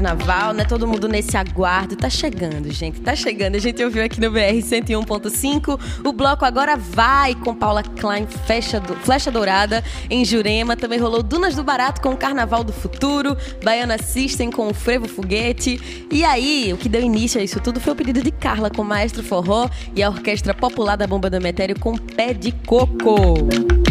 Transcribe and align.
carnaval, 0.00 0.54
né? 0.54 0.64
Todo 0.64 0.88
mundo 0.88 1.06
nesse 1.06 1.36
aguardo. 1.36 1.94
Tá 1.94 2.08
chegando, 2.08 2.72
gente. 2.72 3.00
Tá 3.00 3.14
chegando. 3.14 3.56
A 3.56 3.58
gente 3.58 3.84
ouviu 3.84 4.02
aqui 4.02 4.18
no 4.18 4.30
BR 4.30 4.56
101.5. 4.56 5.78
O 6.04 6.12
bloco 6.12 6.44
agora 6.44 6.76
vai 6.76 7.34
com 7.34 7.54
Paula 7.54 7.82
Klein, 7.82 8.26
Flecha, 8.26 8.80
do... 8.80 8.96
Flecha 8.96 9.30
Dourada, 9.30 9.84
em 10.08 10.24
Jurema. 10.24 10.74
Também 10.74 10.98
rolou 10.98 11.22
Dunas 11.22 11.54
do 11.54 11.62
Barato 11.62 12.00
com 12.00 12.10
o 12.10 12.16
Carnaval 12.16 12.64
do 12.64 12.72
Futuro. 12.72 13.36
Baiana 13.62 13.98
System 13.98 14.50
com 14.50 14.68
o 14.68 14.74
Frevo 14.74 15.06
Foguete. 15.06 16.08
E 16.10 16.24
aí, 16.24 16.72
o 16.72 16.78
que 16.78 16.88
deu 16.88 17.02
início 17.02 17.38
a 17.38 17.44
isso 17.44 17.60
tudo 17.60 17.78
foi 17.78 17.92
o 17.92 17.96
pedido 17.96 18.22
de 18.22 18.30
Carla 18.30 18.70
com 18.70 18.80
o 18.80 18.84
Maestro 18.84 19.22
Forró 19.22 19.68
e 19.94 20.02
a 20.02 20.08
Orquestra 20.08 20.54
Popular 20.54 20.96
da 20.96 21.06
Bomba 21.06 21.28
do 21.28 21.40
Metério 21.40 21.78
com 21.78 21.96
Pé 21.96 22.32
de 22.32 22.52
Coco. 22.52 23.89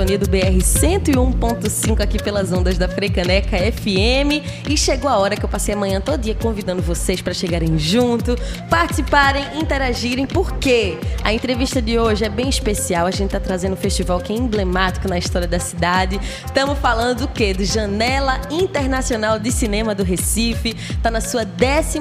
Sintonia 0.00 0.18
do 0.18 0.28
BR 0.30 0.56
101.5 0.58 2.00
aqui 2.00 2.22
pelas 2.22 2.50
ondas 2.52 2.78
da 2.78 2.88
Frecaneca 2.88 3.58
FM. 3.58 4.42
E 4.68 4.76
chegou 4.76 5.10
a 5.10 5.18
hora 5.18 5.36
que 5.36 5.44
eu 5.44 5.48
passei 5.48 5.74
a 5.74 5.76
manhã 5.76 6.00
todo 6.00 6.22
dia 6.22 6.34
convidando 6.34 6.80
vocês 6.80 7.20
para 7.20 7.34
chegarem 7.34 7.78
junto, 7.78 8.34
participarem, 8.70 9.44
interagirem, 9.60 10.26
porque 10.26 10.96
a 11.22 11.32
entrevista 11.32 11.82
de 11.82 11.98
hoje 11.98 12.24
é 12.24 12.28
bem 12.28 12.48
especial. 12.48 13.06
A 13.06 13.10
gente 13.10 13.26
está 13.26 13.40
trazendo 13.40 13.74
um 13.74 13.76
festival 13.76 14.20
que 14.20 14.32
é 14.32 14.36
emblemático 14.36 15.06
na 15.06 15.18
história 15.18 15.46
da 15.46 15.58
cidade. 15.58 16.18
Estamos 16.46 16.78
falando 16.78 17.18
do 17.20 17.28
quê? 17.28 17.52
Do 17.52 17.64
Janela 17.64 18.40
Internacional 18.50 19.38
de 19.38 19.52
Cinema 19.52 19.94
do 19.94 20.02
Recife. 20.02 20.74
Está 20.90 21.10
na 21.10 21.20
sua 21.20 21.44
14 21.44 22.00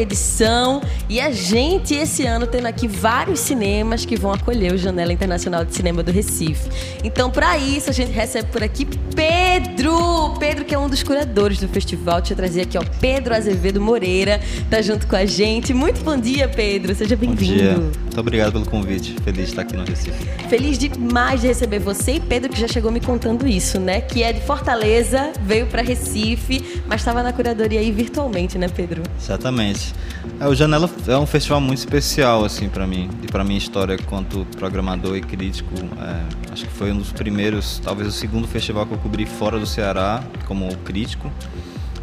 edição. 0.00 0.80
E 1.08 1.20
a 1.20 1.32
gente, 1.32 1.92
esse 1.92 2.24
ano, 2.24 2.46
tendo 2.46 2.66
aqui 2.66 2.86
vários 2.86 3.40
cinemas 3.40 4.04
que 4.04 4.16
vão 4.16 4.30
vão 4.30 4.32
acolher 4.32 4.72
o 4.72 4.78
Janela 4.78 5.12
Internacional 5.12 5.64
de 5.64 5.74
Cinema 5.74 6.02
do 6.02 6.12
Recife. 6.12 6.70
Então, 7.02 7.30
para 7.30 7.56
isso, 7.58 7.90
a 7.90 7.92
gente 7.92 8.12
recebe 8.12 8.50
por 8.50 8.62
aqui 8.62 8.86
Pedro! 9.20 10.34
Pedro, 10.38 10.64
que 10.64 10.74
é 10.74 10.78
um 10.78 10.88
dos 10.88 11.02
curadores 11.02 11.60
do 11.60 11.68
festival. 11.68 12.20
Deixa 12.20 12.32
eu 12.32 12.36
trazer 12.38 12.62
aqui, 12.62 12.78
ó, 12.78 12.82
Pedro 12.98 13.34
Azevedo 13.34 13.78
Moreira, 13.78 14.40
tá 14.70 14.80
junto 14.80 15.06
com 15.06 15.14
a 15.14 15.26
gente. 15.26 15.74
Muito 15.74 16.02
bom 16.02 16.16
dia, 16.16 16.48
Pedro. 16.48 16.94
Seja 16.94 17.14
bem-vindo. 17.16 17.92
Muito 18.00 18.18
obrigado 18.18 18.52
pelo 18.52 18.64
convite. 18.64 19.14
Feliz 19.22 19.44
de 19.44 19.50
estar 19.50 19.62
aqui 19.62 19.76
no 19.76 19.84
Recife. 19.84 20.24
Feliz 20.48 20.78
demais 20.78 21.42
de 21.42 21.48
receber 21.48 21.80
você 21.80 22.12
e 22.12 22.20
Pedro, 22.20 22.50
que 22.50 22.58
já 22.58 22.66
chegou 22.66 22.90
me 22.90 23.00
contando 23.00 23.46
isso, 23.46 23.78
né? 23.78 24.00
Que 24.00 24.22
é 24.22 24.32
de 24.32 24.40
Fortaleza, 24.40 25.32
veio 25.42 25.66
para 25.66 25.82
Recife, 25.82 26.80
mas 26.86 27.02
estava 27.02 27.22
na 27.22 27.32
curadoria 27.32 27.78
aí 27.78 27.92
virtualmente, 27.92 28.56
né, 28.56 28.68
Pedro? 28.68 29.02
Exatamente. 29.20 29.94
É, 30.40 30.48
o 30.48 30.54
Janela 30.54 30.88
é 31.06 31.16
um 31.18 31.26
festival 31.26 31.60
muito 31.60 31.78
especial, 31.78 32.44
assim, 32.44 32.68
para 32.68 32.86
mim, 32.86 33.10
e 33.22 33.26
para 33.26 33.44
minha 33.44 33.58
história 33.58 33.94
enquanto 33.94 34.46
programador 34.56 35.16
e 35.16 35.20
crítico. 35.20 35.74
É, 36.00 36.52
acho 36.52 36.64
que 36.64 36.72
foi 36.72 36.90
um 36.90 36.98
dos 36.98 37.12
primeiros, 37.12 37.78
talvez 37.84 38.08
o 38.08 38.12
segundo 38.12 38.48
festival 38.48 38.86
que 38.86 38.94
eu 38.94 38.98
fora 39.26 39.58
do 39.58 39.66
Ceará 39.66 40.22
como 40.46 40.74
crítico. 40.78 41.30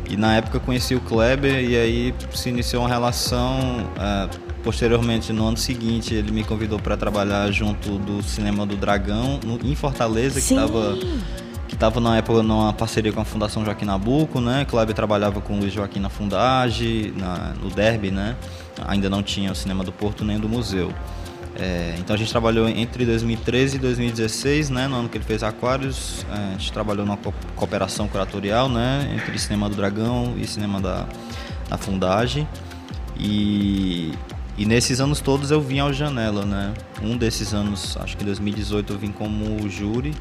E 0.09 0.15
na 0.15 0.37
época 0.37 0.59
conheci 0.59 0.95
o 0.95 1.01
Kleber 1.01 1.63
e 1.63 1.75
aí 1.75 2.15
se 2.33 2.49
iniciou 2.49 2.83
uma 2.83 2.89
relação. 2.89 3.59
É, 3.99 4.29
posteriormente, 4.63 5.31
no 5.33 5.47
ano 5.47 5.57
seguinte, 5.57 6.13
ele 6.13 6.31
me 6.31 6.43
convidou 6.43 6.79
para 6.79 6.95
trabalhar 6.95 7.51
junto 7.51 7.97
do 7.97 8.23
Cinema 8.23 8.65
do 8.65 8.75
Dragão, 8.75 9.39
no, 9.43 9.59
em 9.69 9.75
Fortaleza, 9.75 10.39
Sim. 10.39 10.55
que 10.55 10.61
estava 10.61 10.97
que 11.67 11.75
estava 11.75 11.99
na 11.99 12.17
época 12.17 12.41
numa 12.41 12.71
parceria 12.71 13.11
com 13.11 13.19
a 13.19 13.25
Fundação 13.25 13.65
Joaquim 13.65 13.83
Nabuco, 13.83 14.39
né? 14.39 14.65
Kleber 14.65 14.95
trabalhava 14.95 15.41
com 15.41 15.53
o 15.55 15.59
Luiz 15.59 15.73
Joaquim 15.73 15.99
na 15.99 16.09
Fundage, 16.09 17.13
na, 17.17 17.53
no 17.61 17.69
Derby, 17.69 18.09
né? 18.09 18.37
Ainda 18.87 19.09
não 19.09 19.21
tinha 19.21 19.51
o 19.51 19.55
Cinema 19.55 19.83
do 19.83 19.91
Porto 19.91 20.23
nem 20.23 20.39
do 20.39 20.47
museu. 20.47 20.93
É, 21.59 21.95
então 21.97 22.15
a 22.15 22.17
gente 22.17 22.29
trabalhou 22.29 22.69
entre 22.69 23.03
2013 23.03 23.77
e 23.77 23.79
2016, 23.79 24.69
né, 24.69 24.87
no 24.87 24.95
ano 24.95 25.09
que 25.09 25.17
ele 25.17 25.25
fez 25.25 25.41
Aquários, 25.41 26.23
é, 26.31 26.53
a 26.53 26.57
gente 26.57 26.71
trabalhou 26.71 27.03
numa 27.03 27.17
cooperação 27.55 28.07
curatorial, 28.07 28.69
né, 28.69 29.11
entre 29.15 29.37
Cinema 29.39 29.67
do 29.67 29.75
Dragão 29.75 30.35
e 30.37 30.45
Cinema 30.45 30.79
da, 30.79 31.07
da 31.67 31.77
Fundagem. 31.77 32.47
E, 33.19 34.13
e 34.55 34.65
nesses 34.65 35.01
anos 35.01 35.19
todos 35.19 35.49
eu 35.49 35.59
vim 35.59 35.79
ao 35.79 35.91
Janela, 35.91 36.45
né? 36.45 36.71
Um 37.01 37.17
desses 37.17 37.51
anos, 37.51 37.97
acho 37.99 38.15
que 38.15 38.23
em 38.23 38.27
2018 38.27 38.93
eu 38.93 38.99
vim 38.99 39.11
como 39.11 39.67
júri 39.67 40.13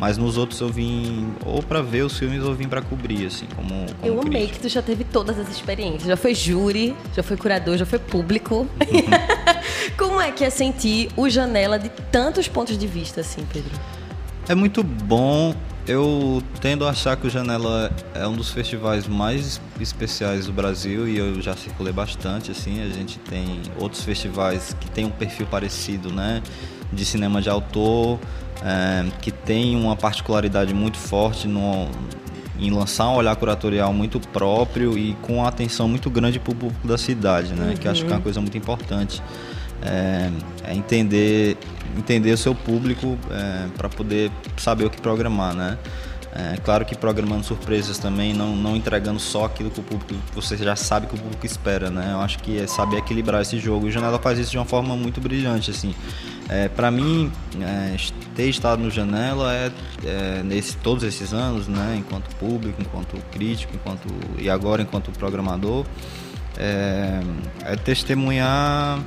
mas 0.00 0.16
nos 0.16 0.38
outros 0.38 0.58
eu 0.62 0.68
vim 0.70 1.30
ou 1.44 1.62
para 1.62 1.82
ver 1.82 2.02
os 2.02 2.18
filmes 2.18 2.42
ou 2.42 2.54
vim 2.54 2.66
para 2.66 2.80
cobrir, 2.80 3.26
assim, 3.26 3.46
como, 3.54 3.68
como 3.68 3.86
Eu 4.02 4.18
amei 4.18 4.46
crítico. 4.46 4.54
que 4.54 4.60
tu 4.60 4.68
já 4.70 4.80
teve 4.80 5.04
todas 5.04 5.38
as 5.38 5.50
experiências. 5.50 6.04
Já 6.04 6.16
foi 6.16 6.34
júri, 6.34 6.96
já 7.14 7.22
foi 7.22 7.36
curador, 7.36 7.76
já 7.76 7.84
foi 7.84 7.98
público. 7.98 8.66
Como 9.98 10.18
é 10.18 10.32
que 10.32 10.42
é 10.42 10.48
sentir 10.48 11.10
o 11.16 11.28
Janela 11.28 11.78
de 11.78 11.90
tantos 12.10 12.48
pontos 12.48 12.78
de 12.78 12.86
vista, 12.86 13.20
assim, 13.20 13.46
Pedro? 13.52 13.70
É 14.48 14.54
muito 14.54 14.82
bom. 14.82 15.54
Eu 15.86 16.42
tendo 16.60 16.86
a 16.86 16.90
achar 16.90 17.16
que 17.16 17.26
o 17.26 17.30
Janela 17.30 17.90
é 18.14 18.26
um 18.26 18.36
dos 18.36 18.50
festivais 18.50 19.06
mais 19.06 19.60
especiais 19.78 20.46
do 20.46 20.52
Brasil 20.52 21.06
e 21.06 21.18
eu 21.18 21.42
já 21.42 21.54
circulei 21.54 21.92
bastante, 21.92 22.50
assim. 22.50 22.82
A 22.82 22.88
gente 22.88 23.18
tem 23.18 23.60
outros 23.78 24.02
festivais 24.02 24.74
que 24.80 24.90
têm 24.90 25.04
um 25.04 25.10
perfil 25.10 25.46
parecido, 25.46 26.10
né? 26.12 26.42
De 26.92 27.04
cinema 27.04 27.40
de 27.40 27.48
autor, 27.48 28.18
é, 28.62 29.06
que 29.20 29.30
tem 29.30 29.76
uma 29.76 29.96
particularidade 29.96 30.74
muito 30.74 30.98
forte 30.98 31.46
no, 31.46 31.88
em 32.58 32.70
lançar 32.70 33.08
um 33.08 33.14
olhar 33.14 33.34
curatorial 33.36 33.92
muito 33.92 34.20
próprio 34.20 34.96
e 34.98 35.14
com 35.22 35.44
atenção 35.44 35.88
muito 35.88 36.10
grande 36.10 36.38
para 36.38 36.52
o 36.52 36.54
público 36.54 36.86
da 36.86 36.98
cidade, 36.98 37.54
né? 37.54 37.70
Uhum. 37.70 37.76
Que 37.76 37.88
acho 37.88 38.02
que 38.02 38.08
é 38.08 38.10
uma 38.10 38.16
uhum. 38.16 38.22
coisa 38.22 38.40
muito 38.40 38.56
importante. 38.58 39.22
É, 39.82 40.30
é 40.64 40.74
entender, 40.74 41.56
entender 41.96 42.32
o 42.32 42.36
seu 42.36 42.54
público 42.54 43.18
é, 43.30 43.66
para 43.76 43.88
poder 43.88 44.30
saber 44.58 44.84
o 44.84 44.90
que 44.90 45.00
programar, 45.00 45.54
né? 45.54 45.78
É, 46.32 46.56
claro 46.62 46.84
que 46.84 46.94
programando 46.94 47.44
surpresas 47.44 47.98
também, 47.98 48.32
não, 48.32 48.54
não 48.54 48.76
entregando 48.76 49.18
só 49.18 49.46
aquilo 49.46 49.68
que 49.68 49.80
o 49.80 49.82
público 49.82 50.14
você 50.32 50.56
já 50.56 50.76
sabe 50.76 51.08
que 51.08 51.14
o 51.14 51.18
público 51.18 51.44
espera, 51.44 51.90
né? 51.90 52.10
Eu 52.12 52.20
acho 52.20 52.38
que 52.38 52.60
é 52.60 52.66
saber 52.68 52.98
equilibrar 52.98 53.42
esse 53.42 53.58
jogo. 53.58 53.86
E 53.86 53.88
o 53.88 53.92
Janela 53.92 54.18
faz 54.18 54.38
isso 54.38 54.52
de 54.52 54.58
uma 54.58 54.64
forma 54.64 54.96
muito 54.96 55.20
brilhante, 55.20 55.70
assim. 55.72 55.94
É, 56.48 56.68
para 56.68 56.90
mim, 56.90 57.32
é, 57.60 57.96
ter 58.36 58.48
estado 58.48 58.80
no 58.82 58.90
Janela 58.90 59.52
é, 59.52 59.72
é, 60.04 60.42
nesse 60.44 60.76
todos 60.76 61.02
esses 61.02 61.32
anos, 61.32 61.66
né? 61.66 61.96
Enquanto 61.98 62.34
público, 62.36 62.80
enquanto 62.80 63.16
crítico, 63.32 63.74
enquanto 63.74 64.08
e 64.38 64.48
agora 64.48 64.82
enquanto 64.82 65.10
programador, 65.10 65.84
é, 66.56 67.20
é 67.64 67.76
testemunhar 67.76 69.00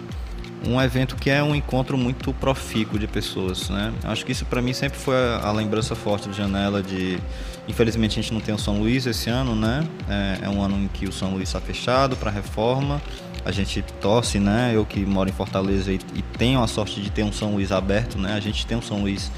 um 0.66 0.82
evento 0.82 1.16
que 1.16 1.30
é 1.30 1.44
um 1.44 1.54
encontro 1.54 1.98
muito 1.98 2.34
profícuo 2.34 2.98
de 2.98 3.08
pessoas, 3.08 3.70
né? 3.70 3.94
Acho 4.04 4.26
que 4.26 4.32
isso 4.32 4.46
para 4.46 4.62
mim 4.62 4.74
sempre 4.74 4.98
foi 4.98 5.16
a, 5.16 5.48
a, 5.48 5.52
lembrança 5.52 5.96
forte 5.96 6.30
do 6.30 6.34
Janela 6.34 6.82
de, 6.82 7.20
infelizmente 7.68 8.20
a 8.20 8.22
gente 8.22 8.34
não 8.34 8.40
tem 8.40 8.56
o 8.56 8.58
São 8.58 8.80
Luís 8.80 9.06
esse 9.06 9.30
ano, 9.30 9.56
né? 9.56 9.86
É, 10.10 10.46
é 10.46 10.50
um 10.50 10.62
ano 10.62 10.78
em 10.78 10.88
que 10.88 11.06
o 11.06 11.12
São 11.12 11.32
Luís 11.32 11.50
está 11.50 11.60
fechado 11.60 12.16
para 12.16 12.32
reforma. 12.32 13.02
A 13.46 13.52
gente 13.52 13.82
torce, 14.00 14.40
né? 14.40 14.72
Eu 14.74 14.86
que 14.86 15.06
moro 15.06 15.30
em 15.30 15.34
Fortaleza 15.34 15.92
e, 15.92 16.00
e 16.16 16.22
tenho 16.22 16.64
a 16.64 16.68
sorte 16.68 17.02
de 17.02 17.10
ter 17.10 17.24
um 17.24 17.32
São 17.32 17.54
Luís 17.56 17.72
aberto, 17.72 18.18
né? 18.18 18.34
A 18.34 18.40
gente 18.40 18.66
tem 18.66 18.78
um 18.78 18.82
São 18.82 19.02
Luís 19.02 19.30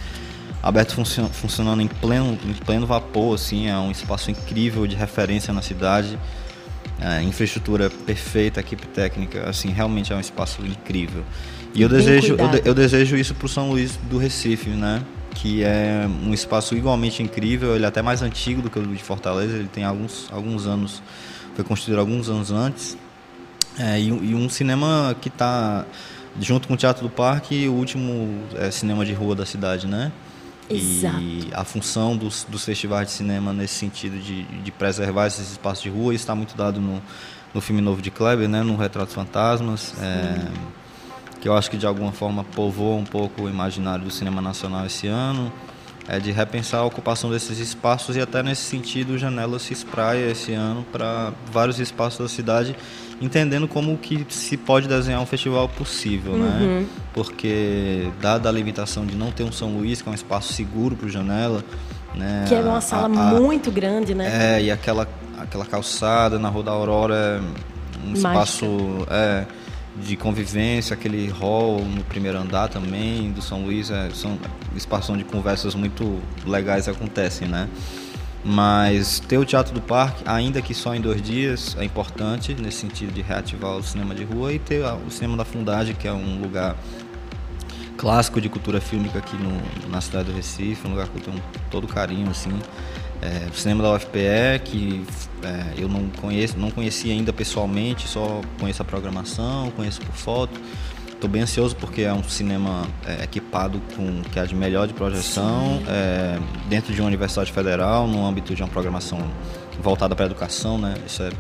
aberto 0.61 0.93
funcion, 0.93 1.27
funcionando 1.27 1.81
em 1.81 1.87
pleno, 1.87 2.37
em 2.43 2.53
pleno 2.53 2.85
vapor, 2.85 3.35
assim, 3.35 3.67
é 3.67 3.77
um 3.77 3.91
espaço 3.91 4.29
incrível 4.29 4.85
de 4.85 4.95
referência 4.95 5.53
na 5.53 5.61
cidade. 5.61 6.19
É, 6.99 7.21
infraestrutura 7.21 7.89
perfeita, 7.89 8.61
equipe 8.61 8.87
técnica, 8.87 9.49
assim, 9.49 9.69
realmente 9.69 10.13
é 10.13 10.15
um 10.15 10.19
espaço 10.19 10.65
incrível. 10.65 11.23
E 11.73 11.81
eu 11.81 11.89
desejo, 11.89 12.35
eu, 12.35 12.61
eu, 12.63 12.73
desejo 12.73 13.17
isso 13.17 13.35
para 13.35 13.45
o 13.45 13.49
São 13.49 13.69
Luís 13.69 13.99
do 14.09 14.17
Recife, 14.17 14.69
né? 14.69 15.03
Que 15.33 15.61
é 15.61 16.07
um 16.25 16.33
espaço 16.33 16.73
igualmente 16.73 17.21
incrível, 17.21 17.75
ele 17.75 17.83
é 17.83 17.87
até 17.87 18.01
mais 18.01 18.21
antigo 18.21 18.61
do 18.61 18.69
que 18.69 18.79
o 18.79 18.95
de 18.95 19.03
Fortaleza, 19.03 19.57
ele 19.57 19.67
tem 19.67 19.83
alguns, 19.83 20.29
alguns 20.31 20.65
anos, 20.65 21.03
foi 21.53 21.65
construído 21.65 21.99
alguns 21.99 22.29
anos 22.29 22.49
antes. 22.49 22.97
É, 23.77 23.99
e, 23.99 24.07
e, 24.07 24.33
um 24.33 24.47
cinema 24.47 25.13
que 25.19 25.27
está 25.27 25.85
junto 26.39 26.65
com 26.65 26.75
o 26.75 26.77
Teatro 26.77 27.03
do 27.03 27.09
Parque, 27.09 27.67
o 27.67 27.73
último 27.73 28.41
é, 28.55 28.71
cinema 28.71 29.05
de 29.05 29.11
rua 29.11 29.35
da 29.35 29.45
cidade, 29.45 29.85
né? 29.85 30.13
Exato. 30.69 31.19
E 31.19 31.49
a 31.53 31.63
função 31.63 32.17
dos, 32.17 32.45
dos 32.49 32.65
festivais 32.65 33.07
de 33.07 33.13
cinema 33.13 33.53
nesse 33.53 33.75
sentido 33.75 34.17
de, 34.19 34.43
de 34.43 34.71
preservar 34.71 35.27
esses 35.27 35.51
espaços 35.51 35.83
de 35.83 35.89
rua 35.89 36.13
está 36.13 36.33
muito 36.33 36.55
dado 36.55 36.81
no, 36.81 37.01
no 37.53 37.61
filme 37.61 37.81
novo 37.81 38.01
de 38.01 38.09
Kleber, 38.09 38.49
né? 38.49 38.63
No 38.63 38.75
Retratos 38.75 39.13
Fantasmas. 39.13 39.93
É, 40.01 40.47
que 41.39 41.47
eu 41.47 41.55
acho 41.55 41.69
que 41.69 41.77
de 41.77 41.85
alguma 41.85 42.11
forma 42.11 42.43
povoa 42.43 42.95
um 42.95 43.03
pouco 43.03 43.43
o 43.43 43.49
imaginário 43.49 44.03
do 44.03 44.11
cinema 44.11 44.41
nacional 44.41 44.85
esse 44.85 45.07
ano. 45.07 45.51
É 46.07 46.19
de 46.19 46.31
repensar 46.31 46.79
a 46.79 46.85
ocupação 46.85 47.31
desses 47.31 47.57
espaços 47.57 48.15
e 48.15 48.21
até 48.21 48.43
nesse 48.43 48.61
sentido 48.61 49.13
o 49.13 49.17
Janela 49.17 49.57
se 49.57 49.73
espraia 49.73 50.29
esse 50.29 50.53
ano 50.53 50.85
para 50.91 51.33
vários 51.51 51.79
espaços 51.79 52.19
da 52.19 52.27
cidade 52.27 52.75
entendendo 53.21 53.67
como 53.67 53.97
que 53.97 54.25
se 54.29 54.57
pode 54.57 54.87
desenhar 54.87 55.21
um 55.21 55.25
festival 55.25 55.69
possível, 55.69 56.33
né? 56.33 56.57
uhum. 56.59 56.79
né? 56.81 56.85
Porque 57.13 58.09
dada 58.21 58.49
a 58.49 58.51
limitação 58.51 59.05
de 59.05 59.15
não 59.15 59.31
ter 59.31 59.43
um 59.43 59.51
São 59.51 59.77
Luís, 59.77 60.01
que 60.01 60.09
é 60.09 60.11
um 60.11 60.15
espaço 60.15 60.53
seguro 60.53 60.95
para 60.95 61.07
o 61.07 61.09
Janela, 61.09 61.63
né? 62.13 62.45
Que 62.47 62.55
é 62.55 62.59
uma 62.59 62.81
sala 62.81 63.07
a, 63.17 63.29
a, 63.29 63.39
muito 63.39 63.71
grande, 63.71 64.13
né? 64.13 64.57
É, 64.57 64.63
e 64.63 64.71
aquela, 64.71 65.07
aquela 65.37 65.65
calçada 65.65 66.37
na 66.37 66.49
Rua 66.49 66.63
da 66.63 66.71
Aurora 66.71 67.15
é 67.15 68.07
um 68.07 68.13
espaço 68.13 68.65
é, 69.09 69.45
de 69.97 70.15
convivência, 70.17 70.93
aquele 70.93 71.29
hall 71.29 71.79
no 71.79 72.03
primeiro 72.03 72.37
andar 72.37 72.67
também 72.67 73.31
do 73.31 73.41
São 73.41 73.63
Luís, 73.63 73.89
é, 73.89 74.09
são 74.13 74.37
espaços 74.75 75.09
onde 75.09 75.23
conversas 75.23 75.73
muito 75.73 76.19
legais 76.45 76.87
acontecem, 76.87 77.47
né? 77.47 77.69
Mas 78.47 79.19
ter 79.19 79.39
o 79.39 79.45
Teatro 79.45 79.73
do 79.73 79.81
Parque, 79.81 80.23
ainda 80.23 80.61
que 80.61 80.71
só 80.75 80.93
em 80.93 81.01
dois 81.01 81.19
dias, 81.19 81.75
é 81.79 81.83
importante 81.83 82.53
nesse 82.53 82.77
sentido 82.77 83.11
de 83.11 83.23
reativar 83.23 83.71
o 83.71 83.81
cinema 83.81 84.13
de 84.13 84.23
rua 84.23 84.53
e 84.53 84.59
ter 84.59 84.85
o 84.85 85.09
cinema 85.09 85.35
da 85.35 85.43
Fundagem, 85.43 85.95
que 85.95 86.07
é 86.07 86.13
um 86.13 86.39
lugar 86.39 86.75
clássico 87.97 88.39
de 88.39 88.47
cultura 88.47 88.79
fílmica 88.79 89.17
aqui 89.17 89.35
no, 89.35 89.89
na 89.89 89.99
cidade 89.99 90.25
do 90.25 90.35
Recife, 90.35 90.85
um 90.85 90.91
lugar 90.91 91.07
que 91.07 91.17
eu 91.17 91.23
tenho 91.23 91.43
todo 91.71 91.87
carinho 91.87 92.29
assim. 92.29 92.51
É, 93.19 93.47
o 93.49 93.55
cinema 93.55 93.81
da 93.81 93.93
UFPE, 93.93 94.59
que 94.63 95.03
é, 95.41 95.81
eu 95.81 95.89
não 95.89 96.07
conheço, 96.09 96.55
não 96.59 96.69
conhecia 96.69 97.13
ainda 97.13 97.33
pessoalmente, 97.33 98.07
só 98.07 98.41
conheço 98.59 98.79
a 98.83 98.85
programação, 98.85 99.71
conheço 99.71 100.01
por 100.01 100.13
foto. 100.13 100.61
Estou 101.15 101.29
bem 101.29 101.41
ansioso 101.41 101.75
porque 101.75 102.01
é 102.01 102.13
um 102.13 102.23
cinema 102.23 102.85
é, 103.05 103.23
equipado 103.23 103.81
com 103.95 104.21
que 104.31 104.37
é 104.37 104.45
de 104.45 104.53
melhor 104.53 104.85
de 104.85 104.93
projeção, 104.93 105.81
é, 105.87 106.37
dentro 106.67 106.93
de 106.93 107.01
uma 107.01 107.07
universidade 107.07 107.51
federal, 107.51 108.07
no 108.07 108.25
âmbito 108.25 108.53
de 108.53 108.61
uma 108.61 108.67
programação 108.67 109.19
voltada 109.81 110.15
para 110.15 110.25
a 110.25 110.27
educação, 110.27 110.77
né? 110.77 110.93
Isso 111.07 111.23
é 111.23 111.31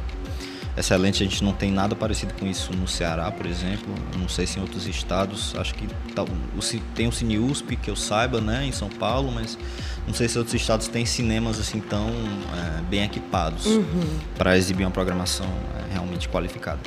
excelente. 0.77 1.23
A 1.23 1.25
gente 1.25 1.43
não 1.43 1.53
tem 1.53 1.71
nada 1.71 1.95
parecido 1.95 2.33
com 2.33 2.45
isso 2.45 2.73
no 2.73 2.87
Ceará, 2.87 3.29
por 3.31 3.45
exemplo. 3.45 3.93
Não 4.17 4.27
sei 4.27 4.45
se 4.45 4.59
em 4.59 4.61
outros 4.61 4.87
estados. 4.87 5.53
Acho 5.57 5.73
que 5.75 5.87
tá, 6.13 6.25
tem 6.93 7.07
o 7.07 7.11
Cine 7.11 7.37
USP, 7.37 7.75
que 7.75 7.89
eu 7.89 7.95
saiba, 7.95 8.41
né, 8.41 8.65
em 8.65 8.71
São 8.71 8.89
Paulo, 8.89 9.31
mas 9.31 9.57
não 10.07 10.13
sei 10.13 10.27
se 10.27 10.37
outros 10.37 10.55
estados 10.55 10.87
têm 10.87 11.05
cinemas 11.05 11.59
assim 11.59 11.79
tão 11.79 12.07
é, 12.09 12.81
bem 12.83 13.03
equipados 13.03 13.65
uhum. 13.65 14.19
para 14.37 14.57
exibir 14.57 14.85
uma 14.85 14.91
programação 14.91 15.47
é, 15.79 15.93
realmente 15.93 16.29
qualificada. 16.29 16.79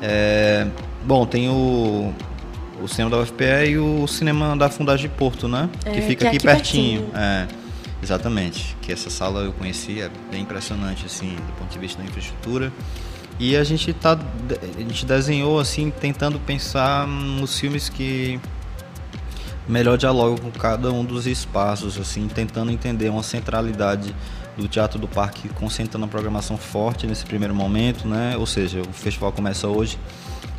É, 0.00 0.66
bom, 1.04 1.26
tem 1.26 1.48
o, 1.48 2.12
o 2.82 2.88
cinema 2.88 3.10
da 3.10 3.22
UFPE 3.22 3.70
e 3.70 3.78
o 3.78 4.06
cinema 4.06 4.56
da 4.56 4.68
Fundagem 4.68 5.08
de 5.08 5.14
Porto, 5.14 5.48
né? 5.48 5.68
É, 5.84 5.92
que 5.92 6.02
fica 6.02 6.24
que 6.24 6.26
aqui, 6.28 6.36
aqui 6.36 6.46
pertinho. 6.46 7.02
pertinho. 7.02 7.18
É, 7.18 7.46
exatamente. 8.02 8.76
Que 8.82 8.92
essa 8.92 9.10
sala 9.10 9.40
eu 9.40 9.52
conheci, 9.52 10.00
é 10.00 10.10
bem 10.30 10.42
impressionante, 10.42 11.06
assim, 11.06 11.34
do 11.34 11.52
ponto 11.58 11.72
de 11.72 11.78
vista 11.78 12.02
da 12.02 12.08
infraestrutura. 12.08 12.72
E 13.40 13.56
a 13.56 13.62
gente 13.62 13.92
tá, 13.92 14.18
a 14.76 14.80
gente 14.80 15.06
desenhou 15.06 15.60
assim, 15.60 15.90
tentando 15.90 16.40
pensar 16.40 17.06
nos 17.06 17.58
filmes 17.58 17.88
que 17.88 18.40
melhor 19.68 19.96
dialogam 19.96 20.38
com 20.38 20.50
cada 20.50 20.90
um 20.90 21.04
dos 21.04 21.26
espaços, 21.26 21.98
assim, 21.98 22.26
tentando 22.26 22.72
entender 22.72 23.08
uma 23.10 23.22
centralidade 23.22 24.14
do 24.58 24.66
Teatro 24.66 24.98
do 24.98 25.06
Parque 25.06 25.48
concentrando 25.50 26.04
a 26.04 26.08
programação 26.08 26.58
forte 26.58 27.06
nesse 27.06 27.24
primeiro 27.24 27.54
momento, 27.54 28.06
né? 28.08 28.36
Ou 28.36 28.44
seja, 28.44 28.82
o 28.82 28.92
festival 28.92 29.32
começa 29.32 29.68
hoje. 29.68 29.98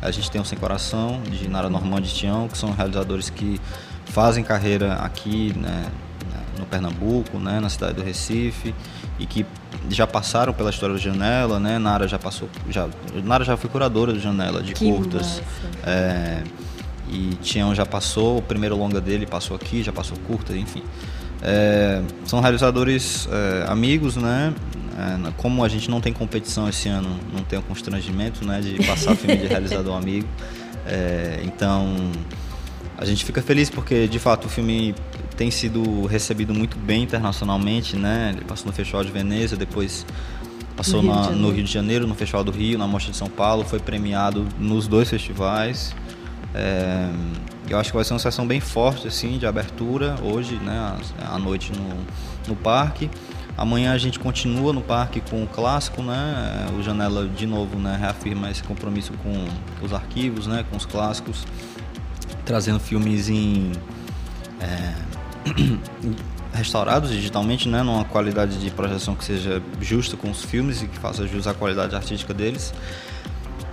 A 0.00 0.10
gente 0.10 0.30
tem 0.30 0.40
o 0.40 0.44
Sem 0.44 0.58
Coração, 0.58 1.20
de 1.30 1.46
Nara 1.48 1.68
Normand 1.68 2.00
e 2.00 2.08
Tião, 2.08 2.48
que 2.48 2.56
são 2.56 2.72
realizadores 2.72 3.28
que 3.28 3.60
fazem 4.06 4.42
carreira 4.42 4.94
aqui 4.94 5.52
né, 5.56 5.86
no 6.58 6.64
Pernambuco, 6.64 7.38
né, 7.38 7.60
na 7.60 7.68
cidade 7.68 7.94
do 7.94 8.02
Recife, 8.02 8.74
e 9.18 9.26
que 9.26 9.44
já 9.90 10.06
passaram 10.06 10.54
pela 10.54 10.70
história 10.70 10.94
do 10.94 11.00
Janela, 11.00 11.60
né? 11.60 11.78
Nara 11.78 12.08
já 12.08 12.18
passou, 12.18 12.48
já, 12.70 12.88
Nara 13.22 13.44
já 13.44 13.56
foi 13.56 13.68
curadora 13.68 14.14
do 14.14 14.18
Janela 14.18 14.62
de 14.62 14.72
que 14.72 14.90
curtas. 14.90 15.42
É, 15.84 16.42
e 17.10 17.34
Tião 17.42 17.74
já 17.74 17.84
passou, 17.84 18.38
o 18.38 18.42
primeiro 18.42 18.76
longa 18.76 19.00
dele 19.00 19.26
passou 19.26 19.56
aqui, 19.56 19.82
já 19.82 19.92
passou 19.92 20.16
curta, 20.26 20.56
enfim. 20.56 20.82
É, 21.42 22.02
são 22.24 22.40
realizadores 22.40 23.28
é, 23.30 23.64
amigos, 23.68 24.16
né? 24.16 24.52
É, 24.98 25.32
como 25.36 25.64
a 25.64 25.68
gente 25.68 25.90
não 25.90 26.00
tem 26.00 26.12
competição 26.12 26.68
esse 26.68 26.88
ano, 26.88 27.08
não 27.32 27.42
tem 27.42 27.58
o 27.58 27.62
constrangimento 27.62 28.44
né, 28.44 28.60
de 28.60 28.84
passar 28.86 29.16
filme 29.16 29.36
de 29.36 29.46
realizador 29.46 29.96
amigo. 29.96 30.28
É, 30.86 31.40
então 31.44 31.96
a 32.98 33.04
gente 33.04 33.24
fica 33.24 33.40
feliz 33.40 33.70
porque 33.70 34.06
de 34.06 34.18
fato 34.18 34.46
o 34.46 34.48
filme 34.48 34.94
tem 35.36 35.50
sido 35.50 36.04
recebido 36.04 36.52
muito 36.52 36.76
bem 36.76 37.02
internacionalmente, 37.02 37.96
né? 37.96 38.34
Ele 38.36 38.44
passou 38.44 38.66
no 38.66 38.72
Festival 38.72 39.02
de 39.02 39.10
Veneza, 39.10 39.56
depois 39.56 40.04
passou 40.76 41.02
no 41.02 41.10
Rio, 41.10 41.22
na, 41.22 41.30
no 41.30 41.50
Rio 41.50 41.64
de 41.64 41.72
Janeiro, 41.72 42.06
no 42.06 42.14
Festival 42.14 42.44
do 42.44 42.50
Rio, 42.50 42.78
na 42.78 42.86
Mostra 42.86 43.10
de 43.10 43.16
São 43.16 43.28
Paulo, 43.28 43.64
foi 43.64 43.78
premiado 43.78 44.46
nos 44.58 44.86
dois 44.86 45.08
festivais. 45.08 45.94
É, 46.54 47.08
eu 47.70 47.78
acho 47.78 47.90
que 47.90 47.96
vai 47.96 48.04
ser 48.04 48.12
uma 48.12 48.18
sessão 48.18 48.46
bem 48.46 48.60
forte 48.60 49.06
assim 49.06 49.38
de 49.38 49.46
abertura 49.46 50.16
hoje, 50.22 50.56
né, 50.56 50.98
à 51.24 51.38
noite 51.38 51.72
no, 51.72 51.96
no 52.48 52.56
parque. 52.56 53.08
Amanhã 53.56 53.92
a 53.92 53.98
gente 53.98 54.18
continua 54.18 54.72
no 54.72 54.80
parque 54.80 55.20
com 55.20 55.42
o 55.42 55.46
clássico, 55.46 56.02
né? 56.02 56.66
O 56.78 56.82
Janela 56.82 57.28
de 57.28 57.46
novo, 57.46 57.78
né, 57.78 57.96
reafirma 58.00 58.50
esse 58.50 58.62
compromisso 58.62 59.12
com 59.22 59.48
os 59.84 59.92
arquivos, 59.92 60.46
né, 60.46 60.64
com 60.70 60.76
os 60.76 60.86
clássicos, 60.86 61.46
trazendo 62.44 62.80
filmes 62.80 63.28
em 63.28 63.72
é, 64.60 64.94
restaurados 66.56 67.10
digitalmente, 67.10 67.68
né, 67.68 67.82
numa 67.82 68.04
qualidade 68.04 68.58
de 68.58 68.70
projeção 68.70 69.14
que 69.14 69.24
seja 69.24 69.62
justa 69.80 70.16
com 70.16 70.30
os 70.30 70.42
filmes 70.42 70.82
e 70.82 70.88
que 70.88 70.98
faça 70.98 71.26
jus 71.26 71.46
à 71.46 71.54
qualidade 71.54 71.94
artística 71.94 72.32
deles 72.32 72.72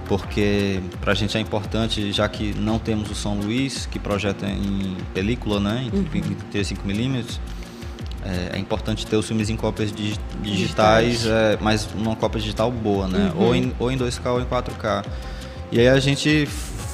porque 0.08 0.82
para 1.02 1.12
a 1.12 1.16
gente 1.16 1.38
é 1.38 1.40
importante, 1.40 2.12
já 2.12 2.28
que 2.28 2.54
não 2.54 2.80
temos 2.80 3.12
o 3.12 3.16
São 3.16 3.38
Luís, 3.40 3.86
que 3.86 4.00
projeta 4.00 4.48
em 4.48 4.96
película, 5.14 5.60
né, 5.60 5.90
em, 5.92 5.98
uhum. 5.98 6.06
35mm, 6.52 7.40
é, 8.24 8.58
é, 8.58 8.60
importante 8.60 9.06
ter 9.06 9.16
os 9.18 9.28
filmes 9.28 9.50
em 9.50 9.56
cópias 9.56 9.92
digitais, 9.92 10.26
digitais. 10.42 11.26
É, 11.26 11.58
mas 11.62 11.88
uma 11.94 12.16
cópia 12.16 12.40
digital 12.40 12.72
boa, 12.72 13.08
né, 13.08 13.32
uhum. 13.36 13.46
ou, 13.46 13.56
em, 13.56 13.74
ou 13.80 13.92
em 13.92 13.98
2K 13.98 14.32
ou 14.32 14.42
em 14.42 14.46
4K. 14.46 15.06
E 15.72 15.80
aí 15.80 15.90
a 15.90 16.00
gente 16.00 16.46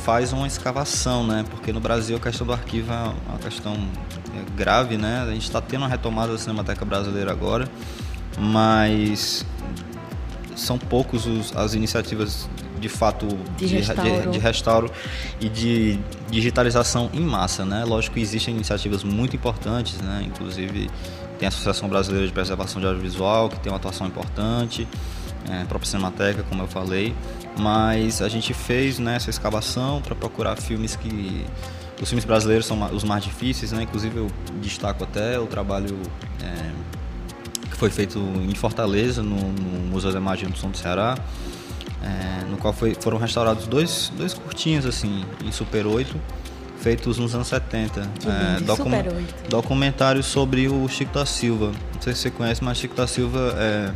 faz 0.03 0.33
uma 0.33 0.47
escavação, 0.47 1.25
né, 1.25 1.45
porque 1.49 1.71
no 1.71 1.79
Brasil 1.79 2.17
a 2.17 2.19
questão 2.19 2.45
do 2.45 2.53
arquivo 2.53 2.91
é 2.91 3.13
uma 3.29 3.39
questão 3.39 3.73
é, 3.73 4.57
grave, 4.57 4.97
né, 4.97 5.23
a 5.27 5.31
gente 5.31 5.43
está 5.43 5.61
tendo 5.61 5.81
uma 5.81 5.87
retomada 5.87 6.31
da 6.31 6.37
Cinemateca 6.37 6.83
Brasileira 6.83 7.31
agora, 7.31 7.69
mas 8.37 9.45
são 10.55 10.77
poucos 10.77 11.25
os, 11.25 11.55
as 11.55 11.73
iniciativas 11.73 12.49
de 12.83 12.89
fato 12.89 13.25
de, 13.57 13.67
de, 13.67 13.75
restauro. 13.77 14.21
de, 14.21 14.29
de 14.29 14.39
restauro 14.39 14.91
e 15.39 15.49
de 15.49 15.99
digitalização 16.29 17.09
em 17.13 17.21
massa, 17.21 17.63
né? 17.63 17.85
Lógico 17.85 18.15
que 18.15 18.21
existem 18.21 18.53
iniciativas 18.53 19.03
muito 19.03 19.35
importantes, 19.35 19.99
né? 20.01 20.23
Inclusive 20.27 20.89
tem 21.39 21.47
a 21.47 21.49
Associação 21.49 21.87
Brasileira 21.87 22.27
de 22.27 22.33
Preservação 22.33 22.81
de 22.81 22.87
Audiovisual, 22.87 23.49
que 23.49 23.59
tem 23.59 23.71
uma 23.71 23.77
atuação 23.77 24.05
importante, 24.05 24.87
é, 25.49 25.61
a 25.61 25.65
própria 25.65 25.89
Cinemateca, 25.89 26.43
como 26.43 26.61
eu 26.63 26.67
falei, 26.67 27.15
mas 27.57 28.21
a 28.21 28.29
gente 28.29 28.53
fez 28.53 28.99
né, 28.99 29.15
essa 29.15 29.29
escavação 29.29 30.01
para 30.01 30.15
procurar 30.15 30.55
filmes 30.57 30.95
que 30.95 31.45
os 32.01 32.09
filmes 32.09 32.25
brasileiros 32.25 32.65
são 32.65 32.81
os 32.93 33.03
mais 33.03 33.23
difíceis, 33.23 33.71
né? 33.71 33.83
Inclusive 33.83 34.17
eu 34.17 34.27
destaco 34.61 35.05
até 35.05 35.39
o 35.39 35.45
trabalho 35.47 35.97
é, 36.41 36.71
que 37.69 37.77
foi 37.77 37.89
feito 37.89 38.19
em 38.19 38.55
Fortaleza, 38.55 39.23
no, 39.23 39.37
no 39.37 39.79
Museu 39.89 40.11
da 40.11 40.19
Imagem 40.19 40.49
do 40.49 40.57
Som 40.57 40.69
do 40.69 40.77
Ceará, 40.77 41.17
é, 42.03 42.45
no 42.45 42.57
qual 42.57 42.73
foi, 42.73 42.95
foram 42.99 43.17
restaurados 43.17 43.65
dois, 43.65 44.11
dois 44.17 44.33
curtinhos 44.33 44.85
assim 44.85 45.23
em 45.43 45.51
Super 45.51 45.87
8 45.87 46.19
feitos 46.83 47.17
nos 47.17 47.33
anos 47.33 47.47
70. 47.47 48.01
Que 48.19 48.27
é, 48.27 48.59
docu 48.59 48.83
Super 48.83 49.13
8. 49.13 49.49
Documentários 49.49 50.25
sobre 50.25 50.67
o 50.67 50.87
Chico 50.89 51.13
da 51.13 51.25
Silva. 51.25 51.71
Não 51.93 52.01
sei 52.01 52.13
se 52.13 52.19
você 52.19 52.31
conhece, 52.31 52.61
mas 52.61 52.77
Chico 52.77 52.93
da 52.93 53.07
Silva 53.07 53.55
é, 53.57 53.93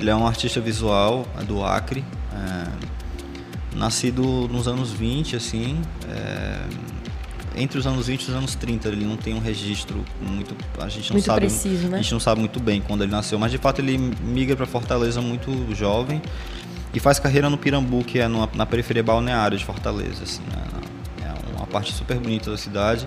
ele 0.00 0.10
é 0.10 0.16
um 0.16 0.26
artista 0.26 0.60
visual 0.60 1.24
é 1.40 1.44
do 1.44 1.64
Acre. 1.64 2.04
É, 2.34 3.76
nascido 3.76 4.48
nos 4.48 4.66
anos 4.66 4.90
20, 4.90 5.36
assim. 5.36 5.80
É, 6.08 6.62
entre 7.58 7.78
os 7.78 7.86
anos 7.86 8.08
20 8.08 8.22
e 8.22 8.30
os 8.30 8.36
anos 8.36 8.54
30, 8.56 8.88
ele 8.88 9.06
não 9.06 9.16
tem 9.16 9.32
um 9.32 9.38
registro 9.38 10.04
muito. 10.20 10.54
A 10.78 10.88
gente 10.88 11.10
não 11.10 11.14
muito 11.14 11.26
sabe. 11.26 11.40
Preciso, 11.40 11.88
né? 11.88 11.98
A 11.98 12.02
gente 12.02 12.12
não 12.12 12.20
sabe 12.20 12.40
muito 12.40 12.60
bem 12.60 12.82
quando 12.82 13.02
ele 13.04 13.12
nasceu, 13.12 13.38
mas 13.38 13.52
de 13.52 13.58
fato 13.58 13.80
ele 13.80 13.96
migra 13.96 14.56
para 14.56 14.66
Fortaleza 14.66 15.22
muito 15.22 15.74
jovem 15.74 16.20
e 16.96 16.98
faz 16.98 17.18
carreira 17.18 17.50
no 17.50 17.58
Pirambu, 17.58 18.02
que 18.02 18.18
é 18.18 18.26
numa, 18.26 18.48
na 18.54 18.64
periferia 18.64 19.02
balneária 19.02 19.58
de 19.58 19.62
Fortaleza, 19.62 20.22
assim, 20.22 20.40
né? 20.44 20.64
É 21.26 21.54
uma 21.54 21.66
parte 21.66 21.92
super 21.92 22.18
bonita 22.18 22.50
da 22.50 22.56
cidade. 22.56 23.06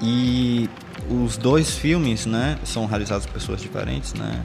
E 0.00 0.70
os 1.06 1.36
dois 1.36 1.76
filmes, 1.76 2.24
né, 2.24 2.58
são 2.64 2.86
realizados 2.86 3.26
por 3.26 3.34
pessoas 3.34 3.60
diferentes, 3.60 4.14
né? 4.14 4.42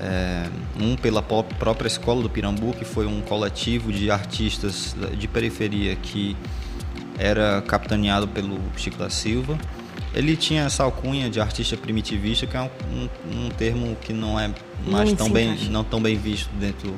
É, 0.00 0.48
um 0.80 0.96
pela 0.96 1.20
própria 1.20 1.86
escola 1.86 2.22
do 2.22 2.30
Pirambu, 2.30 2.72
que 2.72 2.84
foi 2.84 3.04
um 3.04 3.20
coletivo 3.20 3.92
de 3.92 4.10
artistas 4.10 4.96
de 5.18 5.28
periferia 5.28 5.94
que 5.96 6.34
era 7.18 7.60
capitaneado 7.60 8.26
pelo 8.26 8.58
Chico 8.78 8.96
da 8.96 9.10
Silva. 9.10 9.58
Ele 10.14 10.34
tinha 10.34 10.62
essa 10.62 10.82
alcunha 10.82 11.28
de 11.28 11.40
artista 11.40 11.76
primitivista, 11.76 12.46
que 12.46 12.56
é 12.56 12.62
um, 12.62 12.70
um, 12.90 13.08
um 13.46 13.48
termo 13.50 13.94
que 14.00 14.14
não 14.14 14.40
é 14.40 14.50
mais 14.86 15.12
tão 15.12 15.28
bem, 15.28 15.54
não 15.68 15.84
tão 15.84 16.00
bem 16.00 16.16
visto 16.16 16.48
dentro, 16.58 16.94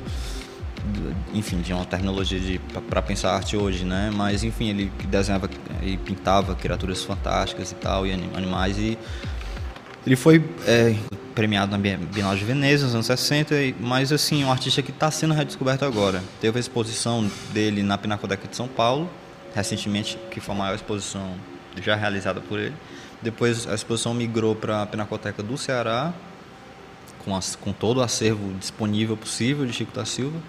enfim, 1.33 1.61
de 1.61 1.73
uma 1.73 1.85
tecnologia 1.85 2.59
para 2.89 3.01
pensar 3.01 3.33
arte 3.35 3.55
hoje, 3.55 3.83
né? 3.85 4.11
Mas 4.13 4.43
enfim, 4.43 4.69
ele 4.69 4.91
desenhava 5.07 5.49
e 5.81 5.97
pintava 5.97 6.55
criaturas 6.55 7.03
fantásticas 7.03 7.71
e 7.71 7.75
tal 7.75 8.05
e 8.05 8.11
animais 8.11 8.77
e 8.77 8.97
ele 10.05 10.15
foi 10.15 10.43
é, 10.65 10.95
premiado 11.35 11.71
na 11.71 11.77
Bienal 11.77 12.35
de 12.35 12.43
Veneza 12.43 12.85
nos 12.85 12.95
anos 12.95 13.05
60, 13.05 13.55
mas 13.79 14.11
assim, 14.11 14.43
um 14.43 14.51
artista 14.51 14.81
que 14.81 14.89
está 14.89 15.11
sendo 15.11 15.33
redescoberto 15.33 15.85
agora. 15.85 16.23
Teve 16.39 16.57
a 16.57 16.59
exposição 16.59 17.29
dele 17.53 17.83
na 17.83 17.97
Pinacoteca 17.99 18.47
de 18.47 18.55
São 18.55 18.67
Paulo, 18.67 19.07
recentemente, 19.53 20.17
que 20.31 20.39
foi 20.39 20.55
a 20.55 20.57
maior 20.57 20.75
exposição 20.75 21.35
já 21.79 21.95
realizada 21.95 22.41
por 22.41 22.59
ele. 22.59 22.73
Depois 23.21 23.67
a 23.67 23.75
exposição 23.75 24.13
migrou 24.13 24.55
para 24.55 24.81
a 24.81 24.85
Pinacoteca 24.87 25.43
do 25.43 25.55
Ceará, 25.55 26.11
com, 27.23 27.35
as, 27.35 27.55
com 27.55 27.71
todo 27.71 27.97
o 27.97 28.01
acervo 28.01 28.53
disponível 28.55 29.15
possível 29.15 29.67
de 29.67 29.73
Chico 29.73 29.93
da 29.93 30.03
Silva. 30.03 30.39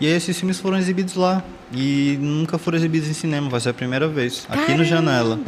E 0.00 0.06
aí 0.06 0.12
esses 0.12 0.38
filmes 0.38 0.58
foram 0.58 0.78
exibidos 0.78 1.14
lá. 1.14 1.42
E 1.72 2.16
nunca 2.20 2.58
foram 2.58 2.78
exibidos 2.78 3.08
em 3.08 3.12
cinema, 3.12 3.48
vai 3.48 3.60
ser 3.60 3.70
a 3.70 3.74
primeira 3.74 4.06
vez. 4.06 4.46
Aqui 4.48 4.66
Caramba. 4.66 4.78
no 4.78 4.84
Janela. 4.84 5.40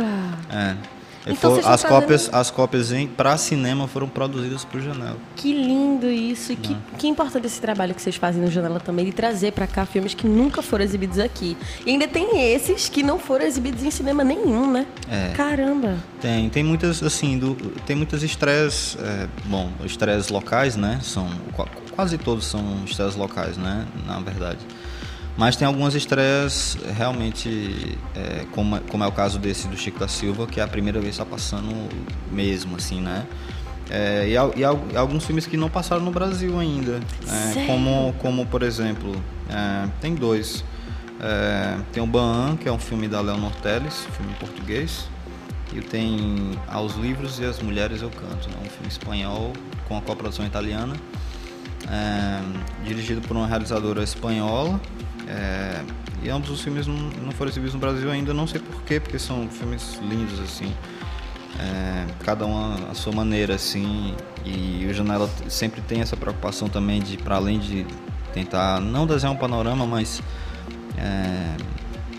É. 0.51 0.99
Então, 1.27 1.57
for, 1.57 1.69
as, 1.69 1.85
cópias, 1.85 2.31
as 2.33 2.51
cópias 2.51 2.91
para 3.17 3.37
cinema 3.37 3.87
foram 3.87 4.09
produzidas 4.09 4.65
para 4.65 4.79
o 4.79 4.83
Janela. 4.83 5.17
Que 5.37 5.53
lindo 5.53 6.07
isso. 6.07 6.53
E 6.53 6.57
que, 6.57 6.73
é. 6.73 6.77
que 6.97 7.07
importante 7.07 7.47
esse 7.47 7.61
trabalho 7.61 7.95
que 7.95 8.01
vocês 8.01 8.17
fazem 8.17 8.43
no 8.43 8.51
Janela 8.51 8.81
também, 8.81 9.05
de 9.05 9.13
trazer 9.13 9.53
para 9.53 9.67
cá 9.67 9.85
filmes 9.85 10.15
que 10.15 10.27
nunca 10.27 10.63
foram 10.63 10.85
exibidos 10.85 11.19
aqui. 11.19 11.57
E 11.85 11.91
ainda 11.91 12.09
tem 12.09 12.53
esses 12.53 12.89
que 12.89 13.03
não 13.03 13.19
foram 13.19 13.45
exibidos 13.45 13.83
em 13.83 13.91
cinema 13.91 14.25
nenhum, 14.25 14.71
né? 14.71 14.87
É. 15.11 15.33
Caramba. 15.35 15.97
Tem, 16.21 16.49
tem 16.49 16.65
muitas, 16.65 17.03
assim, 17.03 17.39
do, 17.39 17.55
tem 17.87 17.95
muitas 17.95 18.23
estreias, 18.23 18.97
é, 19.01 19.29
bom, 19.45 19.71
estreias 19.85 20.29
locais, 20.29 20.77
né? 20.77 20.99
São, 21.03 21.29
quase 21.99 22.17
todos 22.17 22.45
são 22.45 22.85
estreias 22.85 23.17
locais, 23.17 23.57
né? 23.57 23.85
Na 24.07 24.21
verdade. 24.21 24.61
Mas 25.37 25.57
tem 25.57 25.67
algumas 25.67 25.97
estreias 25.97 26.79
realmente, 26.97 27.99
é, 28.15 28.47
como, 28.53 28.81
como, 28.83 29.03
é 29.03 29.07
o 29.09 29.11
caso 29.11 29.37
desse 29.37 29.67
do 29.67 29.77
Chico 29.77 29.99
da 29.99 30.07
Silva, 30.07 30.47
que 30.47 30.61
é 30.61 30.63
a 30.63 30.69
primeira 30.69 31.01
vez 31.01 31.17
que 31.17 31.23
está 31.23 31.35
passando 31.35 31.75
mesmo, 32.31 32.77
assim, 32.77 33.01
né? 33.01 33.27
É, 33.91 34.29
e, 34.29 34.35
e, 34.35 34.61
e, 34.61 34.97
alguns 34.97 35.25
filmes 35.25 35.45
que 35.45 35.57
não 35.57 35.69
passaram 35.69 36.05
no 36.05 36.13
Brasil 36.13 36.57
ainda. 36.57 37.01
É, 37.27 37.67
como, 37.67 38.15
como, 38.21 38.47
por 38.47 38.63
exemplo, 38.63 39.13
é, 39.51 39.89
tem 40.01 40.15
dois. 40.15 40.65
É, 41.21 41.79
tem 41.93 42.01
o 42.01 42.07
Baan, 42.07 42.57
que 42.57 42.69
é 42.69 42.73
um 42.73 42.79
filme 42.79 43.09
da 43.09 43.21
Leonor 43.21 43.51
Teles, 43.57 44.07
filme 44.17 44.31
em 44.31 44.37
português. 44.37 45.09
E 45.73 45.81
tem 45.81 46.53
Aos 46.69 46.95
Livros 46.95 47.41
e 47.41 47.45
as 47.45 47.61
Mulheres 47.61 48.03
Eu 48.03 48.11
Canto, 48.11 48.49
né? 48.51 48.57
um 48.65 48.69
filme 48.69 48.87
espanhol 48.87 49.53
com 49.89 49.99
a 49.99 50.01
coprodução 50.01 50.47
italiana. 50.47 50.95
É, 51.91 52.41
dirigido 52.85 53.21
por 53.23 53.37
uma 53.37 53.47
realizadora 53.47 54.03
espanhola 54.03 54.79
é, 55.27 55.83
e 56.23 56.31
ambos 56.31 56.51
os 56.51 56.61
filmes 56.61 56.87
não, 56.87 56.97
não 56.97 57.33
foram 57.33 57.51
exibidos 57.51 57.75
no 57.75 57.81
Brasil 57.81 58.11
ainda, 58.11 58.33
não 58.33 58.47
sei 58.47 58.61
porquê, 58.61 58.99
porque 58.99 59.19
são 59.19 59.49
filmes 59.49 60.01
lindos, 60.03 60.41
assim. 60.41 60.73
É, 61.61 62.07
cada 62.25 62.47
um 62.47 62.91
à 62.91 62.95
sua 62.95 63.13
maneira, 63.13 63.55
assim. 63.55 64.15
E 64.45 64.87
o 64.87 64.95
Janela 64.95 65.29
sempre 65.49 65.81
tem 65.81 66.01
essa 66.01 66.17
preocupação 66.17 66.69
também 66.69 67.01
de, 67.01 67.17
para 67.19 67.37
além 67.37 67.59
de 67.59 67.87
tentar 68.33 68.81
não 68.81 69.07
desenhar 69.07 69.35
um 69.35 69.39
panorama, 69.39 69.87
mas 69.87 70.23
é, 70.97 71.57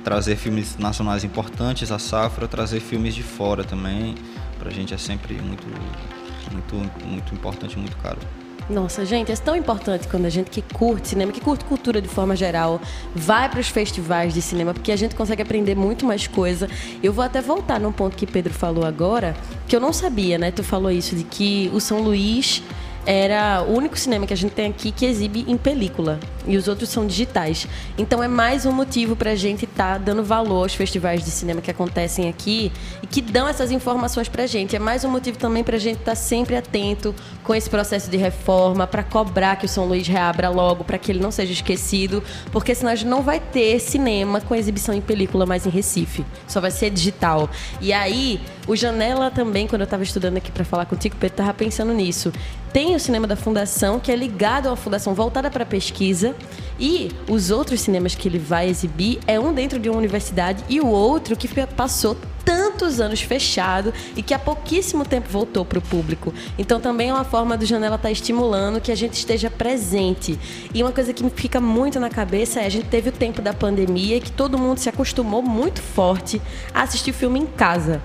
trazer 0.04 0.36
filmes 0.36 0.78
nacionais 0.78 1.24
importantes, 1.24 1.92
a 1.92 2.00
safra, 2.00 2.48
trazer 2.48 2.80
filmes 2.80 3.16
de 3.16 3.24
fora 3.24 3.64
também. 3.64 4.16
Pra 4.60 4.70
gente 4.70 4.94
é 4.94 4.98
sempre 4.98 5.36
muito, 5.42 5.66
muito, 6.52 7.06
muito 7.06 7.34
importante, 7.34 7.78
muito 7.78 7.98
caro. 7.98 8.20
Nossa, 8.70 9.04
gente, 9.04 9.32
é 9.32 9.36
tão 9.36 9.56
importante 9.56 10.08
quando 10.08 10.26
a 10.26 10.30
gente 10.30 10.52
que 10.52 10.62
curte 10.62 11.10
cinema, 11.10 11.32
que 11.32 11.42
curte 11.42 11.66
cultura 11.66 12.00
de 12.00 12.08
forma 12.08 12.36
geral, 12.36 12.80
vai 13.16 13.50
para 13.50 13.60
os 13.60 13.68
festivais 13.68 14.32
de 14.32 14.44
cinema, 14.44 14.76
porque 14.76 14.92
a 14.92 14.96
gente 14.96 15.16
consegue 15.16 15.42
aprender 15.42 15.76
muito 15.76 16.06
mais 16.06 16.28
coisa. 16.28 16.70
Eu 17.02 17.12
vou 17.12 17.26
até 17.26 17.42
voltar 17.42 17.80
num 17.80 17.92
ponto 17.92 18.16
que 18.16 18.28
Pedro 18.28 18.54
falou 18.54 18.86
agora, 18.86 19.36
que 19.68 19.76
eu 19.76 19.80
não 19.80 19.92
sabia, 19.92 20.38
né? 20.38 20.52
Tu 20.52 20.64
falou 20.64 20.92
isso 20.92 21.16
de 21.16 21.24
que 21.24 21.72
o 21.74 21.80
São 21.80 22.04
Luís 22.04 22.62
era 23.10 23.64
o 23.68 23.76
único 23.76 23.98
cinema 23.98 24.28
que 24.28 24.34
a 24.34 24.38
gente 24.38 24.52
tem 24.52 24.70
aqui 24.70 24.92
que 24.92 25.04
exibe 25.04 25.44
em 25.48 25.58
película 25.58 26.20
e 26.46 26.56
os 26.56 26.68
outros 26.68 26.90
são 26.90 27.08
digitais. 27.08 27.68
Então 27.98 28.22
é 28.22 28.28
mais 28.28 28.68
um 28.68 28.72
motivo 28.72 29.16
para 29.16 29.32
a 29.32 29.36
gente 29.36 29.66
estar 29.66 29.94
tá 29.94 29.98
dando 29.98 30.24
valor 30.24 30.62
aos 30.62 30.76
festivais 30.76 31.26
de 31.26 31.32
cinema 31.32 31.60
que 31.60 31.72
acontecem 31.72 32.30
aqui 32.30 32.72
e 33.02 33.08
que 33.08 33.20
dão 33.20 33.48
essas 33.48 33.72
informações 33.72 34.30
para 34.30 34.44
a 34.44 34.48
gente. 34.48 34.76
É 34.76 34.80
mais 34.80 35.04
um 35.04 35.10
motivo 35.10 35.40
também 35.40 35.64
para 35.64 35.78
a 35.78 35.80
gente 35.80 35.98
estar 35.98 36.12
tá 36.12 36.16
sempre 36.16 36.56
atento 36.56 37.16
com 37.44 37.56
esse 37.56 37.68
processo 37.68 38.12
de 38.12 38.18
reforma, 38.18 38.86
para 38.86 39.02
cobrar 39.02 39.56
que 39.56 39.66
o 39.66 39.70
São 39.70 39.86
Luís 39.86 40.08
reabra 40.08 40.48
logo, 40.50 40.84
para 40.84 41.00
que 41.00 41.12
ele 41.12 41.20
não 41.20 41.32
seja 41.32 41.52
esquecido, 41.52 42.24
porque 42.52 42.76
senão 42.76 42.92
a 42.92 42.96
gente 42.96 43.08
não 43.08 43.24
vai 43.24 43.40
ter 43.40 43.80
cinema 43.80 44.40
com 44.40 44.54
exibição 44.54 44.94
em 44.94 45.02
película 45.02 45.48
mais 45.48 45.66
em 45.66 45.72
Recife. 45.72 46.24
Só 46.48 46.62
vai 46.62 46.70
ser 46.70 46.92
digital. 46.92 47.50
E 47.82 47.92
aí, 47.92 48.40
o 48.70 48.76
Janela 48.76 49.32
também, 49.32 49.66
quando 49.66 49.82
eu 49.82 49.86
estava 49.86 50.04
estudando 50.04 50.38
aqui 50.38 50.52
para 50.52 50.64
falar 50.64 50.86
contigo, 50.86 51.16
Pedro, 51.20 51.34
estava 51.34 51.54
pensando 51.56 51.92
nisso. 51.92 52.32
Tem 52.72 52.96
o 52.96 53.00
cinema 53.00 53.26
da 53.26 53.36
Fundação, 53.36 54.00
que 54.00 54.12
é 54.12 54.16
ligado 54.16 54.68
uma 54.68 54.76
fundação 54.76 55.16
voltada 55.16 55.50
para 55.50 55.66
pesquisa, 55.66 56.36
e 56.80 57.10
os 57.28 57.50
outros 57.50 57.82
cinemas 57.82 58.14
que 58.14 58.28
ele 58.28 58.38
vai 58.38 58.70
exibir 58.70 59.18
é 59.26 59.40
um 59.40 59.52
dentro 59.52 59.80
de 59.80 59.90
uma 59.90 59.98
universidade 59.98 60.64
e 60.70 60.80
o 60.80 60.86
outro 60.86 61.36
que 61.36 61.48
passou 61.66 62.16
tantos 62.46 63.02
anos 63.02 63.22
fechado 63.22 63.92
e 64.16 64.22
que 64.22 64.36
há 64.36 64.40
pouquíssimo 64.40 65.04
tempo 65.04 65.30
voltou 65.30 65.66
para 65.66 65.80
o 65.80 65.82
público. 65.82 66.32
Então 66.56 66.80
também 66.80 67.10
é 67.10 67.14
uma 67.14 67.24
forma 67.24 67.58
do 67.58 67.66
Janela 67.66 67.96
estar 67.96 68.08
tá 68.08 68.12
estimulando 68.12 68.80
que 68.80 68.92
a 68.92 68.96
gente 68.96 69.14
esteja 69.14 69.50
presente. 69.50 70.40
E 70.72 70.84
uma 70.84 70.92
coisa 70.92 71.12
que 71.12 71.24
me 71.24 71.32
fica 71.32 71.60
muito 71.60 72.00
na 72.00 72.10
cabeça 72.10 72.60
é 72.60 72.68
a 72.68 72.70
gente 72.70 72.86
teve 72.86 73.10
o 73.10 73.12
tempo 73.12 73.42
da 73.42 73.52
pandemia 73.52 74.18
e 74.18 74.22
que 74.22 74.32
todo 74.32 74.60
mundo 74.60 74.78
se 74.78 74.90
acostumou 74.90 75.42
muito 75.42 75.82
forte 75.82 76.40
a 76.72 76.84
assistir 76.84 77.14
filme 77.14 77.40
em 77.40 77.48
casa. 77.48 78.00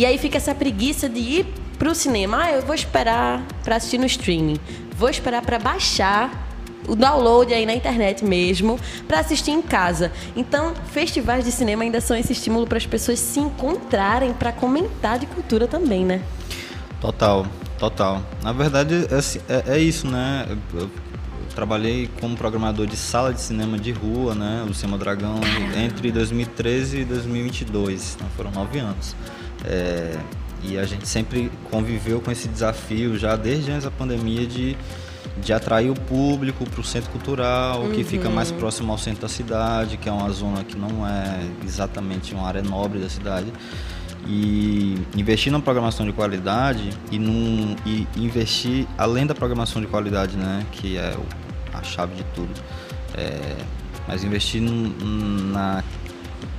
E 0.00 0.06
aí 0.06 0.16
fica 0.16 0.38
essa 0.38 0.54
preguiça 0.54 1.10
de 1.10 1.20
ir 1.20 1.46
para 1.78 1.90
o 1.90 1.94
cinema. 1.94 2.44
Ah, 2.44 2.52
eu 2.52 2.62
vou 2.62 2.74
esperar 2.74 3.46
para 3.62 3.76
assistir 3.76 3.98
no 3.98 4.06
streaming. 4.06 4.56
Vou 4.96 5.10
esperar 5.10 5.42
para 5.42 5.58
baixar 5.58 6.48
o 6.88 6.96
download 6.96 7.52
aí 7.52 7.66
na 7.66 7.74
internet 7.74 8.24
mesmo, 8.24 8.80
para 9.06 9.20
assistir 9.20 9.50
em 9.50 9.60
casa. 9.60 10.10
Então, 10.34 10.72
festivais 10.90 11.44
de 11.44 11.52
cinema 11.52 11.82
ainda 11.82 12.00
são 12.00 12.16
esse 12.16 12.32
estímulo 12.32 12.66
para 12.66 12.78
as 12.78 12.86
pessoas 12.86 13.18
se 13.18 13.40
encontrarem 13.40 14.32
para 14.32 14.52
comentar 14.52 15.18
de 15.18 15.26
cultura 15.26 15.68
também, 15.68 16.02
né? 16.02 16.22
Total, 16.98 17.44
total. 17.78 18.22
Na 18.42 18.54
verdade, 18.54 18.94
é, 18.94 19.52
é, 19.52 19.76
é 19.76 19.78
isso, 19.78 20.08
né? 20.08 20.46
Eu 20.72 20.90
trabalhei 21.54 22.08
como 22.18 22.38
programador 22.38 22.86
de 22.86 22.96
sala 22.96 23.34
de 23.34 23.40
cinema 23.42 23.78
de 23.78 23.92
rua, 23.92 24.34
né? 24.34 24.66
O 24.66 24.72
Cinema 24.72 24.96
Dragão, 24.96 25.38
entre 25.76 26.10
2013 26.10 27.00
e 27.00 27.04
2022. 27.04 28.14
Então, 28.16 28.28
foram 28.34 28.50
nove 28.50 28.78
anos. 28.78 29.14
É, 29.64 30.16
e 30.62 30.78
a 30.78 30.84
gente 30.84 31.08
sempre 31.08 31.50
conviveu 31.70 32.20
com 32.20 32.30
esse 32.30 32.48
desafio 32.48 33.16
já 33.18 33.36
desde 33.36 33.70
antes 33.70 33.84
da 33.84 33.90
pandemia 33.90 34.46
de 34.46 34.76
de 35.40 35.52
atrair 35.52 35.90
o 35.90 35.94
público 35.94 36.68
para 36.68 36.80
o 36.80 36.84
centro 36.84 37.10
cultural, 37.10 37.82
uhum. 37.82 37.92
que 37.92 38.04
fica 38.04 38.28
uhum. 38.28 38.34
mais 38.34 38.50
próximo 38.50 38.92
ao 38.92 38.98
centro 38.98 39.22
da 39.22 39.28
cidade, 39.28 39.96
que 39.96 40.08
é 40.08 40.12
uma 40.12 40.30
zona 40.30 40.64
que 40.64 40.76
não 40.76 41.06
é 41.06 41.40
exatamente 41.64 42.34
uma 42.34 42.46
área 42.46 42.62
nobre 42.62 42.98
da 42.98 43.08
cidade. 43.08 43.52
E 44.26 44.98
investir 45.16 45.50
na 45.50 45.60
programação 45.60 46.04
de 46.04 46.12
qualidade 46.12 46.90
e, 47.10 47.18
num, 47.18 47.74
e 47.86 48.06
investir 48.16 48.86
além 48.98 49.26
da 49.26 49.34
programação 49.34 49.80
de 49.80 49.88
qualidade, 49.88 50.36
né, 50.36 50.64
que 50.72 50.98
é 50.98 51.16
a 51.72 51.82
chave 51.82 52.14
de 52.16 52.24
tudo, 52.34 52.50
é, 53.14 53.56
mas 54.06 54.22
investir 54.22 54.60
na 54.60 55.82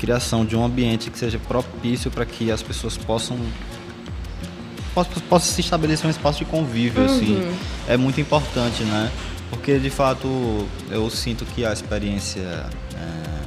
criação 0.02 0.44
de 0.44 0.56
um 0.56 0.66
ambiente 0.66 1.12
que 1.12 1.18
seja 1.20 1.38
propício 1.38 2.10
para 2.10 2.26
que 2.26 2.50
as 2.52 2.64
pessoas 2.64 2.98
possam 2.98 3.38
possa, 5.30 5.46
se 5.46 5.62
estabelecer 5.62 6.08
um 6.08 6.10
espaço 6.10 6.40
de 6.40 6.46
convívio 6.46 7.06
assim. 7.06 7.36
Uhum. 7.36 7.56
é 7.88 7.96
muito 7.96 8.20
importante 8.20 8.84
né 8.84 9.12
porque 9.52 9.78
de 9.78 9.90
fato 9.92 10.28
eu 10.90 11.08
sinto 11.10 11.46
que 11.46 11.64
a 11.66 11.72
experiência 11.72 12.42
é, 12.96 13.42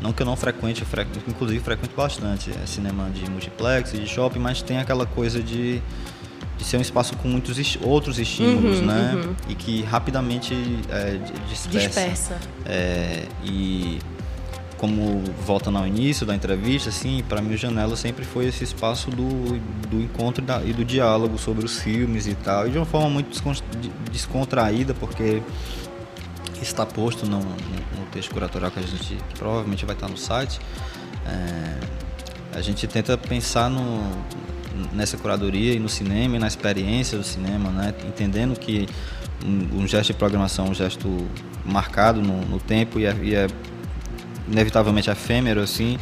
não 0.00 0.12
que 0.12 0.22
eu 0.22 0.26
não 0.26 0.36
frequente, 0.36 0.82
eu 0.82 1.06
inclusive 1.28 1.60
frequento 1.60 1.94
bastante 1.96 2.50
é 2.50 2.66
cinema 2.66 3.08
de 3.10 3.28
multiplex, 3.30 3.92
de 3.92 4.06
shopping, 4.06 4.38
mas 4.38 4.62
tem 4.62 4.78
aquela 4.78 5.06
coisa 5.06 5.40
de, 5.42 5.80
de 6.58 6.64
ser 6.64 6.76
um 6.76 6.80
espaço 6.80 7.16
com 7.16 7.28
muitos 7.28 7.58
est 7.58 7.78
outros 7.82 8.18
estímulos, 8.18 8.80
Uhum, 8.80 8.86
né? 8.86 9.12
uhum. 9.14 9.34
E 9.48 9.54
que 9.54 9.82
rapidamente 9.84 10.54
é, 10.90 11.12
di- 11.12 11.32
dispersa. 11.48 11.88
Dispersa. 11.88 12.36
É, 12.66 13.26
e 13.44 13.98
como 14.82 15.22
voltando 15.46 15.78
ao 15.78 15.86
início 15.86 16.26
da 16.26 16.34
entrevista, 16.34 16.88
assim, 16.88 17.22
para 17.28 17.40
mim 17.40 17.54
o 17.54 17.56
Janela 17.56 17.94
sempre 17.94 18.24
foi 18.24 18.46
esse 18.46 18.64
espaço 18.64 19.12
do, 19.12 19.56
do 19.88 20.00
encontro 20.02 20.42
e, 20.42 20.46
da- 20.48 20.60
e 20.64 20.72
do 20.72 20.84
diálogo 20.84 21.38
sobre 21.38 21.64
os 21.64 21.78
filmes 21.78 22.26
e 22.26 22.34
tal, 22.34 22.66
e 22.66 22.70
de 22.72 22.78
uma 22.78 22.84
forma 22.84 23.08
muito 23.08 23.30
descon- 23.30 23.52
de- 23.80 23.92
descontraída, 24.10 24.92
porque 24.92 25.40
está 26.60 26.84
posto 26.84 27.24
no, 27.26 27.38
no- 27.38 27.44
no 27.44 28.06
texto 28.10 28.32
curatorial 28.32 28.72
que 28.72 28.80
a 28.80 28.82
gente 28.82 29.14
que 29.14 29.38
provavelmente 29.38 29.86
vai 29.86 29.94
estar 29.94 30.08
no 30.08 30.16
site. 30.16 30.58
É, 31.28 31.78
a 32.58 32.60
gente 32.60 32.84
tenta 32.88 33.16
pensar 33.16 33.70
no, 33.70 34.02
nessa 34.92 35.16
curadoria 35.16 35.74
e 35.74 35.78
no 35.78 35.88
cinema 35.88 36.34
e 36.34 36.38
na 36.40 36.48
experiência 36.48 37.16
do 37.16 37.22
cinema, 37.22 37.70
né? 37.70 37.94
entendendo 38.04 38.58
que 38.58 38.88
um, 39.46 39.82
um 39.82 39.86
gesto 39.86 40.08
de 40.08 40.14
programação 40.18 40.66
é 40.66 40.70
um 40.70 40.74
gesto 40.74 41.24
marcado 41.64 42.20
no, 42.20 42.40
no 42.46 42.58
tempo 42.58 42.98
e 42.98 43.06
é, 43.06 43.16
e 43.22 43.34
é 43.36 43.46
inevitavelmente 44.48 45.10
efêmero 45.10 45.60
assim 45.60 45.98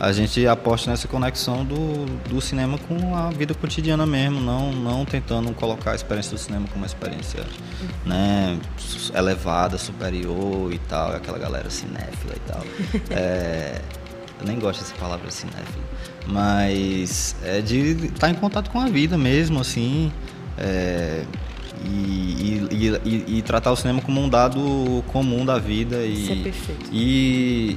a 0.00 0.12
gente 0.12 0.46
aposta 0.46 0.90
nessa 0.90 1.06
conexão 1.06 1.62
do, 1.62 2.06
do 2.26 2.40
cinema 2.40 2.78
com 2.78 3.14
a 3.14 3.28
vida 3.28 3.52
cotidiana 3.52 4.06
mesmo, 4.06 4.40
não, 4.40 4.72
não 4.72 5.04
tentando 5.04 5.52
colocar 5.52 5.92
a 5.92 5.94
experiência 5.94 6.32
do 6.32 6.38
cinema 6.38 6.66
como 6.68 6.78
uma 6.78 6.86
experiência 6.86 7.44
né, 8.06 8.58
elevada, 9.14 9.76
superior 9.76 10.72
e 10.72 10.78
tal, 10.78 11.14
aquela 11.14 11.38
galera 11.38 11.68
cinéfila 11.68 12.34
e 12.34 12.50
tal. 12.50 12.64
É, 13.10 13.80
eu 14.40 14.46
nem 14.46 14.58
gosto 14.58 14.80
dessa 14.80 14.94
palavra 14.94 15.30
cinéfila, 15.30 15.84
mas 16.26 17.36
é 17.44 17.60
de 17.60 18.06
estar 18.06 18.30
em 18.30 18.34
contato 18.34 18.70
com 18.70 18.80
a 18.80 18.86
vida 18.86 19.18
mesmo, 19.18 19.60
assim, 19.60 20.10
é, 20.56 21.24
e, 21.84 22.66
e, 22.70 22.88
e- 23.08 23.38
e 23.38 23.42
tratar 23.42 23.72
o 23.72 23.76
cinema 23.76 24.00
como 24.02 24.20
um 24.20 24.28
dado 24.28 25.02
comum 25.08 25.44
da 25.44 25.58
vida 25.58 26.04
e, 26.04 26.12
Isso 26.12 26.32
é 26.32 26.36
perfeito. 26.36 26.90
e, 26.92 27.76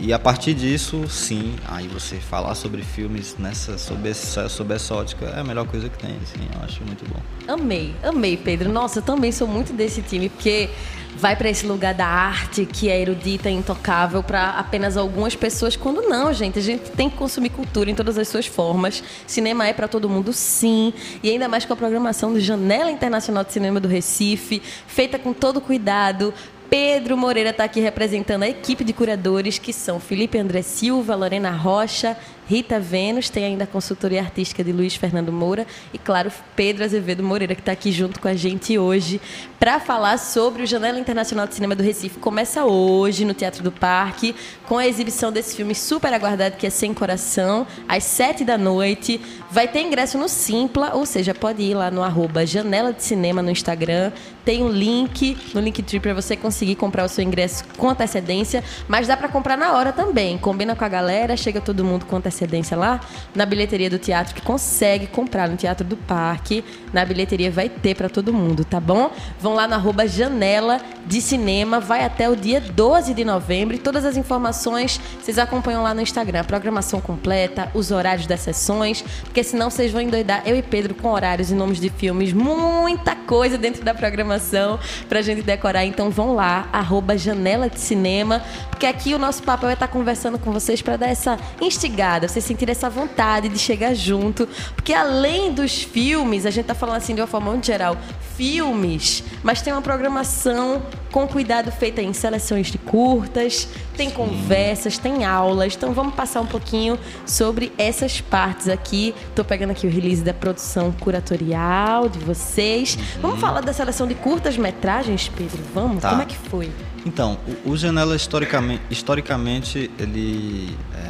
e 0.00 0.12
a 0.12 0.18
partir 0.18 0.54
disso, 0.54 1.06
sim, 1.08 1.56
aí 1.68 1.86
você 1.86 2.16
falar 2.16 2.54
sobre 2.54 2.82
filmes 2.82 3.36
nessa, 3.38 3.76
sob 3.76 4.08
essa, 4.08 4.48
sob 4.48 4.74
essa 4.74 4.94
ótica 4.94 5.26
é 5.26 5.40
a 5.40 5.44
melhor 5.44 5.66
coisa 5.66 5.88
que 5.88 5.98
tem, 5.98 6.16
assim, 6.22 6.40
eu 6.54 6.64
acho 6.64 6.82
muito 6.84 7.04
bom. 7.06 7.20
Amei, 7.46 7.94
amei, 8.02 8.36
Pedro. 8.36 8.72
Nossa, 8.72 9.00
eu 9.00 9.02
também 9.02 9.30
sou 9.30 9.46
muito 9.46 9.72
desse 9.74 10.00
time, 10.00 10.30
porque 10.30 10.70
vai 11.16 11.36
para 11.36 11.50
esse 11.50 11.66
lugar 11.66 11.92
da 11.92 12.06
arte 12.06 12.64
que 12.64 12.88
é 12.88 12.98
erudita 12.98 13.50
e 13.50 13.52
intocável 13.52 14.22
para 14.22 14.50
apenas 14.50 14.96
algumas 14.96 15.36
pessoas, 15.36 15.76
quando 15.76 16.02
não, 16.02 16.32
gente. 16.32 16.58
A 16.58 16.62
gente 16.62 16.90
tem 16.92 17.10
que 17.10 17.16
consumir 17.16 17.50
cultura 17.50 17.90
em 17.90 17.94
todas 17.94 18.16
as 18.16 18.26
suas 18.28 18.46
formas. 18.46 19.02
Cinema 19.26 19.66
é 19.66 19.72
para 19.72 19.86
todo 19.86 20.08
mundo, 20.08 20.32
sim. 20.32 20.94
E 21.22 21.28
ainda 21.28 21.48
mais 21.48 21.64
com 21.64 21.72
a 21.72 21.76
programação 21.76 22.32
do 22.32 22.40
Janela 22.40 22.90
Internacional 22.90 23.44
de 23.44 23.52
Cinema 23.52 23.78
do 23.78 23.88
Recife, 23.88 24.62
feita 24.86 25.18
com 25.18 25.32
todo 25.32 25.60
cuidado. 25.60 26.32
Pedro 26.70 27.16
Moreira 27.16 27.50
está 27.50 27.64
aqui 27.64 27.80
representando 27.80 28.44
a 28.44 28.48
equipe 28.48 28.84
de 28.84 28.92
curadores, 28.92 29.58
que 29.58 29.72
são 29.72 29.98
Felipe 29.98 30.38
André 30.38 30.62
Silva, 30.62 31.16
Lorena 31.16 31.50
Rocha, 31.50 32.16
Rita 32.50 32.80
Vênus, 32.80 33.30
tem 33.30 33.44
ainda 33.44 33.62
a 33.62 33.66
consultoria 33.66 34.20
artística 34.20 34.64
de 34.64 34.72
Luiz 34.72 34.96
Fernando 34.96 35.30
Moura 35.30 35.64
e, 35.94 35.98
claro, 35.98 36.32
Pedro 36.56 36.82
Azevedo 36.82 37.22
Moreira, 37.22 37.54
que 37.54 37.60
está 37.60 37.70
aqui 37.70 37.92
junto 37.92 38.18
com 38.18 38.26
a 38.26 38.34
gente 38.34 38.76
hoje 38.76 39.20
para 39.60 39.78
falar 39.78 40.18
sobre 40.18 40.64
o 40.64 40.66
Janela 40.66 40.98
Internacional 40.98 41.46
de 41.46 41.54
Cinema 41.54 41.76
do 41.76 41.82
Recife. 41.84 42.18
Começa 42.18 42.64
hoje 42.64 43.24
no 43.24 43.34
Teatro 43.34 43.62
do 43.62 43.70
Parque, 43.70 44.34
com 44.66 44.78
a 44.78 44.84
exibição 44.84 45.30
desse 45.30 45.54
filme 45.54 45.76
super 45.76 46.12
aguardado, 46.12 46.56
que 46.56 46.66
é 46.66 46.70
Sem 46.70 46.92
Coração, 46.92 47.64
às 47.86 48.02
sete 48.02 48.44
da 48.44 48.58
noite. 48.58 49.20
Vai 49.48 49.68
ter 49.68 49.82
ingresso 49.82 50.18
no 50.18 50.28
Simpla, 50.28 50.94
ou 50.94 51.06
seja, 51.06 51.32
pode 51.32 51.62
ir 51.62 51.74
lá 51.74 51.88
no 51.88 52.02
arroba 52.02 52.44
Janela 52.44 52.92
de 52.92 53.04
Cinema 53.04 53.42
no 53.42 53.50
Instagram. 53.52 54.10
Tem 54.44 54.60
um 54.60 54.70
link 54.70 55.36
no 55.54 55.60
Linktree 55.60 56.00
para 56.00 56.14
você 56.14 56.36
conseguir 56.36 56.74
comprar 56.74 57.04
o 57.04 57.08
seu 57.08 57.22
ingresso 57.22 57.62
com 57.76 57.90
antecedência, 57.90 58.64
mas 58.88 59.06
dá 59.06 59.16
para 59.16 59.28
comprar 59.28 59.56
na 59.56 59.74
hora 59.74 59.92
também. 59.92 60.36
Combina 60.36 60.74
com 60.74 60.84
a 60.84 60.88
galera, 60.88 61.36
chega 61.36 61.60
todo 61.60 61.84
mundo 61.84 62.06
com 62.06 62.16
antecedência 62.16 62.39
lá 62.76 63.00
na 63.34 63.44
bilheteria 63.44 63.90
do 63.90 63.98
teatro 63.98 64.34
que 64.34 64.42
consegue 64.42 65.06
comprar 65.06 65.48
no 65.48 65.56
Teatro 65.56 65.86
do 65.86 65.96
Parque. 65.96 66.64
Na 66.92 67.04
bilheteria 67.04 67.50
vai 67.50 67.68
ter 67.68 67.94
para 67.94 68.08
todo 68.08 68.32
mundo, 68.32 68.64
tá 68.64 68.80
bom? 68.80 69.10
Vão 69.40 69.54
lá 69.54 69.66
no 69.66 69.74
arroba 69.74 70.06
Janela 70.06 70.80
de 71.06 71.20
Cinema, 71.20 71.80
vai 71.80 72.04
até 72.04 72.28
o 72.28 72.36
dia 72.36 72.60
12 72.60 73.14
de 73.14 73.24
novembro 73.24 73.80
todas 73.80 74.04
as 74.04 74.16
informações 74.16 75.00
vocês 75.20 75.38
acompanham 75.38 75.82
lá 75.82 75.92
no 75.92 76.00
Instagram, 76.00 76.40
a 76.40 76.44
programação 76.44 77.00
completa, 77.00 77.70
os 77.74 77.90
horários 77.90 78.26
das 78.26 78.40
sessões, 78.40 79.02
porque 79.24 79.42
senão 79.42 79.70
vocês 79.70 79.92
vão 79.92 80.00
endoidar 80.00 80.42
eu 80.46 80.56
e 80.56 80.62
Pedro 80.62 80.94
com 80.94 81.10
horários 81.10 81.50
e 81.50 81.54
nomes 81.54 81.80
de 81.80 81.90
filmes, 81.90 82.32
muita 82.32 83.14
coisa 83.14 83.58
dentro 83.58 83.84
da 83.84 83.94
programação 83.94 84.78
pra 85.08 85.22
gente 85.22 85.42
decorar. 85.42 85.84
Então 85.84 86.10
vão 86.10 86.34
lá, 86.34 86.68
arroba 86.72 87.16
Janela 87.18 87.68
de 87.68 87.80
Cinema, 87.80 88.42
porque 88.70 88.86
aqui 88.86 89.14
o 89.14 89.18
nosso 89.18 89.42
papel 89.42 89.70
é 89.70 89.74
estar 89.74 89.88
conversando 89.88 90.38
com 90.38 90.52
vocês 90.52 90.80
para 90.80 90.96
dar 90.96 91.08
essa 91.08 91.38
instigada, 91.60 92.28
vocês 92.30 92.44
sentirem 92.44 92.72
essa 92.72 92.88
vontade 92.88 93.48
de 93.48 93.58
chegar 93.58 93.94
junto, 93.94 94.48
porque 94.74 94.92
além 94.92 95.52
dos 95.52 95.82
filmes, 95.82 96.46
a 96.46 96.50
gente 96.50 96.66
tá 96.66 96.74
falando 96.74 96.96
assim 96.96 97.14
de 97.14 97.20
uma 97.20 97.26
forma 97.26 97.50
muito 97.50 97.66
geral, 97.66 97.96
filmes, 98.36 99.22
mas 99.42 99.60
tem 99.60 99.72
uma 99.72 99.82
programação 99.82 100.82
com 101.12 101.26
cuidado 101.26 101.70
feita 101.70 102.00
em 102.00 102.12
seleções 102.12 102.68
de 102.68 102.78
curtas, 102.78 103.68
tem 103.96 104.08
conversas, 104.10 104.96
tem 104.96 105.24
aulas. 105.24 105.74
Então 105.76 105.92
vamos 105.92 106.14
passar 106.14 106.40
um 106.40 106.46
pouquinho 106.46 106.98
sobre 107.26 107.72
essas 107.76 108.20
partes 108.20 108.68
aqui. 108.68 109.14
Tô 109.34 109.44
pegando 109.44 109.72
aqui 109.72 109.86
o 109.86 109.90
release 109.90 110.22
da 110.22 110.32
produção 110.32 110.92
curatorial 110.92 112.08
de 112.08 112.18
vocês. 112.20 112.96
Vamos 113.20 113.40
falar 113.40 113.60
da 113.60 113.72
seleção 113.72 114.06
de 114.06 114.14
curtas 114.14 114.56
metragens, 114.56 115.28
Pedro? 115.28 115.60
Vamos? 115.74 116.00
Tá. 116.00 116.10
Como 116.10 116.22
é 116.22 116.24
que 116.24 116.36
foi? 116.36 116.70
Então, 117.04 117.38
o, 117.66 117.72
o 117.72 117.76
Janela 117.76 118.14
historicamente, 118.14 118.82
historicamente 118.90 119.90
ele 119.98 120.76
é, 120.94 121.09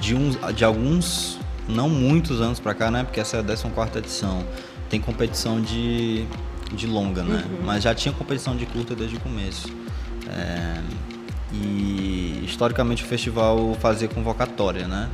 de, 0.00 0.14
uns, 0.14 0.38
de 0.54 0.64
alguns, 0.64 1.38
não 1.68 1.88
muitos 1.88 2.40
anos 2.40 2.58
pra 2.58 2.74
cá, 2.74 2.90
né? 2.90 3.04
Porque 3.04 3.20
essa 3.20 3.36
é 3.36 3.40
a 3.40 3.44
14 3.44 3.98
edição. 3.98 4.44
Tem 4.88 5.00
competição 5.00 5.60
de, 5.60 6.26
de 6.72 6.86
longa, 6.86 7.22
né? 7.22 7.44
Mas 7.64 7.82
já 7.82 7.94
tinha 7.94 8.12
competição 8.12 8.56
de 8.56 8.66
curta 8.66 8.94
desde 8.94 9.16
o 9.16 9.20
começo. 9.20 9.68
É, 10.28 10.80
e 11.52 12.42
historicamente 12.44 13.04
o 13.04 13.06
festival 13.06 13.76
fazia 13.80 14.08
convocatória, 14.08 14.86
né? 14.86 15.08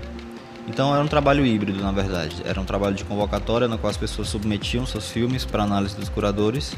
Então 0.66 0.94
era 0.94 1.02
um 1.02 1.08
trabalho 1.08 1.44
híbrido, 1.44 1.80
na 1.82 1.92
verdade. 1.92 2.36
Era 2.44 2.60
um 2.60 2.64
trabalho 2.64 2.94
de 2.94 3.04
convocatória 3.04 3.68
no 3.68 3.78
qual 3.78 3.90
as 3.90 3.96
pessoas 3.96 4.28
submetiam 4.28 4.86
seus 4.86 5.10
filmes 5.10 5.44
para 5.44 5.62
análise 5.62 5.94
dos 5.94 6.08
curadores. 6.08 6.74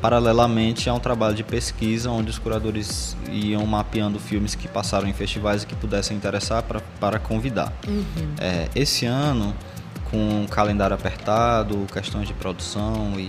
Paralelamente 0.00 0.88
a 0.88 0.94
um 0.94 1.00
trabalho 1.00 1.34
de 1.34 1.42
pesquisa, 1.42 2.10
onde 2.10 2.30
os 2.30 2.38
curadores 2.38 3.16
iam 3.30 3.66
mapeando 3.66 4.18
filmes 4.18 4.54
que 4.54 4.68
passaram 4.68 5.08
em 5.08 5.12
festivais 5.12 5.62
e 5.62 5.66
que 5.66 5.74
pudessem 5.74 6.16
interessar 6.16 6.62
pra, 6.62 6.80
para 7.00 7.18
convidar. 7.18 7.72
É, 8.40 8.68
esse 8.74 9.06
ano, 9.06 9.54
com 10.10 10.44
o 10.44 10.48
calendário 10.48 10.94
apertado, 10.94 11.86
questões 11.92 12.28
de 12.28 12.34
produção 12.34 13.14
e 13.18 13.28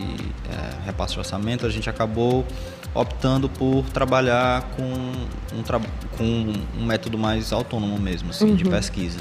é, 0.52 0.86
repasse 0.86 1.14
de 1.14 1.20
orçamento, 1.20 1.66
a 1.66 1.70
gente 1.70 1.90
acabou 1.90 2.46
optando 2.94 3.50
por 3.50 3.84
trabalhar 3.90 4.64
com 4.76 5.58
um, 5.58 5.64
tra 5.64 5.80
com 6.18 6.54
um 6.78 6.86
método 6.86 7.18
mais 7.18 7.52
autônomo 7.52 7.98
mesmo, 8.00 8.30
assim, 8.30 8.56
de 8.56 8.64
pesquisa. 8.64 9.20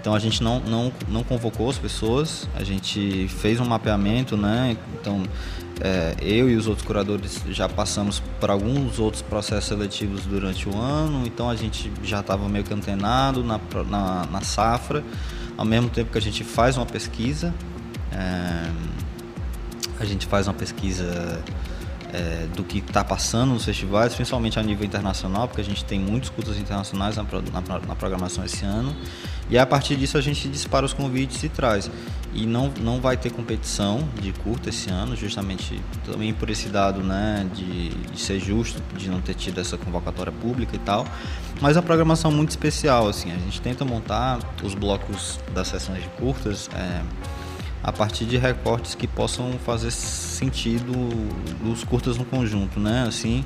Então 0.00 0.14
a 0.14 0.18
gente 0.18 0.42
não, 0.42 0.58
não, 0.58 0.92
não 1.08 1.22
convocou 1.22 1.70
as 1.70 1.78
pessoas, 1.78 2.48
a 2.56 2.64
gente 2.64 3.28
fez 3.28 3.60
um 3.60 3.64
mapeamento, 3.64 4.36
né? 4.36 4.76
Então 5.00 5.22
é, 5.84 6.14
eu 6.20 6.48
e 6.48 6.54
os 6.54 6.68
outros 6.68 6.86
curadores 6.86 7.42
já 7.50 7.68
passamos 7.68 8.22
por 8.38 8.50
alguns 8.50 9.00
outros 9.00 9.20
processos 9.20 9.64
seletivos 9.64 10.24
durante 10.24 10.68
o 10.68 10.78
ano, 10.78 11.26
então 11.26 11.50
a 11.50 11.56
gente 11.56 11.90
já 12.04 12.20
estava 12.20 12.48
meio 12.48 12.64
que 12.64 12.72
antenado 12.72 13.42
na, 13.42 13.60
na, 13.90 14.26
na 14.26 14.40
safra, 14.42 15.02
ao 15.58 15.64
mesmo 15.64 15.90
tempo 15.90 16.12
que 16.12 16.18
a 16.18 16.20
gente 16.20 16.44
faz 16.44 16.76
uma 16.76 16.86
pesquisa, 16.86 17.52
é, 18.12 18.70
a 19.98 20.04
gente 20.04 20.24
faz 20.26 20.46
uma 20.46 20.54
pesquisa 20.54 21.42
é, 22.12 22.46
do 22.54 22.62
que 22.62 22.78
está 22.78 23.02
passando 23.02 23.54
nos 23.54 23.64
festivais, 23.64 24.14
principalmente 24.14 24.58
a 24.58 24.62
nível 24.62 24.84
internacional, 24.84 25.48
porque 25.48 25.60
a 25.60 25.64
gente 25.64 25.84
tem 25.84 25.98
muitos 25.98 26.30
curtas 26.30 26.56
internacionais 26.58 27.16
na, 27.16 27.22
na, 27.22 27.78
na, 27.86 27.96
programação 27.96 28.44
esse 28.44 28.64
ano. 28.64 28.94
E 29.48 29.58
a 29.58 29.66
partir 29.66 29.96
disso 29.96 30.18
a 30.18 30.20
gente 30.20 30.48
dispara 30.48 30.84
os 30.84 30.92
convites 30.92 31.42
e 31.42 31.48
traz. 31.48 31.90
E 32.34 32.46
não, 32.46 32.72
não 32.80 33.00
vai 33.00 33.16
ter 33.16 33.30
competição 33.30 34.08
de 34.20 34.32
curta 34.32 34.70
esse 34.70 34.88
ano, 34.90 35.14
justamente 35.16 35.80
também 36.04 36.32
por 36.32 36.48
esse 36.48 36.68
dado 36.68 37.02
né, 37.02 37.46
de, 37.54 37.90
de 37.90 38.20
ser 38.20 38.38
justo, 38.38 38.82
de 38.96 39.10
não 39.10 39.20
ter 39.20 39.34
tido 39.34 39.60
essa 39.60 39.76
convocatória 39.76 40.32
pública 40.32 40.76
e 40.76 40.78
tal. 40.78 41.06
Mas 41.60 41.76
a 41.76 41.82
programação 41.82 42.30
é 42.30 42.34
muito 42.34 42.50
especial, 42.50 43.08
assim, 43.08 43.30
a 43.30 43.36
gente 43.36 43.60
tenta 43.60 43.84
montar 43.84 44.38
os 44.62 44.74
blocos 44.74 45.38
das 45.54 45.68
sessões 45.68 46.02
de 46.02 46.08
curtas. 46.10 46.68
É, 46.74 47.02
a 47.82 47.92
partir 47.92 48.24
de 48.24 48.36
recortes 48.36 48.94
que 48.94 49.06
possam 49.06 49.52
fazer 49.64 49.90
sentido 49.90 50.92
os 51.64 51.82
curtas 51.82 52.16
no 52.16 52.24
conjunto, 52.24 52.78
né? 52.78 53.04
Assim, 53.06 53.44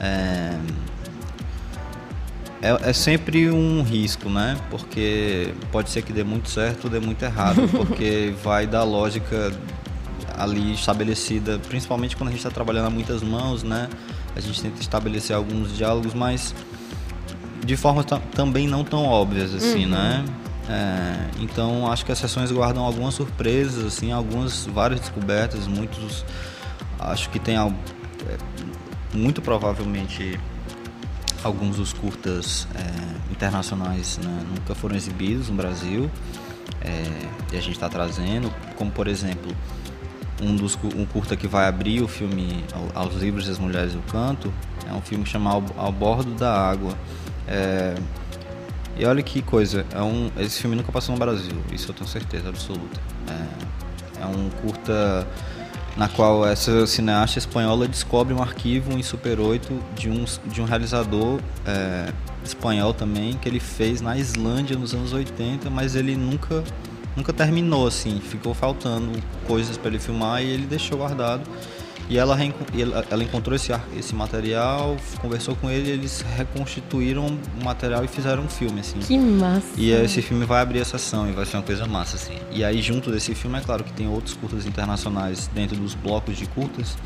é, 0.00 0.58
é, 2.62 2.90
é, 2.90 2.92
sempre 2.92 3.48
um 3.50 3.82
risco, 3.82 4.28
né? 4.28 4.56
Porque 4.70 5.54
pode 5.70 5.90
ser 5.90 6.02
que 6.02 6.12
dê 6.12 6.24
muito 6.24 6.50
certo 6.50 6.84
ou 6.84 6.90
dê 6.90 6.98
muito 6.98 7.22
errado, 7.24 7.68
porque 7.70 8.34
vai 8.42 8.66
da 8.66 8.82
lógica 8.82 9.52
ali 10.36 10.74
estabelecida, 10.74 11.60
principalmente 11.68 12.16
quando 12.16 12.28
a 12.28 12.32
gente 12.32 12.40
está 12.40 12.50
trabalhando 12.50 12.86
a 12.86 12.90
muitas 12.90 13.22
mãos, 13.22 13.62
né? 13.62 13.88
A 14.34 14.40
gente 14.40 14.60
tenta 14.60 14.80
estabelecer 14.80 15.34
alguns 15.34 15.76
diálogos, 15.76 16.12
mas 16.12 16.54
de 17.64 17.76
forma 17.76 18.02
também 18.04 18.66
não 18.66 18.84
tão 18.84 19.04
óbvias, 19.04 19.54
assim, 19.54 19.84
uhum. 19.84 19.92
né? 19.92 20.24
É, 20.68 21.30
então 21.40 21.90
acho 21.90 22.04
que 22.04 22.10
as 22.10 22.18
sessões 22.18 22.50
guardam 22.50 22.84
algumas 22.84 23.14
surpresas, 23.14 23.84
assim, 23.84 24.10
algumas 24.10 24.66
várias 24.66 25.00
descobertas, 25.00 25.66
muitos 25.66 26.24
acho 26.98 27.30
que 27.30 27.38
tem 27.38 27.56
é, 27.56 27.68
muito 29.14 29.40
provavelmente 29.40 30.38
alguns 31.44 31.76
dos 31.76 31.92
curtas 31.92 32.66
é, 32.74 33.32
internacionais 33.32 34.18
né, 34.18 34.44
nunca 34.50 34.74
foram 34.74 34.96
exibidos 34.96 35.48
no 35.48 35.54
Brasil 35.54 36.10
é, 36.80 37.52
e 37.52 37.56
a 37.56 37.60
gente 37.60 37.72
está 37.72 37.88
trazendo, 37.88 38.52
como 38.76 38.90
por 38.90 39.06
exemplo 39.06 39.54
um 40.42 40.54
dos 40.54 40.76
um 40.96 41.06
curta 41.06 41.36
que 41.36 41.46
vai 41.46 41.66
abrir 41.66 42.02
o 42.02 42.08
filme 42.08 42.64
aos 42.94 43.14
livros 43.14 43.46
das 43.46 43.58
mulheres 43.58 43.92
do 43.94 44.02
canto 44.10 44.52
é 44.88 44.92
um 44.92 45.00
filme 45.00 45.24
chamado 45.24 45.72
ao, 45.76 45.86
ao 45.86 45.92
bordo 45.92 46.34
da 46.34 46.52
água 46.52 46.92
é, 47.46 47.94
e 48.98 49.04
olha 49.04 49.22
que 49.22 49.42
coisa, 49.42 49.84
é 49.92 50.00
um, 50.00 50.30
esse 50.38 50.60
filme 50.60 50.76
nunca 50.76 50.90
passou 50.90 51.14
no 51.14 51.18
Brasil, 51.18 51.56
isso 51.72 51.90
eu 51.90 51.94
tenho 51.94 52.08
certeza 52.08 52.48
absoluta. 52.48 53.00
É, 53.28 54.22
é 54.22 54.26
um 54.26 54.48
curta 54.62 55.26
na 55.96 56.08
qual 56.08 56.46
essa 56.46 56.86
cineasta 56.86 57.38
espanhola 57.38 57.88
descobre 57.88 58.34
um 58.34 58.42
arquivo 58.42 58.92
em 58.92 59.02
Super 59.02 59.40
8 59.40 59.82
de 59.94 60.10
um, 60.10 60.24
de 60.46 60.60
um 60.60 60.64
realizador 60.64 61.40
é, 61.66 62.12
espanhol 62.44 62.92
também, 62.92 63.34
que 63.34 63.48
ele 63.48 63.60
fez 63.60 64.00
na 64.00 64.16
Islândia 64.16 64.76
nos 64.76 64.94
anos 64.94 65.12
80, 65.12 65.70
mas 65.70 65.94
ele 65.94 66.14
nunca, 66.14 66.62
nunca 67.16 67.32
terminou, 67.32 67.86
assim, 67.86 68.20
ficou 68.20 68.52
faltando 68.52 69.10
coisas 69.46 69.78
para 69.78 69.88
ele 69.88 69.98
filmar 69.98 70.42
e 70.42 70.46
ele 70.46 70.66
deixou 70.66 70.98
guardado. 70.98 71.42
E 72.08 72.18
ela, 72.18 72.36
ela 73.10 73.24
encontrou 73.24 73.56
esse, 73.56 73.72
esse 73.98 74.14
material, 74.14 74.96
conversou 75.20 75.56
com 75.56 75.68
ele, 75.68 75.90
eles 75.90 76.24
reconstituíram 76.36 77.26
o 77.26 77.64
material 77.64 78.04
e 78.04 78.08
fizeram 78.08 78.44
um 78.44 78.48
filme, 78.48 78.80
assim. 78.80 78.98
Que 79.00 79.18
massa! 79.18 79.66
E 79.76 79.90
esse 79.90 80.22
filme 80.22 80.44
vai 80.44 80.62
abrir 80.62 80.80
a 80.80 80.84
sessão 80.84 81.28
e 81.28 81.32
vai 81.32 81.44
ser 81.44 81.56
uma 81.56 81.62
coisa 81.64 81.84
massa, 81.86 82.16
assim. 82.16 82.38
E 82.52 82.64
aí, 82.64 82.80
junto 82.80 83.10
desse 83.10 83.34
filme, 83.34 83.58
é 83.58 83.60
claro 83.60 83.82
que 83.82 83.92
tem 83.92 84.06
outros 84.06 84.34
curtas 84.34 84.66
internacionais 84.66 85.50
dentro 85.52 85.76
dos 85.76 85.94
blocos 85.94 86.36
de 86.36 86.46
curtas 86.46 86.96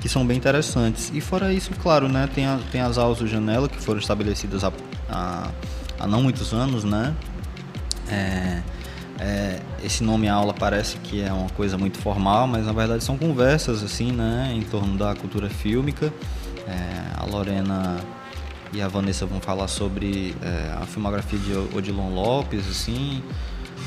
que 0.00 0.08
são 0.08 0.24
bem 0.24 0.36
interessantes. 0.36 1.10
E 1.12 1.20
fora 1.20 1.52
isso, 1.52 1.70
claro, 1.82 2.08
né, 2.08 2.28
tem, 2.32 2.46
a, 2.46 2.58
tem 2.70 2.80
as 2.80 2.96
aulas 2.96 3.18
do 3.18 3.26
Janela 3.26 3.68
que 3.68 3.80
foram 3.80 3.98
estabelecidas 3.98 4.62
há, 4.62 4.72
há, 5.08 5.50
há 5.98 6.06
não 6.06 6.22
muitos 6.22 6.52
anos, 6.52 6.84
né? 6.84 7.14
É, 8.08 8.62
é, 9.18 9.60
esse 9.82 10.02
nome 10.02 10.28
aula 10.28 10.52
parece 10.52 10.98
que 10.98 11.22
é 11.22 11.32
uma 11.32 11.50
coisa 11.50 11.78
muito 11.78 11.98
formal, 11.98 12.46
mas 12.46 12.66
na 12.66 12.72
verdade 12.72 13.04
são 13.04 13.16
conversas 13.16 13.82
assim, 13.82 14.12
né, 14.12 14.52
em 14.54 14.62
torno 14.62 14.96
da 14.96 15.14
cultura 15.14 15.48
fílmica. 15.48 16.12
É, 16.66 17.20
a 17.20 17.24
Lorena 17.24 18.00
e 18.72 18.82
a 18.82 18.88
Vanessa 18.88 19.24
vão 19.24 19.40
falar 19.40 19.68
sobre 19.68 20.34
é, 20.42 20.72
a 20.82 20.86
filmografia 20.86 21.38
de 21.38 21.52
Odilon 21.76 22.12
Lopes, 22.12 22.68
assim. 22.68 23.22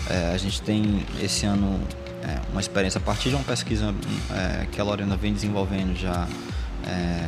É, 0.09 0.31
a 0.33 0.37
gente 0.37 0.61
tem 0.61 1.05
esse 1.21 1.45
ano 1.45 1.79
é, 2.23 2.39
uma 2.51 2.61
experiência 2.61 2.97
a 2.97 3.01
partir 3.01 3.29
de 3.29 3.35
uma 3.35 3.43
pesquisa 3.43 3.93
é, 4.31 4.65
que 4.71 4.79
a 4.79 4.83
Lorena 4.83 5.17
vem 5.17 5.33
desenvolvendo 5.33 5.95
já 5.97 6.27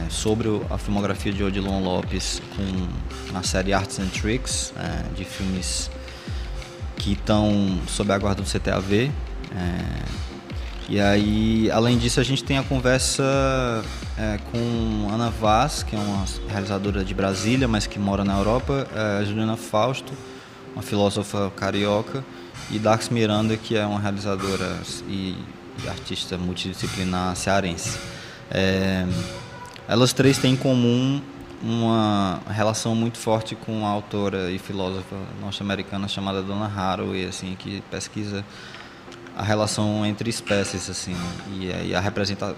sobre 0.09 0.47
a 0.69 0.77
filmografia 0.77 1.33
de 1.33 1.43
Odilon 1.43 1.83
Lopes 1.83 2.41
com, 2.55 3.33
na 3.33 3.43
série 3.43 3.73
Arts 3.73 3.99
and 3.99 4.07
Tricks, 4.07 4.73
de 5.17 5.25
filmes 5.25 5.91
que 6.99 7.13
estão 7.13 7.79
sob 7.87 8.13
a 8.13 8.17
guarda 8.19 8.43
do 8.43 8.47
CTAV. 8.47 9.09
É, 9.55 10.19
e 10.87 10.99
aí, 10.99 11.71
além 11.71 11.97
disso, 11.97 12.19
a 12.19 12.23
gente 12.23 12.43
tem 12.43 12.57
a 12.57 12.63
conversa 12.63 13.23
é, 14.17 14.37
com 14.51 15.07
Ana 15.11 15.29
Vaz, 15.29 15.81
que 15.81 15.95
é 15.95 15.99
uma 15.99 16.25
realizadora 16.47 17.03
de 17.03 17.13
Brasília, 17.13 17.67
mas 17.67 17.87
que 17.87 17.97
mora 17.97 18.23
na 18.23 18.37
Europa, 18.37 18.87
é, 18.93 19.25
Juliana 19.25 19.55
Fausto, 19.55 20.13
uma 20.73 20.83
filósofa 20.83 21.51
carioca, 21.55 22.23
e 22.69 22.77
Dax 22.77 23.09
Miranda, 23.09 23.55
que 23.55 23.75
é 23.77 23.85
uma 23.85 23.99
realizadora 23.99 24.77
e, 25.07 25.35
artista 25.87 26.37
multidisciplinar 26.37 27.35
cearense. 27.35 27.97
É, 28.51 29.05
elas 29.87 30.11
três 30.11 30.37
têm 30.37 30.53
em 30.53 30.57
comum 30.57 31.21
uma 31.61 32.41
relação 32.49 32.95
muito 32.95 33.17
forte 33.17 33.55
com 33.55 33.79
uma 33.79 33.89
autora 33.89 34.51
e 34.51 34.57
filósofa 34.57 35.15
norte-americana 35.41 36.07
chamada 36.07 36.41
Donna 36.41 36.71
Haraway, 36.73 37.25
assim, 37.25 37.55
que 37.57 37.81
pesquisa 37.91 38.45
a 39.35 39.43
relação 39.43 40.05
entre 40.05 40.29
espécies, 40.29 40.89
assim, 40.89 41.15
e, 41.53 41.89
e 41.89 41.95
a 41.95 41.99
representa 42.01 42.55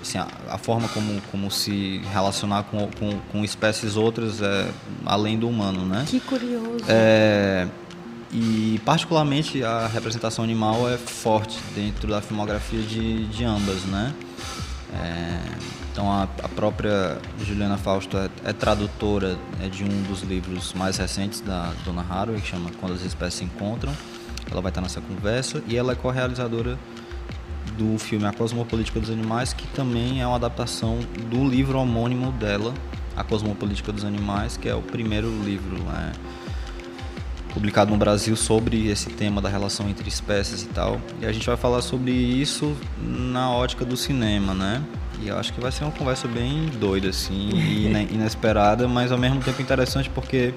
assim, 0.00 0.18
a, 0.18 0.26
a, 0.50 0.58
forma 0.58 0.88
como, 0.88 1.20
como 1.30 1.48
se 1.48 2.00
relacionar 2.12 2.64
com, 2.64 2.90
com, 2.98 3.20
com 3.30 3.44
espécies 3.44 3.94
outras 3.96 4.42
é, 4.42 4.68
além 5.06 5.38
do 5.38 5.48
humano, 5.48 5.86
né? 5.86 6.04
Que 6.08 6.18
curioso. 6.18 6.84
É, 6.88 7.68
e 8.32 8.80
particularmente 8.84 9.62
a 9.62 9.86
representação 9.86 10.44
animal 10.44 10.88
é 10.90 10.98
forte 10.98 11.58
dentro 11.74 12.08
da 12.08 12.20
filmografia 12.20 12.82
de, 12.82 13.26
de 13.26 13.44
ambas, 13.44 13.84
né? 13.84 14.12
É, 14.94 15.40
então 15.98 16.12
a, 16.12 16.22
a, 16.22 16.48
própria 16.48 17.18
Juliana 17.44 17.76
Fausto 17.76 18.16
é, 18.16 18.30
é, 18.44 18.52
tradutora 18.52 19.36
é 19.60 19.68
de 19.68 19.82
um 19.82 20.02
dos 20.04 20.22
livros 20.22 20.72
mais 20.72 20.96
recentes 20.96 21.40
da 21.40 21.72
Dona 21.84 22.06
Haraway, 22.08 22.40
que 22.40 22.46
chama 22.46 22.70
Quando 22.78 22.92
as 22.92 23.02
Espécies 23.02 23.40
Se 23.40 23.44
Encontram. 23.44 23.92
Ela 24.48 24.60
vai 24.60 24.70
estar 24.70 24.80
nessa 24.80 25.00
conversa 25.00 25.60
e 25.66 25.76
ela 25.76 25.94
é 25.94 25.96
co-realizadora 25.96 26.78
do 27.76 27.98
filme 27.98 28.26
A 28.26 28.32
Cosmopolítica 28.32 29.00
dos 29.00 29.10
Animais, 29.10 29.52
que 29.52 29.66
também 29.74 30.22
é 30.22 30.26
uma 30.26 30.36
adaptação 30.36 31.00
do 31.28 31.44
livro 31.44 31.76
homônimo 31.76 32.30
dela, 32.30 32.72
A 33.16 33.24
Cosmopolítica 33.24 33.90
dos 33.90 34.04
Animais, 34.04 34.56
que 34.56 34.68
é 34.68 34.74
o 34.76 34.82
primeiro 34.82 35.28
livro 35.42 35.82
né, 35.82 36.12
publicado 37.58 37.90
no 37.90 37.96
Brasil 37.96 38.36
sobre 38.36 38.86
esse 38.86 39.10
tema 39.10 39.42
da 39.42 39.48
relação 39.48 39.88
entre 39.90 40.08
espécies 40.08 40.62
e 40.62 40.66
tal. 40.66 41.00
E 41.20 41.26
a 41.26 41.32
gente 41.32 41.44
vai 41.44 41.56
falar 41.56 41.82
sobre 41.82 42.12
isso 42.12 42.76
na 43.00 43.50
ótica 43.50 43.84
do 43.84 43.96
cinema, 43.96 44.54
né? 44.54 44.80
E 45.20 45.26
eu 45.26 45.36
acho 45.36 45.52
que 45.52 45.60
vai 45.60 45.72
ser 45.72 45.82
uma 45.82 45.90
conversa 45.90 46.28
bem 46.28 46.66
doida, 46.78 47.08
assim, 47.08 47.50
e 47.50 47.86
inesperada, 48.14 48.86
mas 48.86 49.10
ao 49.10 49.18
mesmo 49.18 49.40
tempo 49.42 49.60
interessante 49.60 50.08
porque 50.08 50.54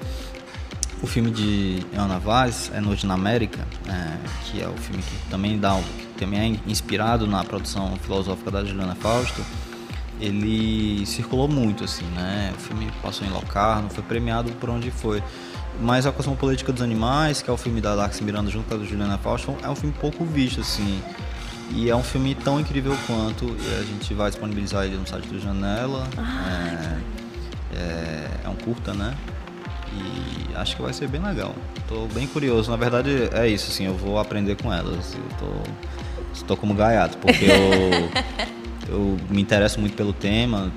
o 1.02 1.08
filme 1.08 1.32
de 1.32 1.80
Ana 1.98 2.20
Vaz 2.20 2.72
é 2.72 2.80
Noite 2.80 3.08
na 3.08 3.16
América, 3.16 3.68
é, 3.88 4.18
que 4.46 4.62
é 4.62 4.68
o 4.68 4.78
filme 4.78 5.02
que 5.02 5.30
também 5.32 5.58
dá, 5.58 5.76
que 5.98 6.20
também 6.20 6.40
é 6.40 6.70
inspirado 6.70 7.26
na 7.26 7.44
produção 7.44 7.98
filosófica 8.04 8.52
da 8.52 8.64
Juliana 8.64 8.94
Fausto. 8.94 9.44
Ele 10.20 11.04
circulou 11.08 11.48
muito, 11.48 11.84
assim, 11.84 12.06
né? 12.14 12.54
O 12.56 12.60
filme 12.60 12.92
passou 13.02 13.26
em 13.26 13.32
Locarno, 13.32 13.90
foi 13.90 14.04
premiado 14.04 14.52
por 14.52 14.70
onde 14.70 14.92
foi. 14.92 15.24
Mas 15.80 16.06
a 16.06 16.12
Cosmopolítica 16.12 16.72
dos 16.72 16.82
Animais, 16.82 17.42
que 17.42 17.50
é 17.50 17.54
o 17.54 17.58
filme 17.58 17.82
da 17.82 17.96
Dax 17.96 18.20
Miranda 18.22 18.52
junto 18.52 18.68
com 18.68 18.76
a 18.76 18.86
Juliana 18.86 19.18
Fausto, 19.18 19.56
é 19.64 19.70
um 19.70 19.76
filme 19.76 19.96
pouco 20.00 20.24
visto, 20.26 20.62
assim. 20.62 21.02
E 21.74 21.90
é 21.90 21.96
um 21.96 22.04
filme 22.04 22.36
tão 22.36 22.60
incrível 22.60 22.96
quanto, 23.08 23.46
a 23.80 23.84
gente 23.84 24.14
vai 24.14 24.30
disponibilizar 24.30 24.86
ele 24.86 24.98
no 24.98 25.08
site 25.08 25.28
do 25.28 25.40
Janela. 25.40 26.08
Ah, 26.18 26.98
é, 27.74 27.78
é, 27.78 28.28
é, 28.46 28.50
um 28.50 28.56
curta, 28.56 28.94
né? 28.94 29.16
E 29.94 30.56
acho 30.56 30.76
que 30.76 30.82
vai 30.82 30.94
ser 30.94 31.08
bem 31.08 31.22
legal. 31.22 31.56
Tô 31.88 32.08
bem 32.08 32.28
curioso. 32.28 32.70
Na 32.70 32.78
verdade, 32.78 33.30
é 33.32 33.48
isso, 33.48 33.72
assim, 33.72 33.86
eu 33.86 33.96
vou 33.96 34.20
aprender 34.20 34.56
com 34.62 34.72
elas. 34.72 35.16
Eu 35.16 35.38
tô, 35.38 36.46
tô 36.46 36.58
como 36.58 36.74
gaiato, 36.74 37.18
porque 37.18 37.46
eu, 37.46 38.10
eu 38.94 39.18
me 39.30 39.42
interesso 39.42 39.80
muito 39.80 39.96
pelo 39.96 40.12
tema. 40.12 40.72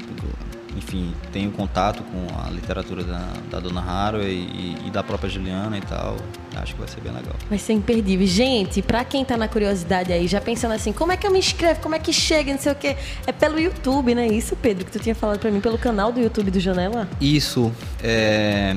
Enfim, 0.77 1.15
tenho 1.33 1.51
contato 1.51 2.03
com 2.03 2.27
a 2.41 2.51
literatura 2.51 3.05
da, 3.05 3.29
da 3.51 3.61
Dona 3.61 3.81
Haraway 3.81 4.33
e, 4.33 4.77
e, 4.87 4.91
da 4.91 5.03
própria 5.03 5.31
Juliana 5.31 5.79
e 5.79 5.81
tal. 5.81 6.17
Acho 6.57 6.75
que 6.75 6.81
vai 6.81 6.89
ser 6.89 7.01
bem 7.01 7.13
legal. 7.13 7.35
Vai 7.49 7.59
ser 7.59 7.73
imperdível. 7.73 8.27
Gente, 8.27 8.83
pra 8.83 9.05
quem 9.05 9.25
tá 9.25 9.37
na 9.37 9.49
curiosidade 9.49 10.13
aí, 10.13 10.27
já 10.27 10.41
pensando 10.41 10.73
assim, 10.73 10.93
como 10.93 11.13
é 11.13 11.17
que 11.17 11.27
eu 11.27 11.31
me 11.31 11.39
inscrevo? 11.39 11.81
Como 11.81 11.95
é 11.95 11.99
que 11.99 12.13
chega? 12.13 12.53
Não 12.53 12.61
sei 12.61 12.73
o 12.73 12.75
quê. 12.75 12.97
É 13.27 13.33
pelo 13.33 13.59
YouTube, 13.59 14.15
né? 14.15 14.27
Isso, 14.27 14.57
Pedro, 14.57 14.85
que 14.85 14.93
tu 14.93 14.99
tinha 14.99 15.15
falado 15.15 15.39
pra 15.39 15.51
mim, 15.51 15.61
pelo 15.61 15.79
canal 15.79 16.13
do 16.13 16.21
YouTube 16.21 16.51
do 16.51 16.61
Janela? 16.61 17.09
Isso. 17.21 17.73
É, 18.03 18.75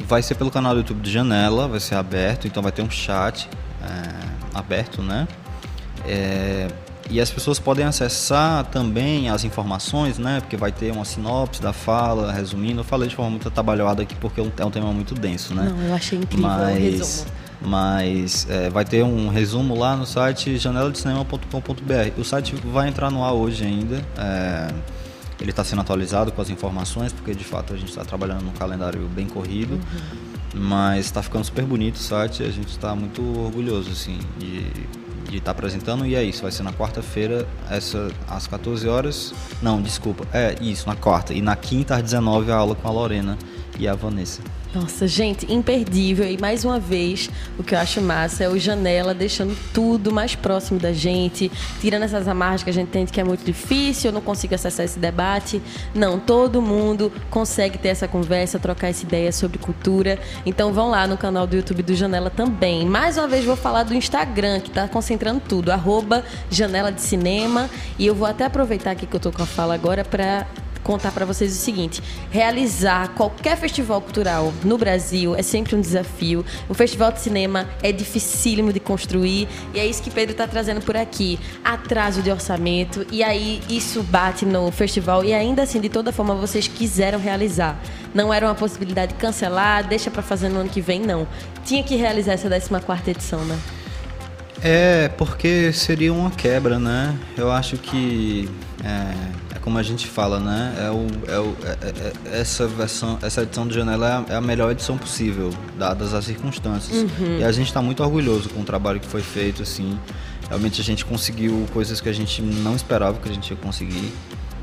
vai 0.00 0.22
ser 0.22 0.34
pelo 0.34 0.50
canal 0.50 0.74
do 0.74 0.80
YouTube 0.80 1.00
do 1.00 1.10
Janela, 1.10 1.68
vai 1.68 1.80
ser 1.80 1.94
aberto, 1.94 2.46
então 2.46 2.62
vai 2.62 2.72
ter 2.72 2.82
um 2.82 2.90
chat 2.90 3.48
é, 3.82 4.58
aberto, 4.58 5.02
né? 5.02 5.26
É, 6.06 6.68
e 7.10 7.20
as 7.20 7.28
pessoas 7.28 7.58
podem 7.58 7.84
acessar 7.84 8.64
também 8.66 9.28
as 9.28 9.42
informações, 9.42 10.16
né? 10.16 10.40
Porque 10.40 10.56
vai 10.56 10.70
ter 10.70 10.92
uma 10.92 11.04
sinopse 11.04 11.60
da 11.60 11.72
fala, 11.72 12.32
resumindo. 12.32 12.80
Eu 12.80 12.84
falei 12.84 13.08
de 13.08 13.16
forma 13.16 13.32
muito 13.32 13.48
atabalhada 13.48 14.02
aqui 14.02 14.14
porque 14.14 14.40
é 14.40 14.44
um 14.44 14.52
é 14.68 14.70
tema 14.70 14.92
muito 14.92 15.14
denso, 15.14 15.52
né? 15.52 15.68
Não, 15.68 15.82
eu 15.82 15.94
achei 15.94 16.18
incrível 16.18 16.48
mas, 16.48 16.76
o 16.76 16.80
resumo. 16.80 17.30
Mas 17.60 18.46
é, 18.48 18.70
vai 18.70 18.84
ter 18.84 19.02
um 19.02 19.28
resumo 19.28 19.76
lá 19.76 19.96
no 19.96 20.06
site 20.06 20.56
janeladecinema.com.br. 20.56 22.20
O 22.20 22.24
site 22.24 22.54
vai 22.64 22.88
entrar 22.88 23.10
no 23.10 23.24
ar 23.24 23.32
hoje 23.32 23.64
ainda. 23.64 24.00
É, 24.16 24.72
ele 25.40 25.50
está 25.50 25.64
sendo 25.64 25.80
atualizado 25.80 26.30
com 26.30 26.40
as 26.40 26.48
informações, 26.48 27.12
porque 27.12 27.34
de 27.34 27.44
fato 27.44 27.72
a 27.72 27.76
gente 27.76 27.88
está 27.88 28.04
trabalhando 28.04 28.42
num 28.42 28.52
calendário 28.52 29.00
bem 29.08 29.26
corrido. 29.26 29.74
Uhum. 29.74 30.30
Mas 30.54 31.06
está 31.06 31.22
ficando 31.22 31.44
super 31.44 31.64
bonito 31.64 31.96
o 31.96 32.00
site, 32.00 32.42
a 32.42 32.50
gente 32.50 32.68
está 32.68 32.94
muito 32.94 33.22
orgulhoso 33.38 33.90
assim, 33.90 34.18
de 34.38 34.64
de 35.30 35.38
estar 35.38 35.52
tá 35.54 35.58
apresentando 35.58 36.04
e 36.04 36.14
é 36.14 36.22
isso, 36.22 36.42
vai 36.42 36.50
ser 36.50 36.62
na 36.62 36.72
quarta-feira, 36.72 37.46
essa 37.70 38.10
às 38.28 38.46
14 38.46 38.88
horas. 38.88 39.32
Não, 39.62 39.80
desculpa, 39.80 40.26
é 40.32 40.56
isso, 40.60 40.88
na 40.88 40.96
quarta. 40.96 41.32
E 41.32 41.40
na 41.40 41.56
quinta 41.56 41.96
às 41.96 42.02
19 42.02 42.50
a 42.50 42.56
aula 42.56 42.74
com 42.74 42.88
a 42.88 42.90
Lorena 42.90 43.38
e 43.78 43.88
a 43.88 43.94
Vanessa. 43.94 44.42
Nossa, 44.72 45.08
gente, 45.08 45.52
imperdível. 45.52 46.30
E 46.30 46.38
mais 46.38 46.64
uma 46.64 46.78
vez, 46.78 47.28
o 47.58 47.62
que 47.62 47.74
eu 47.74 47.78
acho 47.78 48.00
massa 48.00 48.44
é 48.44 48.48
o 48.48 48.56
Janela 48.56 49.12
deixando 49.12 49.56
tudo 49.74 50.12
mais 50.12 50.36
próximo 50.36 50.78
da 50.78 50.92
gente, 50.92 51.50
tirando 51.80 52.04
essas 52.04 52.28
amarras 52.28 52.62
que 52.62 52.70
a 52.70 52.72
gente 52.72 52.88
tem 52.88 53.04
que 53.04 53.20
é 53.20 53.24
muito 53.24 53.44
difícil, 53.44 54.10
eu 54.10 54.14
não 54.14 54.20
consigo 54.20 54.54
acessar 54.54 54.84
esse 54.84 54.98
debate. 54.98 55.60
Não, 55.92 56.20
todo 56.20 56.62
mundo 56.62 57.12
consegue 57.30 57.78
ter 57.78 57.88
essa 57.88 58.06
conversa, 58.06 58.60
trocar 58.60 58.88
essa 58.88 59.02
ideia 59.02 59.32
sobre 59.32 59.58
cultura. 59.58 60.20
Então 60.46 60.72
vão 60.72 60.88
lá 60.88 61.04
no 61.04 61.16
canal 61.16 61.48
do 61.48 61.56
YouTube 61.56 61.82
do 61.82 61.94
Janela 61.94 62.30
também. 62.30 62.86
Mais 62.86 63.16
uma 63.16 63.26
vez 63.26 63.44
vou 63.44 63.56
falar 63.56 63.82
do 63.82 63.92
Instagram, 63.92 64.60
que 64.60 64.68
está 64.68 64.86
concentrando 64.86 65.40
tudo, 65.40 65.70
arroba 65.72 66.24
Janela 66.48 66.92
de 66.92 67.00
Cinema. 67.00 67.68
E 67.98 68.06
eu 68.06 68.14
vou 68.14 68.26
até 68.26 68.44
aproveitar 68.44 68.92
aqui 68.92 69.04
que 69.04 69.16
eu 69.16 69.20
tô 69.20 69.32
com 69.32 69.42
a 69.42 69.46
fala 69.46 69.74
agora 69.74 70.04
para 70.04 70.46
contar 70.90 71.12
para 71.12 71.24
vocês 71.24 71.52
o 71.52 71.54
seguinte: 71.56 72.02
realizar 72.30 73.10
qualquer 73.14 73.56
festival 73.56 74.00
cultural 74.00 74.52
no 74.64 74.76
Brasil 74.76 75.36
é 75.36 75.42
sempre 75.42 75.76
um 75.76 75.80
desafio. 75.80 76.44
O 76.68 76.74
festival 76.74 77.12
de 77.12 77.20
cinema 77.20 77.68
é 77.80 77.92
dificílimo 77.92 78.72
de 78.72 78.80
construir 78.80 79.46
e 79.72 79.78
é 79.78 79.86
isso 79.86 80.02
que 80.02 80.10
Pedro 80.10 80.32
está 80.32 80.48
trazendo 80.48 80.80
por 80.80 80.96
aqui. 80.96 81.38
Atraso 81.64 82.22
de 82.22 82.30
orçamento 82.30 83.06
e 83.12 83.22
aí 83.22 83.60
isso 83.68 84.02
bate 84.02 84.44
no 84.44 84.70
festival 84.72 85.24
e 85.24 85.32
ainda 85.32 85.62
assim 85.62 85.80
de 85.80 85.88
toda 85.88 86.12
forma 86.12 86.34
vocês 86.34 86.66
quiseram 86.66 87.20
realizar. 87.20 87.80
Não 88.12 88.34
era 88.34 88.46
uma 88.46 88.54
possibilidade 88.56 89.12
de 89.12 89.18
cancelar, 89.20 89.86
deixa 89.86 90.10
para 90.10 90.22
fazer 90.22 90.48
no 90.48 90.60
ano 90.60 90.68
que 90.68 90.80
vem 90.80 91.00
não. 91.00 91.28
Tinha 91.64 91.84
que 91.84 91.94
realizar 91.94 92.32
essa 92.32 92.48
14 92.48 92.84
quarta 92.84 93.10
edição, 93.12 93.44
né? 93.44 93.56
É, 94.62 95.08
porque 95.16 95.72
seria 95.72 96.12
uma 96.12 96.30
quebra, 96.30 96.78
né? 96.78 97.16
Eu 97.36 97.50
acho 97.50 97.76
que 97.76 98.48
é 98.84 99.49
como 99.62 99.78
a 99.78 99.82
gente 99.82 100.06
fala, 100.06 100.40
né? 100.40 100.74
É 100.78 100.90
o, 100.90 101.06
é 101.30 101.38
o, 101.38 101.56
é, 101.64 101.76
é, 101.82 102.12
é 102.36 102.40
essa 102.40 102.66
versão, 102.66 103.18
essa 103.22 103.42
edição 103.42 103.66
de 103.66 103.74
Janela 103.74 104.08
é 104.08 104.12
a, 104.12 104.34
é 104.34 104.36
a 104.36 104.40
melhor 104.40 104.70
edição 104.70 104.96
possível, 104.96 105.50
dadas 105.78 106.14
as 106.14 106.24
circunstâncias. 106.24 106.96
Uhum. 106.96 107.38
E 107.38 107.44
a 107.44 107.52
gente 107.52 107.66
está 107.66 107.82
muito 107.82 108.02
orgulhoso 108.02 108.48
com 108.50 108.60
o 108.60 108.64
trabalho 108.64 109.00
que 109.00 109.06
foi 109.06 109.22
feito, 109.22 109.62
assim. 109.62 109.98
Realmente 110.48 110.80
a 110.80 110.84
gente 110.84 111.04
conseguiu 111.04 111.66
coisas 111.72 112.00
que 112.00 112.08
a 112.08 112.12
gente 112.12 112.42
não 112.42 112.74
esperava 112.74 113.18
que 113.18 113.28
a 113.28 113.32
gente 113.32 113.50
ia 113.50 113.56
conseguir. 113.56 114.12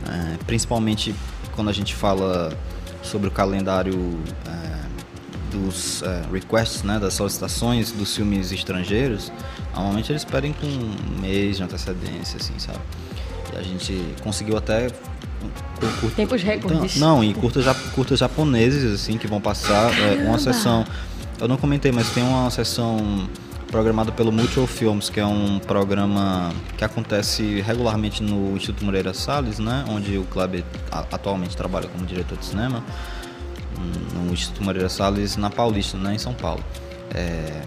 É, 0.10 0.38
principalmente 0.46 1.14
quando 1.56 1.70
a 1.70 1.74
gente 1.74 1.94
fala 1.94 2.52
sobre 3.02 3.28
o 3.28 3.32
calendário 3.32 4.18
é, 4.48 5.56
dos 5.56 6.02
é, 6.04 6.24
requests, 6.32 6.84
né, 6.84 7.00
das 7.00 7.14
solicitações 7.14 7.92
dos 7.92 8.16
filmes 8.16 8.52
estrangeiros, 8.52 9.32
normalmente 9.74 10.12
eles 10.12 10.26
pedem 10.26 10.54
com 10.54 10.68
um 10.68 11.22
mês 11.22 11.58
de 11.58 11.64
antecedência, 11.64 12.38
assim, 12.38 12.58
sabe? 12.58 12.80
A 13.56 13.62
gente 13.62 14.16
conseguiu 14.22 14.58
até 14.58 14.90
curta, 16.00 16.16
tempos 16.16 16.42
recordes. 16.42 16.98
Não, 16.98 17.24
e 17.24 17.34
curtas, 17.34 17.66
curtas 17.94 18.20
japoneses 18.20 18.94
assim 18.94 19.18
que 19.18 19.28
vão 19.28 19.40
passar 19.40 19.92
é, 20.00 20.16
uma 20.28 20.40
sessão. 20.40 20.86
Eu 21.40 21.48
não 21.48 21.58
comentei, 21.58 21.92
mas 21.92 22.10
tem 22.10 22.24
uma 22.24 22.50
sessão 22.50 23.28
programada 23.68 24.12
pelo 24.12 24.32
Mutual 24.32 24.66
Films, 24.66 25.10
que 25.10 25.20
é 25.20 25.26
um 25.26 25.60
programa 25.60 26.52
que 26.78 26.84
acontece 26.84 27.62
regularmente 27.62 28.24
no 28.24 28.56
Instituto 28.56 28.84
Moreira 28.86 29.14
Salles, 29.14 29.60
né, 29.60 29.86
onde 29.90 30.18
o 30.18 30.24
Kleber 30.24 30.64
atualmente 30.92 31.56
trabalha 31.56 31.88
como 31.88 32.06
diretor 32.06 32.38
de 32.38 32.46
cinema, 32.46 32.84
no 34.16 34.34
Instituto 34.34 34.64
Moreira 34.64 34.90
Salles 34.90 35.38
na 35.38 35.50
Paulista, 35.50 35.98
né, 35.98 36.16
em 36.16 36.18
São 36.18 36.34
Paulo. 36.34 36.64
É, 37.14 37.62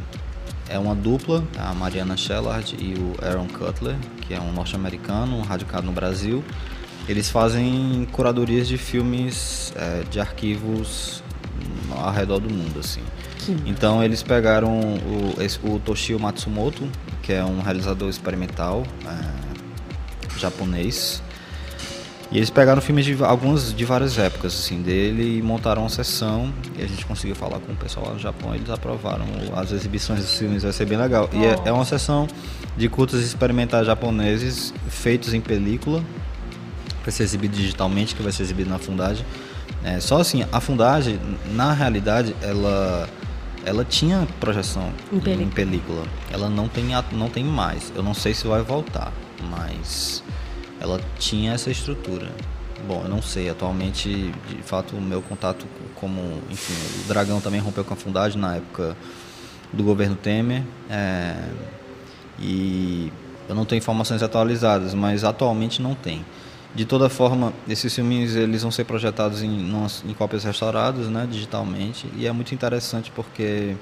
é 0.68 0.78
uma 0.78 0.94
dupla, 0.94 1.44
a 1.58 1.74
Mariana 1.74 2.16
Shellard 2.16 2.76
e 2.78 2.94
o 2.94 3.14
Aaron 3.24 3.46
Cutler, 3.48 3.96
que 4.30 4.34
é 4.34 4.40
um 4.40 4.52
norte-americano 4.52 5.42
radicado 5.42 5.84
no 5.84 5.90
Brasil. 5.90 6.44
Eles 7.08 7.28
fazem 7.28 8.06
curadorias 8.12 8.68
de 8.68 8.78
filmes 8.78 9.72
é, 9.74 10.04
de 10.08 10.20
arquivos 10.20 11.20
ao 11.90 12.12
redor 12.12 12.38
do 12.38 12.48
mundo, 12.48 12.78
assim. 12.78 13.02
Então 13.66 14.04
eles 14.04 14.22
pegaram 14.22 14.78
o, 14.78 15.42
esse, 15.42 15.58
o 15.64 15.80
Toshio 15.80 16.20
Matsumoto, 16.20 16.88
que 17.24 17.32
é 17.32 17.44
um 17.44 17.60
realizador 17.60 18.08
experimental 18.08 18.84
é, 19.04 20.38
japonês, 20.38 21.20
e 22.32 22.36
eles 22.36 22.48
pegaram 22.48 22.80
filmes 22.80 23.04
de 23.04 23.16
algumas 23.24 23.74
de 23.74 23.84
várias 23.84 24.16
épocas 24.16 24.54
assim 24.54 24.80
dele 24.80 25.38
e 25.38 25.42
montaram 25.42 25.82
uma 25.82 25.88
sessão 25.88 26.52
e 26.78 26.82
a 26.82 26.86
gente 26.86 27.04
conseguiu 27.04 27.34
falar 27.34 27.58
com 27.58 27.72
o 27.72 27.76
pessoal 27.76 28.06
lá 28.06 28.12
no 28.12 28.18
Japão, 28.18 28.54
eles 28.54 28.70
aprovaram 28.70 29.24
as 29.56 29.72
exibições 29.72 30.20
dos 30.20 30.38
filmes, 30.38 30.62
vai 30.62 30.72
ser 30.72 30.86
bem 30.86 30.96
legal. 30.96 31.28
E 31.32 31.44
é, 31.44 31.56
é 31.64 31.72
uma 31.72 31.84
sessão 31.84 32.28
de 32.76 32.88
curtas 32.88 33.20
experimentais 33.20 33.86
japoneses 33.86 34.72
feitos 34.88 35.34
em 35.34 35.40
película 35.40 36.02
para 37.02 37.10
ser 37.10 37.24
exibido 37.24 37.56
digitalmente, 37.56 38.14
que 38.14 38.22
vai 38.22 38.30
ser 38.30 38.42
exibido 38.42 38.70
na 38.70 38.78
Fundagem. 38.78 39.24
É, 39.82 39.98
só 39.98 40.20
assim, 40.20 40.44
a 40.52 40.60
Fundagem, 40.60 41.18
na 41.52 41.72
realidade, 41.72 42.34
ela 42.42 43.08
ela 43.64 43.84
tinha 43.84 44.26
projeção 44.38 44.90
em, 45.12 45.42
em 45.42 45.48
película. 45.48 46.04
Ela 46.30 46.48
não 46.48 46.68
tem 46.68 46.86
não 47.12 47.28
tem 47.28 47.44
mais. 47.44 47.92
Eu 47.94 48.02
não 48.02 48.14
sei 48.14 48.34
se 48.34 48.46
vai 48.46 48.62
voltar, 48.62 49.12
mas 49.50 50.22
ela 50.80 51.00
tinha 51.18 51.52
essa 51.52 51.70
estrutura. 51.70 52.28
Bom, 52.88 53.02
eu 53.04 53.08
não 53.08 53.20
sei, 53.20 53.50
atualmente, 53.50 54.32
de 54.48 54.62
fato, 54.62 54.96
o 54.96 55.00
meu 55.00 55.20
contato 55.20 55.66
como, 55.96 56.20
enfim, 56.50 56.72
o 57.04 57.08
Dragão 57.08 57.40
também 57.40 57.60
rompeu 57.60 57.84
com 57.84 57.92
a 57.92 57.96
Fundagem 57.96 58.40
na 58.40 58.56
época 58.56 58.96
do 59.72 59.84
governo 59.84 60.16
Temer, 60.16 60.62
é, 60.88 61.36
e 62.38 63.12
eu 63.48 63.54
não 63.54 63.64
tenho 63.64 63.78
informações 63.78 64.22
atualizadas, 64.22 64.94
mas 64.94 65.24
atualmente 65.24 65.82
não 65.82 65.94
tem. 65.94 66.24
De 66.74 66.84
toda 66.84 67.08
forma, 67.08 67.52
esses 67.68 67.94
filmes 67.94 68.34
eles 68.34 68.62
vão 68.62 68.70
ser 68.70 68.84
projetados 68.84 69.42
em, 69.42 69.70
em 70.04 70.14
cópias 70.14 70.44
restauradas, 70.44 71.08
né, 71.08 71.28
digitalmente, 71.30 72.08
e 72.16 72.26
é 72.26 72.32
muito 72.32 72.54
interessante 72.54 73.10
porque 73.10 73.76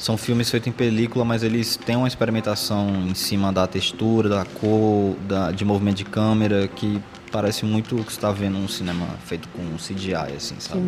são 0.00 0.16
filmes 0.16 0.50
feitos 0.50 0.66
em 0.66 0.72
película, 0.72 1.26
mas 1.26 1.42
eles 1.42 1.76
têm 1.76 1.94
uma 1.94 2.08
experimentação 2.08 2.88
em 3.06 3.14
cima 3.14 3.52
da 3.52 3.66
textura, 3.66 4.30
da 4.30 4.46
cor, 4.46 5.14
da, 5.28 5.52
de 5.52 5.62
movimento 5.62 5.98
de 5.98 6.06
câmera, 6.06 6.66
que 6.68 6.98
parece 7.30 7.66
muito 7.66 7.96
o 7.96 7.98
que 8.02 8.10
você 8.10 8.16
está 8.16 8.32
vendo 8.32 8.56
um 8.56 8.66
cinema 8.66 9.06
feito 9.26 9.46
com 9.50 9.62
CGI, 9.76 10.14
assim, 10.34 10.58
sabe? 10.58 10.80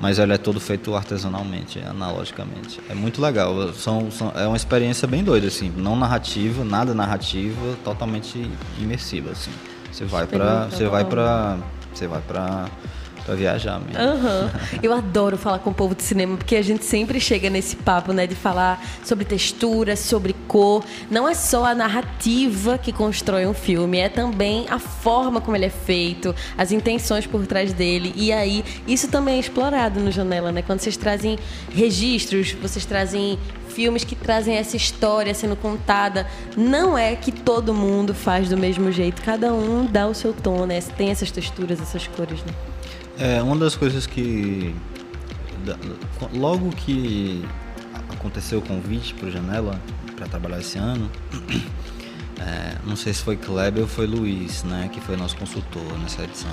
Mas 0.00 0.18
ele 0.18 0.32
é 0.32 0.38
todo 0.38 0.58
feito 0.58 0.96
artesanalmente, 0.96 1.78
analogicamente. 1.78 2.80
É 2.90 2.94
muito 2.94 3.22
legal. 3.22 3.72
São, 3.72 4.10
são, 4.10 4.32
é 4.34 4.44
uma 4.44 4.56
experiência 4.56 5.06
bem 5.06 5.22
doida, 5.22 5.46
assim, 5.46 5.72
não 5.76 5.94
narrativa, 5.94 6.64
nada 6.64 6.92
narrativa, 6.92 7.76
totalmente 7.84 8.50
imersiva, 8.80 9.30
assim. 9.30 9.52
Você 9.92 10.04
vai 10.04 10.26
para, 10.26 10.66
você 10.66 10.88
vai 10.88 11.04
para, 11.04 11.58
você 11.94 12.08
vai 12.08 12.20
para 12.22 12.68
Pra 13.26 13.34
viajar 13.34 13.80
mesmo. 13.80 14.00
Uhum. 14.00 14.50
Eu 14.80 14.92
adoro 14.92 15.36
falar 15.36 15.58
com 15.58 15.70
o 15.70 15.74
povo 15.74 15.96
de 15.96 16.04
cinema, 16.04 16.36
porque 16.36 16.54
a 16.54 16.62
gente 16.62 16.84
sempre 16.84 17.20
chega 17.20 17.50
nesse 17.50 17.74
papo, 17.74 18.12
né? 18.12 18.24
De 18.24 18.36
falar 18.36 18.80
sobre 19.04 19.24
textura, 19.24 19.96
sobre 19.96 20.32
cor. 20.46 20.84
Não 21.10 21.28
é 21.28 21.34
só 21.34 21.64
a 21.64 21.74
narrativa 21.74 22.78
que 22.78 22.92
constrói 22.92 23.44
um 23.44 23.52
filme, 23.52 23.98
é 23.98 24.08
também 24.08 24.66
a 24.70 24.78
forma 24.78 25.40
como 25.40 25.56
ele 25.56 25.64
é 25.64 25.70
feito, 25.70 26.32
as 26.56 26.70
intenções 26.70 27.26
por 27.26 27.44
trás 27.48 27.72
dele. 27.72 28.12
E 28.14 28.32
aí, 28.32 28.64
isso 28.86 29.08
também 29.08 29.34
é 29.34 29.40
explorado 29.40 29.98
no 29.98 30.12
Janela, 30.12 30.52
né? 30.52 30.62
Quando 30.62 30.78
vocês 30.78 30.96
trazem 30.96 31.36
registros, 31.74 32.52
vocês 32.52 32.86
trazem 32.86 33.36
filmes 33.70 34.04
que 34.04 34.14
trazem 34.14 34.54
essa 34.54 34.76
história 34.76 35.34
sendo 35.34 35.56
contada. 35.56 36.28
Não 36.56 36.96
é 36.96 37.16
que 37.16 37.32
todo 37.32 37.74
mundo 37.74 38.14
faz 38.14 38.48
do 38.48 38.56
mesmo 38.56 38.92
jeito, 38.92 39.20
cada 39.20 39.52
um 39.52 39.84
dá 39.84 40.06
o 40.06 40.14
seu 40.14 40.32
tom, 40.32 40.64
né? 40.64 40.80
Tem 40.96 41.10
essas 41.10 41.32
texturas, 41.32 41.80
essas 41.80 42.06
cores, 42.06 42.38
né? 42.44 42.75
É, 43.18 43.42
uma 43.42 43.56
das 43.56 43.74
coisas 43.74 44.06
que. 44.06 44.74
Logo 46.32 46.70
que 46.70 47.44
aconteceu 48.10 48.58
o 48.58 48.62
convite 48.62 49.14
para 49.14 49.28
o 49.28 49.30
Janela 49.30 49.80
para 50.14 50.26
trabalhar 50.26 50.60
esse 50.60 50.78
ano, 50.78 51.10
é, 52.38 52.76
não 52.84 52.94
sei 52.94 53.12
se 53.12 53.22
foi 53.22 53.36
Kleber 53.36 53.82
ou 53.82 53.88
foi 53.88 54.06
Luiz, 54.06 54.62
né, 54.62 54.88
que 54.92 55.00
foi 55.00 55.16
nosso 55.16 55.36
consultor 55.36 55.98
nessa 55.98 56.22
edição. 56.22 56.50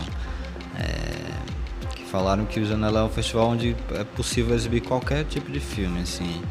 É, 0.79 1.93
que 1.95 2.05
falaram 2.05 2.45
que 2.45 2.59
o 2.59 2.65
Janela 2.65 3.01
é 3.01 3.03
um 3.03 3.09
festival 3.09 3.49
onde 3.49 3.75
é 3.91 4.03
possível 4.03 4.55
exibir 4.55 4.81
qualquer 4.81 5.25
tipo 5.25 5.51
de 5.51 5.59
filme, 5.59 6.01
assim. 6.01 6.41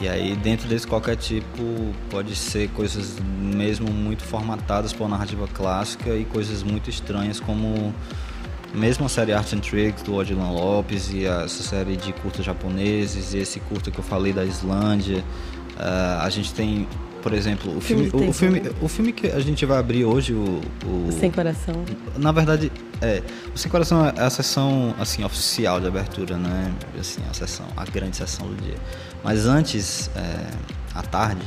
E 0.00 0.08
aí 0.08 0.34
dentro 0.36 0.68
desse 0.68 0.86
qualquer 0.86 1.16
tipo 1.16 1.94
pode 2.10 2.34
ser 2.34 2.68
coisas 2.70 3.16
mesmo 3.20 3.88
muito 3.90 4.24
formatadas 4.24 4.92
por 4.92 5.08
narrativa 5.08 5.46
clássica 5.46 6.14
e 6.14 6.24
coisas 6.24 6.62
muito 6.62 6.90
estranhas 6.90 7.38
como 7.38 7.94
mesmo 8.74 9.06
a 9.06 9.08
série 9.08 9.32
Arts 9.32 9.52
and 9.52 9.60
Tricks 9.60 10.02
do 10.02 10.14
Odilon 10.14 10.52
Lopes 10.52 11.12
e 11.12 11.24
essa 11.24 11.62
série 11.62 11.96
de 11.96 12.12
curtas 12.12 12.44
japoneses 12.44 13.32
e 13.32 13.38
esse 13.38 13.60
curta 13.60 13.90
que 13.90 13.98
eu 13.98 14.04
falei 14.04 14.32
da 14.32 14.44
Islândia, 14.44 15.18
uh, 15.76 16.20
a 16.20 16.28
gente 16.28 16.52
tem, 16.52 16.88
por 17.22 17.32
exemplo, 17.32 17.76
o 17.76 17.80
filme, 17.80 18.10
o, 18.12 18.28
o, 18.28 18.32
filme, 18.32 18.62
o 18.82 18.88
filme 18.88 19.12
que 19.12 19.28
a 19.28 19.40
gente 19.40 19.64
vai 19.64 19.78
abrir 19.78 20.04
hoje, 20.04 20.32
o, 20.32 20.60
o, 20.84 21.12
Sem 21.12 21.30
Coração. 21.30 21.84
Na 22.16 22.32
verdade, 22.32 22.70
é, 23.00 23.22
o 23.54 23.58
Sem 23.58 23.70
Coração 23.70 24.06
é 24.06 24.20
a 24.20 24.30
sessão 24.30 24.94
assim 24.98 25.24
oficial 25.24 25.80
de 25.80 25.86
abertura, 25.86 26.36
né? 26.36 26.72
Assim, 26.98 27.22
a 27.30 27.34
sessão, 27.34 27.66
a 27.76 27.84
grande 27.84 28.16
sessão 28.16 28.46
do 28.48 28.56
dia. 28.62 28.76
Mas 29.22 29.46
antes, 29.46 30.10
é, 30.16 30.50
à 30.94 31.02
tarde, 31.02 31.42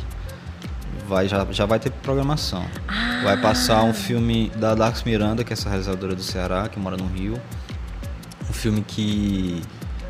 vai, 1.08 1.28
já, 1.28 1.48
já 1.50 1.66
vai 1.66 1.80
ter 1.80 1.90
programação. 1.90 2.66
Ah. 2.88 3.22
Vai 3.24 3.38
passar 3.38 3.84
um 3.84 3.94
filme 3.94 4.52
da 4.58 4.76
Dax 4.76 5.04
Miranda, 5.04 5.44
que 5.44 5.54
é 5.54 5.56
essa 5.56 5.70
realizadora 5.70 6.14
do 6.14 6.22
Ceará, 6.22 6.68
que 6.68 6.78
mora 6.78 6.98
no 6.98 7.08
Rio. 7.08 7.42
Um 8.50 8.54
filme 8.54 8.84
que, 8.86 9.62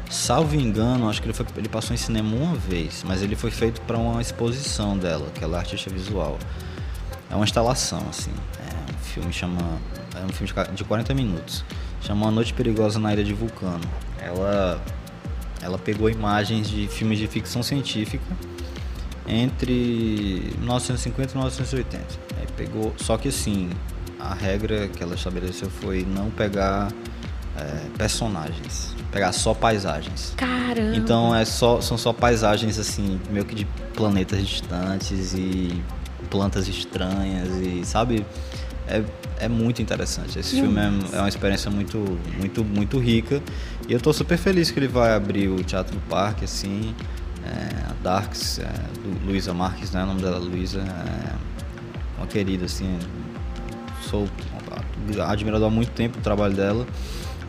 salvo 0.09 0.55
engano, 0.55 1.09
acho 1.09 1.21
que 1.21 1.27
ele, 1.27 1.33
foi, 1.33 1.45
ele 1.55 1.69
passou 1.69 1.93
em 1.93 1.97
cinema 1.97 2.35
uma 2.35 2.55
vez, 2.55 3.03
mas 3.07 3.21
ele 3.21 3.35
foi 3.35 3.51
feito 3.51 3.79
para 3.81 3.97
uma 3.97 4.21
exposição 4.21 4.97
dela, 4.97 5.27
que 5.33 5.43
ela 5.43 5.57
é 5.57 5.59
artista 5.59 5.89
visual. 5.89 6.37
É 7.29 7.35
uma 7.35 7.45
instalação, 7.45 8.03
assim. 8.09 8.31
É 8.59 8.91
um 8.91 8.97
filme 8.99 9.33
chama. 9.33 9.61
É 10.15 10.25
um 10.25 10.29
filme 10.29 10.51
de 10.73 10.83
40 10.83 11.13
minutos. 11.13 11.63
Chama 12.01 12.27
A 12.27 12.31
Noite 12.31 12.53
Perigosa 12.53 12.99
na 12.99 13.13
Ilha 13.13 13.23
de 13.23 13.33
Vulcano. 13.33 13.83
Ela, 14.19 14.81
ela 15.61 15.77
pegou 15.77 16.09
imagens 16.09 16.69
de 16.69 16.87
filmes 16.87 17.19
de 17.19 17.27
ficção 17.27 17.61
científica 17.61 18.23
entre 19.27 20.53
1950 20.59 21.33
e 21.33 21.35
1980. 21.35 22.05
Aí 22.39 22.47
pegou, 22.55 22.93
só 22.97 23.17
que 23.17 23.27
assim, 23.27 23.69
a 24.19 24.33
regra 24.33 24.87
que 24.87 25.03
ela 25.03 25.15
estabeleceu 25.15 25.69
foi 25.69 26.05
não 26.05 26.29
pegar 26.29 26.91
é, 27.57 27.89
personagens, 27.97 28.95
pegar 29.11 29.31
só 29.31 29.53
paisagens. 29.53 30.33
Caramba! 30.37 30.95
Então 30.95 31.35
é 31.35 31.43
só, 31.43 31.81
são 31.81 31.97
só 31.97 32.13
paisagens 32.13 32.79
assim, 32.79 33.19
meio 33.29 33.45
que 33.45 33.55
de 33.55 33.65
planetas 33.95 34.45
distantes 34.47 35.33
e 35.33 35.81
plantas 36.29 36.67
estranhas 36.67 37.47
e 37.61 37.85
sabe 37.85 38.25
é, 38.87 39.03
é 39.39 39.47
muito 39.49 39.81
interessante. 39.81 40.39
Esse 40.39 40.55
filme 40.55 40.79
é, 40.79 41.17
é, 41.17 41.19
uma 41.19 41.29
experiência 41.29 41.69
muito, 41.69 41.97
muito, 42.37 42.63
muito 42.63 42.97
rica. 42.97 43.41
E 43.87 43.91
eu 43.91 43.97
estou 43.97 44.13
super 44.13 44.37
feliz 44.37 44.71
que 44.71 44.79
ele 44.79 44.87
vai 44.87 45.13
abrir 45.13 45.49
o 45.49 45.61
Teatro 45.63 45.95
do 45.95 46.01
Parque, 46.07 46.45
assim 46.45 46.95
é, 47.47 47.91
a 47.91 48.03
Darks, 48.03 48.59
é, 48.59 48.69
Luísa 49.25 49.53
Marques, 49.53 49.91
né? 49.91 50.03
O 50.03 50.07
nome 50.07 50.21
dela 50.21 50.37
Luísa, 50.37 50.79
é 50.79 51.33
uma 52.17 52.27
querida, 52.27 52.65
assim. 52.65 52.97
Sou 54.01 54.27
admirador 55.27 55.67
há 55.67 55.71
muito 55.71 55.91
tempo 55.91 56.17
do 56.17 56.23
trabalho 56.23 56.53
dela 56.53 56.85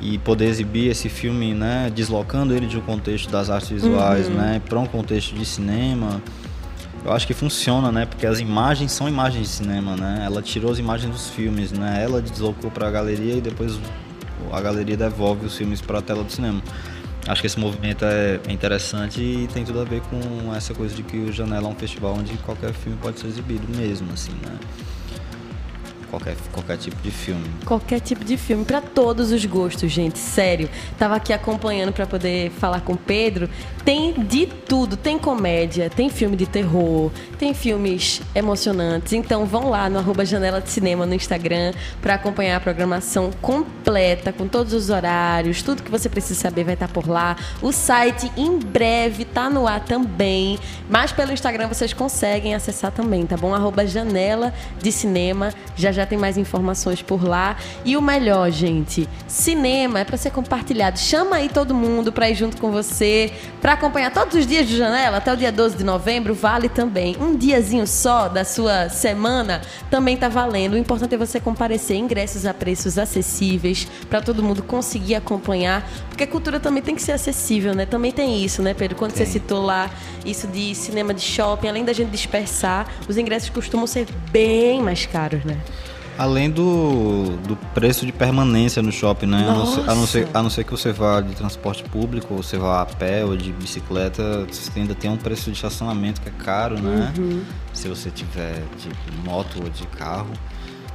e 0.00 0.18
poder 0.18 0.46
exibir 0.46 0.90
esse 0.90 1.08
filme, 1.08 1.54
né, 1.54 1.90
deslocando 1.92 2.54
ele 2.54 2.66
de 2.66 2.78
um 2.78 2.80
contexto 2.80 3.30
das 3.30 3.50
artes 3.50 3.68
visuais, 3.68 4.28
uhum. 4.28 4.34
né, 4.34 4.62
para 4.66 4.78
um 4.78 4.87
contexto 4.87 5.34
de 5.34 5.44
cinema, 5.44 6.22
eu 7.04 7.12
acho 7.12 7.26
que 7.26 7.34
funciona, 7.34 7.90
né, 7.90 8.06
porque 8.06 8.26
as 8.26 8.38
imagens 8.38 8.92
são 8.92 9.08
imagens 9.08 9.48
de 9.48 9.54
cinema, 9.54 9.96
né. 9.96 10.22
Ela 10.24 10.40
tirou 10.40 10.70
as 10.70 10.78
imagens 10.78 11.11
dos 11.11 11.30
filmes, 11.30 11.72
né, 11.72 12.00
ela 12.02 12.20
deslocou 12.22 12.70
para 12.70 12.87
a 12.87 12.90
galeria 12.90 13.34
e 13.34 13.40
depois 13.40 13.78
a 14.52 14.61
galeria 14.61 14.96
devolve 14.96 15.46
os 15.46 15.56
filmes 15.56 15.80
para 15.80 15.98
a 15.98 16.02
tela 16.02 16.22
do 16.22 16.30
cinema. 16.30 16.62
Acho 17.28 17.42
que 17.42 17.46
esse 17.46 17.60
movimento 17.60 18.04
é 18.04 18.40
interessante 18.48 19.20
e 19.20 19.48
tem 19.52 19.62
tudo 19.64 19.80
a 19.80 19.84
ver 19.84 20.00
com 20.00 20.54
essa 20.54 20.72
coisa 20.72 20.94
de 20.94 21.02
que 21.02 21.18
o 21.18 21.32
Janela 21.32 21.68
é 21.68 21.70
um 21.70 21.74
festival 21.74 22.14
onde 22.14 22.32
qualquer 22.38 22.72
filme 22.72 22.96
pode 23.00 23.20
ser 23.20 23.26
exibido 23.26 23.68
mesmo, 23.76 24.10
assim, 24.12 24.32
né? 24.42 24.58
qualquer, 26.10 26.36
qualquer 26.52 26.76
tipo 26.76 26.96
de 27.02 27.10
filme. 27.10 27.44
Qualquer 27.64 28.00
tipo 28.00 28.24
de 28.24 28.36
filme, 28.36 28.64
para 28.64 28.80
todos 28.80 29.30
os 29.30 29.44
gostos, 29.44 29.90
gente, 29.90 30.18
sério. 30.18 30.68
Tava 30.98 31.16
aqui 31.16 31.32
acompanhando 31.32 31.92
para 31.92 32.06
poder 32.06 32.50
falar 32.50 32.80
com 32.80 32.94
o 32.94 32.96
Pedro. 32.96 33.48
Tem 33.88 34.12
de 34.12 34.44
tudo, 34.44 34.98
tem 34.98 35.18
comédia, 35.18 35.88
tem 35.88 36.11
filme 36.11 36.37
de 36.37 36.44
terror, 36.44 37.11
tem 37.38 37.55
filmes 37.55 38.20
emocionantes. 38.35 39.14
Então 39.14 39.46
vão 39.46 39.70
lá 39.70 39.88
no 39.88 39.98
arroba 39.98 40.27
Janela 40.27 40.61
de 40.61 40.68
Cinema 40.68 41.07
no 41.07 41.14
Instagram 41.14 41.72
para 42.03 42.12
acompanhar 42.12 42.59
a 42.59 42.61
programação 42.61 43.31
completa, 43.40 44.31
com 44.31 44.46
todos 44.46 44.74
os 44.74 44.90
horários, 44.90 45.62
tudo 45.62 45.83
que 45.83 45.90
você 45.90 46.07
precisa 46.07 46.38
saber 46.38 46.64
vai 46.64 46.74
estar 46.74 46.88
por 46.88 47.09
lá. 47.09 47.35
O 47.62 47.72
site 47.72 48.31
em 48.37 48.59
breve 48.59 49.24
tá 49.24 49.48
no 49.48 49.66
ar 49.66 49.83
também, 49.83 50.59
mas 50.90 51.11
pelo 51.11 51.33
Instagram 51.33 51.68
vocês 51.68 51.94
conseguem 51.94 52.55
acessar 52.55 52.92
também, 52.92 53.24
tá 53.24 53.38
bom? 53.38 53.55
Arroba 53.55 53.87
Janela 53.87 54.53
de 54.83 54.92
Cinema. 54.92 55.51
Já 55.77 55.92
já 55.92 56.05
tem 56.05 56.18
mais 56.18 56.37
informações 56.37 57.01
por 57.01 57.27
lá. 57.27 57.57
E 57.87 57.96
o 57.96 58.03
melhor, 58.03 58.51
gente, 58.51 59.09
cinema 59.27 60.01
é 60.01 60.05
para 60.05 60.18
ser 60.18 60.31
compartilhado. 60.31 60.98
Chama 60.98 61.37
aí 61.37 61.48
todo 61.48 61.74
mundo 61.74 62.12
para 62.12 62.29
ir 62.29 62.35
junto 62.35 62.59
com 62.59 62.70
você, 62.70 63.33
para 63.62 63.77
acompanhar 63.78 64.12
todos 64.12 64.34
os 64.34 64.46
dias 64.46 64.66
de 64.66 64.76
janela 64.76 65.18
até 65.18 65.32
o 65.32 65.36
dia 65.36 65.52
12 65.52 65.76
de 65.76 65.84
novembro, 65.84 66.34
vale 66.34 66.68
também. 66.68 67.16
Um 67.18 67.36
diazinho 67.36 67.86
só 67.86 68.28
da 68.28 68.44
sua 68.44 68.88
semana 68.88 69.62
também 69.88 70.16
tá 70.16 70.28
valendo. 70.28 70.74
O 70.74 70.76
importante 70.78 71.14
é 71.14 71.18
você 71.18 71.40
comparecer 71.40 71.96
ingressos 71.96 72.44
a 72.44 72.52
preços 72.52 72.98
acessíveis 72.98 73.86
para 74.10 74.20
todo 74.20 74.42
mundo 74.42 74.62
conseguir 74.62 75.14
acompanhar, 75.14 75.88
porque 76.08 76.24
a 76.24 76.26
cultura 76.26 76.58
também 76.58 76.82
tem 76.82 76.94
que 76.94 77.02
ser 77.02 77.12
acessível, 77.12 77.74
né? 77.74 77.86
Também 77.86 78.10
tem 78.10 78.44
isso, 78.44 78.60
né, 78.62 78.74
Pedro? 78.74 78.96
Quando 78.96 79.12
tem. 79.12 79.24
você 79.24 79.32
citou 79.32 79.64
lá 79.64 79.88
isso 80.26 80.48
de 80.48 80.74
cinema 80.74 81.14
de 81.14 81.22
shopping, 81.22 81.68
além 81.68 81.84
da 81.84 81.92
gente 81.92 82.10
dispersar, 82.10 82.86
os 83.08 83.16
ingressos 83.16 83.48
costumam 83.48 83.86
ser 83.86 84.06
bem 84.30 84.82
mais 84.82 85.06
caros, 85.06 85.44
né? 85.44 85.56
Além 86.18 86.50
do, 86.50 87.37
do 87.46 87.57
preço 87.72 88.04
de 88.04 88.11
permanência 88.11 88.83
no 88.83 88.90
shopping, 88.90 89.26
né? 89.26 89.48
A 89.48 89.52
não, 89.52 89.66
ser, 89.66 89.81
a 89.81 89.94
não, 89.94 90.07
ser, 90.07 90.28
a 90.35 90.42
não 90.42 90.50
ser 90.50 90.64
que 90.64 90.72
você 90.72 90.92
vá 90.92 91.20
de 91.20 91.33
transporte 91.35 91.85
público, 91.85 92.35
ou 92.35 92.42
você 92.42 92.59
vá 92.59 92.83
a 92.83 92.87
pé 92.87 93.24
ou 93.24 93.37
de 93.37 93.52
bicicleta, 93.52 94.44
você 94.50 94.81
ainda 94.81 94.96
tem 94.96 95.09
um 95.09 95.16
preço 95.16 95.44
de 95.44 95.52
estacionamento 95.57 96.20
que 96.20 96.28
é 96.28 96.33
caro, 96.33 96.76
né? 96.83 97.12
Uhum. 97.16 97.44
Se 97.72 97.88
você 97.88 98.11
tiver 98.11 98.64
de 98.76 98.90
moto 99.24 99.62
ou 99.62 99.70
de 99.70 99.87
carro. 99.87 100.33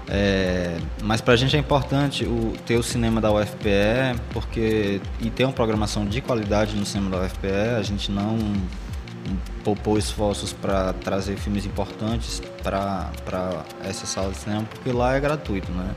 É, 0.09 0.77
mas 1.01 1.21
pra 1.21 1.37
gente 1.37 1.55
é 1.55 1.59
importante 1.59 2.25
o, 2.25 2.53
ter 2.65 2.75
o 2.75 2.83
cinema 2.83 3.21
da 3.21 3.31
UFPE, 3.31 4.19
porque 4.31 4.99
e 5.21 5.29
ter 5.29 5.45
uma 5.45 5.53
programação 5.53 6.05
de 6.05 6.19
qualidade 6.19 6.75
no 6.75 6.85
cinema 6.85 7.17
da 7.17 7.25
UFPE, 7.25 7.77
a 7.79 7.81
gente 7.81 8.11
não 8.11 8.37
poupou 9.63 9.97
esforços 9.97 10.51
para 10.53 10.93
trazer 10.93 11.37
filmes 11.37 11.65
importantes 11.65 12.41
para 12.61 13.11
essa 13.83 14.05
sala 14.05 14.31
de 14.31 14.37
cinema, 14.37 14.63
porque 14.69 14.91
lá 14.91 15.15
é 15.15 15.19
gratuito, 15.19 15.71
né? 15.71 15.95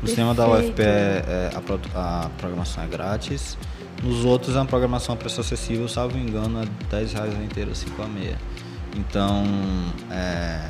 No 0.00 0.08
cinema 0.08 0.34
da 0.34 0.46
UFPE 0.46 0.82
é, 0.82 1.50
a, 1.54 2.24
a, 2.24 2.28
programação 2.30 2.84
é 2.84 2.86
grátis, 2.86 3.56
nos 4.02 4.24
outros 4.24 4.54
é 4.54 4.58
uma 4.58 4.66
programação 4.66 5.14
a 5.14 5.18
preço 5.18 5.40
acessível, 5.40 5.88
salvo 5.88 6.18
engano, 6.18 6.62
é 6.62 6.66
10 6.90 7.12
reais 7.14 7.34
a 7.34 7.42
inteira, 7.42 7.74
5 7.74 8.02
a 8.02 8.06
meia. 8.06 8.38
Então, 8.94 9.44
é, 10.10 10.68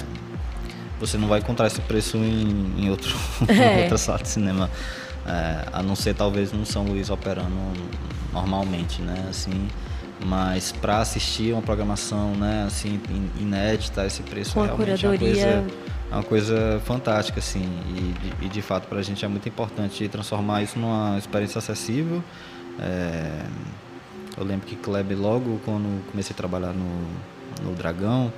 você 1.00 1.18
não 1.18 1.26
vai 1.26 1.40
encontrar 1.40 1.66
esse 1.66 1.80
preço 1.80 2.16
em, 2.16 2.74
em 2.78 2.90
outro, 2.90 3.14
é. 3.48 3.82
outra 3.82 3.98
sala 3.98 4.18
de 4.18 4.28
cinema, 4.28 4.70
é, 5.26 5.66
a 5.72 5.82
não 5.82 5.96
ser 5.96 6.14
talvez 6.14 6.52
no 6.52 6.64
São 6.64 6.84
Luís 6.84 7.10
operando 7.10 7.56
normalmente, 8.32 9.02
né? 9.02 9.26
Assim, 9.28 9.68
mas 10.22 10.72
para 10.72 10.98
assistir 10.98 11.52
uma 11.52 11.62
programação 11.62 12.34
né, 12.34 12.64
assim, 12.66 13.00
inédita, 13.38 14.06
esse 14.06 14.22
preço 14.22 14.54
Com 14.54 14.62
realmente 14.62 15.04
é 15.04 15.08
uma 15.08 15.18
coisa, 15.18 15.40
é 15.40 16.14
uma 16.14 16.22
coisa 16.22 16.82
fantástica. 16.84 17.40
Assim, 17.40 17.64
e, 18.40 18.44
e 18.46 18.48
de 18.48 18.62
fato 18.62 18.86
para 18.86 18.98
a 18.98 19.02
gente 19.02 19.24
é 19.24 19.28
muito 19.28 19.48
importante 19.48 20.08
transformar 20.08 20.62
isso 20.62 20.78
numa 20.78 21.18
experiência 21.18 21.58
acessível. 21.58 22.22
É, 22.78 23.44
eu 24.36 24.44
lembro 24.44 24.66
que 24.66 24.76
Kleber, 24.76 25.18
logo 25.18 25.60
quando 25.64 26.04
comecei 26.10 26.32
a 26.32 26.36
trabalhar 26.36 26.72
no, 26.72 27.06
no 27.62 27.74
Dragão, 27.74 28.32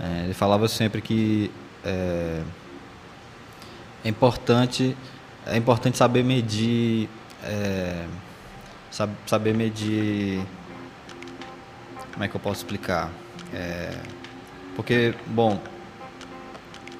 é, 0.00 0.24
ele 0.24 0.34
falava 0.34 0.68
sempre 0.68 1.00
que 1.00 1.50
é, 1.84 2.42
é, 4.04 4.08
importante, 4.08 4.96
é 5.46 5.56
importante 5.56 5.96
saber 5.96 6.22
medir. 6.22 7.08
É, 7.42 8.06
saber 9.26 9.52
medir 9.52 10.40
como 12.16 12.24
é 12.24 12.28
que 12.28 12.34
eu 12.34 12.40
posso 12.40 12.60
explicar? 12.60 13.12
É, 13.52 13.94
porque, 14.74 15.14
bom, 15.26 15.60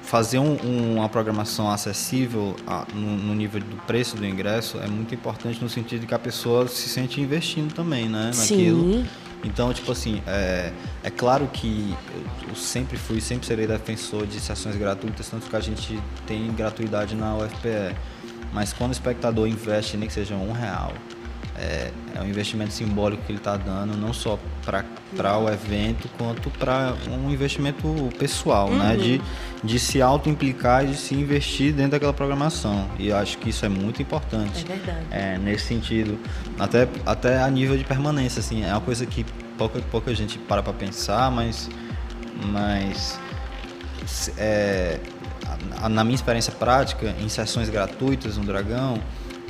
fazer 0.03 0.37
um, 0.37 0.95
uma 0.95 1.09
programação 1.09 1.71
acessível 1.71 2.55
a, 2.67 2.85
no, 2.93 3.17
no, 3.17 3.33
nível 3.33 3.59
do 3.59 3.77
preço 3.77 4.15
do 4.15 4.23
ingresso 4.23 4.77
é 4.77 4.87
muito 4.87 5.15
importante 5.15 5.59
no 5.59 5.67
sentido 5.67 6.01
de 6.01 6.07
que 6.07 6.13
a 6.13 6.19
pessoa 6.19 6.67
se 6.67 6.87
sente 6.87 7.19
investindo 7.19 7.73
também, 7.73 8.07
né? 8.07 8.29
Naquilo. 8.35 8.93
Sim. 8.93 9.07
Então, 9.43 9.73
tipo 9.73 9.91
assim, 9.91 10.21
é, 10.27 10.71
é 11.03 11.09
claro 11.09 11.47
que 11.51 11.95
eu, 12.13 12.49
eu 12.49 12.55
sempre 12.55 12.95
fui, 12.95 13.19
sempre 13.19 13.47
serei 13.47 13.65
defensor 13.65 14.27
de 14.27 14.39
sessões 14.39 14.75
gratuitas, 14.75 15.27
tanto 15.29 15.49
que 15.49 15.55
a 15.55 15.59
gente 15.59 15.99
tem 16.27 16.51
gratuidade 16.53 17.15
na 17.15 17.35
UFPE. 17.37 17.95
Mas 18.53 18.71
quando 18.71 18.91
o 18.91 18.93
espectador 18.93 19.47
investe, 19.47 19.97
nem 19.97 20.07
que 20.07 20.13
seja 20.13 20.35
um 20.35 20.51
real, 20.51 20.93
é, 21.57 21.91
é 22.15 22.21
um 22.21 22.27
investimento 22.27 22.71
simbólico 22.71 23.23
que 23.23 23.31
ele 23.31 23.39
está 23.39 23.57
dando, 23.57 23.97
não 23.97 24.13
só 24.13 24.37
para 24.63 25.37
o 25.39 25.49
evento, 25.49 26.07
quanto 26.17 26.49
para 26.51 26.93
um 27.09 27.31
investimento 27.31 27.87
pessoal, 28.19 28.69
uhum. 28.69 28.77
né? 28.77 28.95
De, 28.95 29.21
de 29.63 29.79
se 29.79 30.01
auto-implicar 30.01 30.85
e 30.85 30.89
de 30.89 30.97
se 30.97 31.15
investir 31.15 31.73
dentro 31.73 31.91
daquela 31.91 32.13
programação. 32.13 32.87
E 32.99 33.07
eu 33.07 33.17
acho 33.17 33.37
que 33.39 33.49
isso 33.49 33.65
é 33.65 33.69
muito 33.69 34.01
importante. 34.01 34.63
É 34.63 34.75
verdade. 34.75 35.05
É, 35.09 35.37
nesse 35.37 35.65
sentido, 35.65 36.19
até, 36.59 36.87
até 37.05 37.41
a 37.41 37.49
nível 37.49 37.77
de 37.77 37.83
permanência, 37.83 38.39
assim, 38.39 38.63
é 38.63 38.71
uma 38.71 38.81
coisa 38.81 39.05
que 39.05 39.25
pouca, 39.57 39.79
pouca 39.91 40.13
gente 40.13 40.37
para 40.37 40.61
para 40.61 40.73
pensar, 40.73 41.31
mas, 41.31 41.69
mas 42.45 43.19
é, 44.37 44.99
na 45.89 46.03
minha 46.03 46.15
experiência 46.15 46.51
prática, 46.51 47.15
em 47.19 47.29
sessões 47.29 47.69
gratuitas 47.69 48.37
no 48.37 48.43
Dragão, 48.43 49.01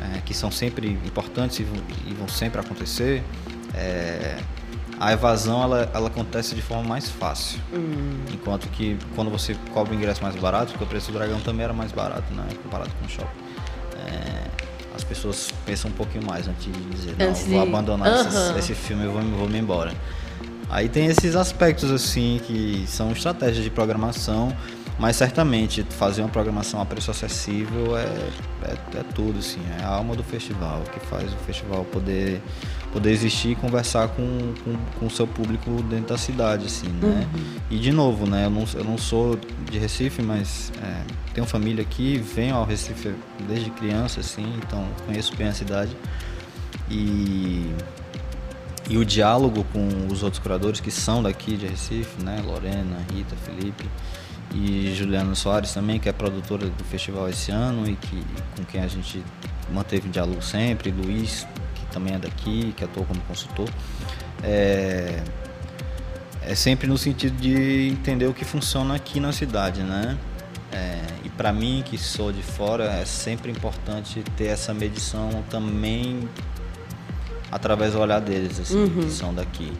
é, 0.01 0.21
que 0.21 0.33
são 0.33 0.51
sempre 0.51 0.89
importantes 1.05 1.59
e 1.59 1.63
vão, 1.63 1.81
e 2.07 2.13
vão 2.13 2.27
sempre 2.27 2.59
acontecer, 2.59 3.23
é, 3.73 4.37
a 4.99 5.13
evasão 5.13 5.61
ela, 5.61 5.89
ela 5.93 6.07
acontece 6.07 6.55
de 6.55 6.61
forma 6.61 6.83
mais 6.83 7.09
fácil. 7.09 7.59
Hum. 7.73 8.23
Enquanto 8.33 8.67
que 8.69 8.97
quando 9.15 9.29
você 9.29 9.55
cobra 9.73 9.93
o 9.93 9.95
ingresso 9.95 10.23
mais 10.23 10.35
barato, 10.35 10.71
porque 10.71 10.83
o 10.83 10.87
preço 10.87 11.11
do 11.11 11.17
dragão 11.17 11.39
também 11.41 11.63
era 11.63 11.73
mais 11.73 11.91
barato, 11.91 12.33
né? 12.33 12.47
Comparado 12.63 12.89
com 12.99 13.05
o 13.05 13.09
shopping. 13.09 13.39
É, 14.07 14.47
as 14.95 15.03
pessoas 15.03 15.51
pensam 15.65 15.91
um 15.91 15.93
pouquinho 15.93 16.25
mais 16.25 16.47
antes 16.47 16.65
de 16.65 16.71
dizer, 16.71 17.15
não, 17.17 17.29
antes 17.29 17.43
vou 17.43 17.61
de... 17.61 17.69
abandonar 17.69 18.09
uhum. 18.09 18.27
esse, 18.27 18.59
esse, 18.59 18.75
filme 18.75 19.03
e 19.03 19.07
vou, 19.07 19.21
vou 19.21 19.49
me 19.49 19.59
embora. 19.59 19.93
Aí 20.69 20.89
tem 20.89 21.05
esses 21.05 21.35
aspectos 21.35 21.91
assim 21.91 22.41
que 22.45 22.83
são 22.87 23.11
estratégias 23.11 23.63
de 23.63 23.69
programação 23.69 24.51
mas 24.99 25.15
certamente 25.15 25.83
fazer 25.83 26.21
uma 26.21 26.29
programação 26.29 26.81
a 26.81 26.85
preço 26.85 27.11
acessível 27.11 27.97
é, 27.97 28.03
é, 28.63 28.97
é, 28.97 29.03
tudo, 29.13 29.39
assim, 29.39 29.61
é 29.79 29.83
a 29.83 29.87
alma 29.89 30.15
do 30.15 30.23
festival, 30.23 30.81
que 30.91 30.99
faz 31.07 31.31
o 31.31 31.37
festival 31.37 31.85
poder, 31.85 32.41
poder 32.91 33.11
existir 33.11 33.49
e 33.49 33.55
conversar 33.55 34.07
com, 34.09 34.53
com, 34.63 34.75
com 34.99 35.05
o 35.05 35.09
seu 35.09 35.27
público 35.27 35.83
dentro 35.83 36.07
da 36.07 36.17
cidade, 36.17 36.65
assim, 36.65 36.87
né? 36.87 37.27
Uhum. 37.33 37.43
E 37.69 37.77
de 37.77 37.91
novo, 37.91 38.25
né, 38.25 38.45
eu 38.45 38.49
não, 38.49 38.65
eu 38.73 38.83
não 38.83 38.97
sou 38.97 39.39
de 39.69 39.77
Recife, 39.77 40.21
mas 40.21 40.71
é, 40.81 41.03
tenho 41.33 41.45
família 41.45 41.83
aqui, 41.83 42.17
venho 42.17 42.55
ao 42.55 42.65
Recife 42.65 43.13
desde 43.47 43.69
criança, 43.69 44.21
assim, 44.21 44.51
então 44.57 44.83
conheço 45.05 45.35
bem 45.35 45.47
a 45.47 45.53
cidade. 45.53 45.95
E 46.89 47.71
e 48.89 48.97
o 48.97 49.03
diálogo 49.03 49.65
com 49.73 50.07
os 50.09 50.23
outros 50.23 50.41
curadores 50.41 50.79
que 50.79 50.89
são 50.89 51.21
daqui 51.21 51.57
de 51.57 51.67
Recife, 51.67 52.23
né? 52.23 52.41
Lorena, 52.45 53.05
Rita, 53.13 53.35
Felipe, 53.35 53.85
e 54.53 54.93
Juliana 54.95 55.35
Soares 55.35 55.73
também, 55.73 55.99
que 55.99 56.07
é 56.07 56.13
produtora 56.13 56.67
do 56.67 56.83
festival 56.85 57.29
esse 57.29 57.51
ano 57.51 57.87
e 57.87 57.95
que, 57.95 58.23
com 58.55 58.63
quem 58.65 58.81
a 58.81 58.87
gente 58.87 59.23
manteve 59.71 60.07
um 60.07 60.11
diálogo 60.11 60.41
sempre, 60.41 60.91
Luiz, 60.91 61.45
que 61.75 61.85
também 61.87 62.15
é 62.15 62.17
daqui, 62.17 62.73
que 62.75 62.83
atua 62.83 63.05
como 63.05 63.19
consultor. 63.21 63.69
É, 64.43 65.21
é 66.41 66.55
sempre 66.55 66.87
no 66.87 66.97
sentido 66.97 67.35
de 67.37 67.89
entender 67.89 68.27
o 68.27 68.33
que 68.33 68.45
funciona 68.45 68.95
aqui 68.95 69.19
na 69.19 69.31
cidade, 69.31 69.83
né? 69.83 70.17
É, 70.71 71.01
e 71.23 71.29
para 71.29 71.51
mim, 71.51 71.83
que 71.85 71.97
sou 71.97 72.31
de 72.31 72.43
fora, 72.43 72.85
é 72.85 73.05
sempre 73.05 73.51
importante 73.51 74.23
ter 74.35 74.45
essa 74.45 74.73
medição 74.73 75.43
também 75.49 76.27
através 77.51 77.93
do 77.93 77.99
olhar 77.99 78.19
deles, 78.19 78.59
assim, 78.59 78.77
uhum. 78.77 79.01
que 79.01 79.11
são 79.11 79.33
daqui. 79.33 79.71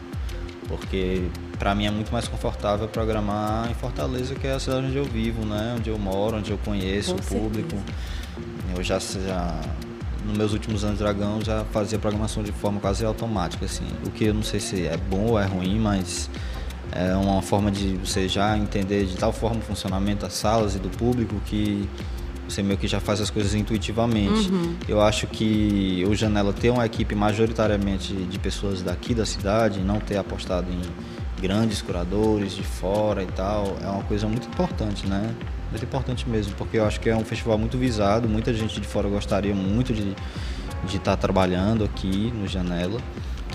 Porque 0.66 1.28
para 1.58 1.74
mim 1.74 1.86
é 1.86 1.90
muito 1.90 2.12
mais 2.12 2.28
confortável 2.28 2.86
programar 2.88 3.70
em 3.70 3.74
Fortaleza, 3.74 4.34
que 4.34 4.46
é 4.46 4.52
a 4.52 4.60
cidade 4.60 4.86
onde 4.86 4.96
eu 4.96 5.04
vivo, 5.04 5.44
né? 5.44 5.74
Onde 5.76 5.90
eu 5.90 5.98
moro, 5.98 6.36
onde 6.36 6.50
eu 6.50 6.58
conheço 6.58 7.14
Com 7.14 7.20
o 7.20 7.40
público. 7.40 7.76
Eu 8.76 8.82
já, 8.82 8.98
já 8.98 9.60
nos 10.24 10.36
meus 10.36 10.52
últimos 10.52 10.84
anos 10.84 10.98
de 10.98 11.04
Dragão 11.04 11.40
já 11.42 11.64
fazia 11.72 11.98
programação 11.98 12.42
de 12.42 12.52
forma 12.52 12.80
quase 12.80 13.04
automática, 13.04 13.64
assim. 13.64 13.86
O 14.06 14.10
que 14.10 14.24
eu 14.24 14.34
não 14.34 14.42
sei 14.42 14.60
se 14.60 14.86
é 14.86 14.96
bom 14.96 15.26
ou 15.26 15.38
é 15.38 15.46
ruim, 15.46 15.78
mas 15.80 16.30
é 16.92 17.14
uma 17.14 17.42
forma 17.42 17.70
de 17.70 17.96
você 17.96 18.28
já 18.28 18.56
entender 18.56 19.04
de 19.06 19.16
tal 19.16 19.32
forma 19.32 19.58
o 19.58 19.62
funcionamento 19.62 20.22
das 20.22 20.34
salas 20.34 20.74
e 20.74 20.78
do 20.78 20.88
público 20.88 21.40
que 21.44 21.88
você 22.48 22.62
meio 22.62 22.78
que 22.78 22.88
já 22.88 22.98
faz 22.98 23.20
as 23.20 23.30
coisas 23.30 23.54
intuitivamente. 23.54 24.50
Uhum. 24.50 24.74
Eu 24.88 25.02
acho 25.02 25.26
que 25.26 26.04
o 26.08 26.14
Janela 26.14 26.52
ter 26.52 26.70
uma 26.70 26.86
equipe 26.86 27.14
majoritariamente 27.14 28.14
de 28.14 28.38
pessoas 28.38 28.80
daqui 28.80 29.14
da 29.14 29.26
cidade, 29.26 29.80
não 29.80 29.98
ter 30.00 30.16
apostado 30.16 30.66
em 30.70 30.80
grandes 31.40 31.82
curadores 31.82 32.52
de 32.52 32.62
fora 32.62 33.22
e 33.22 33.26
tal, 33.26 33.76
é 33.82 33.86
uma 33.86 34.04
coisa 34.04 34.26
muito 34.26 34.48
importante, 34.48 35.06
né? 35.06 35.34
Muito 35.70 35.84
importante 35.84 36.28
mesmo, 36.28 36.54
porque 36.54 36.78
eu 36.78 36.84
acho 36.86 36.98
que 36.98 37.10
é 37.10 37.16
um 37.16 37.24
festival 37.24 37.58
muito 37.58 37.76
visado, 37.76 38.28
muita 38.28 38.52
gente 38.54 38.80
de 38.80 38.86
fora 38.86 39.08
gostaria 39.08 39.54
muito 39.54 39.92
de 39.92 40.14
de 40.84 40.96
estar 40.96 41.12
tá 41.12 41.16
trabalhando 41.16 41.84
aqui 41.84 42.32
no 42.34 42.46
Janela, 42.46 43.00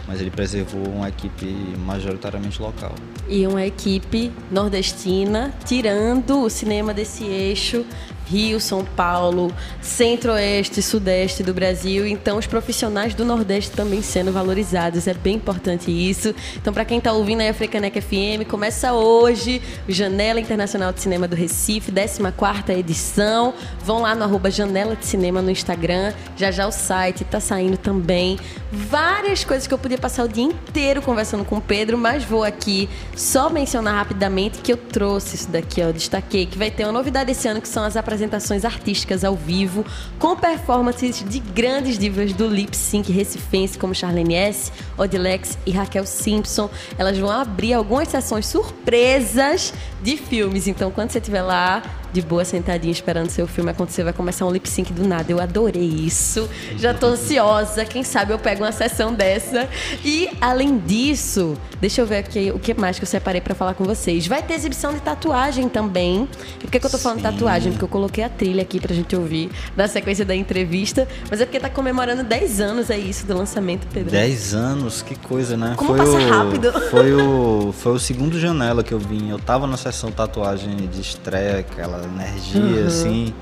mas 0.07 0.19
ele 0.19 0.29
preservou 0.29 0.85
uma 0.87 1.07
equipe 1.07 1.45
majoritariamente 1.85 2.61
local. 2.61 2.93
E 3.27 3.47
uma 3.47 3.65
equipe 3.65 4.31
nordestina, 4.51 5.53
tirando 5.65 6.41
o 6.41 6.49
cinema 6.49 6.93
desse 6.93 7.23
eixo, 7.23 7.85
Rio, 8.25 8.59
São 8.59 8.83
Paulo, 8.83 9.53
Centro-Oeste, 9.81 10.81
Sudeste 10.81 11.43
do 11.43 11.53
Brasil. 11.53 12.07
Então, 12.07 12.37
os 12.37 12.47
profissionais 12.47 13.13
do 13.13 13.25
Nordeste 13.25 13.71
também 13.71 14.01
sendo 14.01 14.31
valorizados. 14.31 15.07
É 15.07 15.13
bem 15.13 15.35
importante 15.35 15.91
isso. 15.91 16.33
Então, 16.55 16.73
para 16.73 16.85
quem 16.85 16.97
está 16.97 17.11
ouvindo 17.11 17.41
aí 17.41 17.49
a 17.49 17.53
Frecanec 17.53 17.99
FM, 17.99 18.47
começa 18.49 18.93
hoje 18.93 19.61
Janela 19.87 20.39
Internacional 20.39 20.91
de 20.93 21.01
Cinema 21.01 21.27
do 21.27 21.35
Recife, 21.35 21.91
14 21.91 22.79
edição. 22.79 23.53
Vão 23.83 24.01
lá 24.01 24.15
no 24.15 24.23
arroba 24.23 24.49
Janela 24.49 24.95
de 24.95 25.05
Cinema 25.05 25.41
no 25.41 25.51
Instagram. 25.51 26.13
Já 26.35 26.51
já 26.51 26.67
o 26.67 26.71
site 26.71 27.23
está 27.23 27.39
saindo 27.39 27.77
também. 27.77 28.39
Várias 28.71 29.43
coisas 29.43 29.67
que 29.67 29.73
eu 29.73 29.77
podia 29.77 29.97
passar 29.97 30.23
o 30.23 30.27
dia 30.27 30.43
inteiro 30.43 31.01
conversando 31.01 31.45
com 31.45 31.57
o 31.57 31.61
Pedro, 31.61 31.97
mas 31.97 32.23
vou 32.23 32.43
aqui 32.43 32.89
só 33.15 33.49
mencionar 33.49 33.95
rapidamente 33.95 34.59
que 34.59 34.73
eu 34.73 34.77
trouxe 34.77 35.35
isso 35.35 35.49
daqui, 35.49 35.81
ó. 35.81 35.91
Destaquei 35.91 36.45
que 36.45 36.57
vai 36.57 36.71
ter 36.71 36.85
uma 36.85 36.91
novidade 36.91 37.31
esse 37.31 37.47
ano 37.47 37.61
que 37.61 37.67
são 37.67 37.83
as 37.83 37.95
apresentações 37.95 38.12
apresentações 38.13 38.63
artísticas 38.63 39.23
ao 39.23 39.35
vivo, 39.35 39.83
com 40.19 40.35
performances 40.35 41.25
de 41.27 41.39
grandes 41.39 41.97
divas 41.97 42.31
do 42.33 42.47
lip 42.47 42.77
sync 42.77 43.11
recifense, 43.11 43.77
como 43.77 43.95
Charlene 43.95 44.35
S., 44.35 44.71
Odilex 44.97 45.57
e 45.65 45.71
Raquel 45.71 46.05
Simpson. 46.05 46.69
Elas 46.97 47.17
vão 47.17 47.29
abrir 47.29 47.73
algumas 47.73 48.07
sessões 48.07 48.45
surpresas 48.45 49.73
de 50.03 50.15
filmes. 50.15 50.67
Então, 50.67 50.91
quando 50.91 51.09
você 51.09 51.17
estiver 51.17 51.41
lá, 51.41 51.81
de 52.13 52.21
boa, 52.21 52.45
sentadinho, 52.45 52.91
esperando 52.91 53.29
seu 53.29 53.47
filme 53.47 53.71
acontecer, 53.71 54.03
vai 54.03 54.13
começar 54.13 54.45
um 54.45 54.51
lip 54.51 54.69
sync 54.69 54.93
do 54.93 55.05
nada. 55.07 55.31
Eu 55.31 55.41
adorei 55.41 55.83
isso. 55.83 56.47
Já 56.77 56.93
tô 56.93 57.07
ansiosa. 57.07 57.83
Quem 57.85 58.03
sabe 58.03 58.31
eu 58.31 58.39
pego 58.39 58.63
uma 58.63 58.71
sessão 58.71 59.11
dessa. 59.13 59.67
E, 60.05 60.29
além 60.39 60.77
disso, 60.77 61.57
deixa 61.81 62.01
eu 62.01 62.05
ver 62.05 62.17
aqui 62.17 62.51
o 62.51 62.59
que 62.59 62.73
mais 62.75 62.99
que 62.99 63.03
eu 63.03 63.07
separei 63.07 63.41
para 63.41 63.55
falar 63.55 63.73
com 63.73 63.83
vocês. 63.83 64.27
Vai 64.27 64.43
ter 64.43 64.53
exibição 64.53 64.93
de 64.93 65.01
tatuagem 65.01 65.67
também. 65.67 66.29
Por 66.59 66.69
que, 66.69 66.79
que 66.79 66.85
eu 66.85 66.89
tô 66.89 66.99
falando 66.99 67.17
Sim. 67.17 67.23
tatuagem? 67.23 67.71
Porque 67.71 67.83
eu 67.83 67.89
coloquei 67.89 68.23
a 68.23 68.29
trilha 68.29 68.61
aqui 68.61 68.79
pra 68.79 68.93
gente 68.93 69.15
ouvir 69.15 69.49
da 69.75 69.87
sequência 69.87 70.23
da 70.23 70.35
entrevista. 70.35 71.07
Mas 71.31 71.41
é 71.41 71.45
porque 71.45 71.59
tá 71.59 71.69
comemorando 71.69 72.23
10 72.23 72.61
anos, 72.61 72.89
é 72.91 72.97
isso, 72.97 73.25
do 73.25 73.35
lançamento, 73.35 73.87
Pedro. 73.91 74.11
10 74.11 74.53
anos? 74.53 75.01
Que 75.01 75.15
coisa, 75.15 75.57
né? 75.57 75.73
Como 75.75 75.95
foi 75.95 76.05
passa 76.05 76.17
o, 76.17 76.29
rápido. 76.29 76.71
Foi 76.93 77.11
o, 77.13 77.73
foi 77.73 77.93
o 77.93 77.99
segundo 77.99 78.39
janela 78.39 78.83
que 78.83 78.93
eu 78.93 78.99
vim. 78.99 79.29
Eu 79.29 79.39
tava 79.39 79.65
na 79.65 79.77
sessão 79.77 80.11
tatuagem 80.11 80.75
de 80.75 81.01
estreia, 81.01 81.59
aquela 81.59 82.02
energia, 82.05 82.61
uhum. 82.61 82.87
assim. 82.87 83.33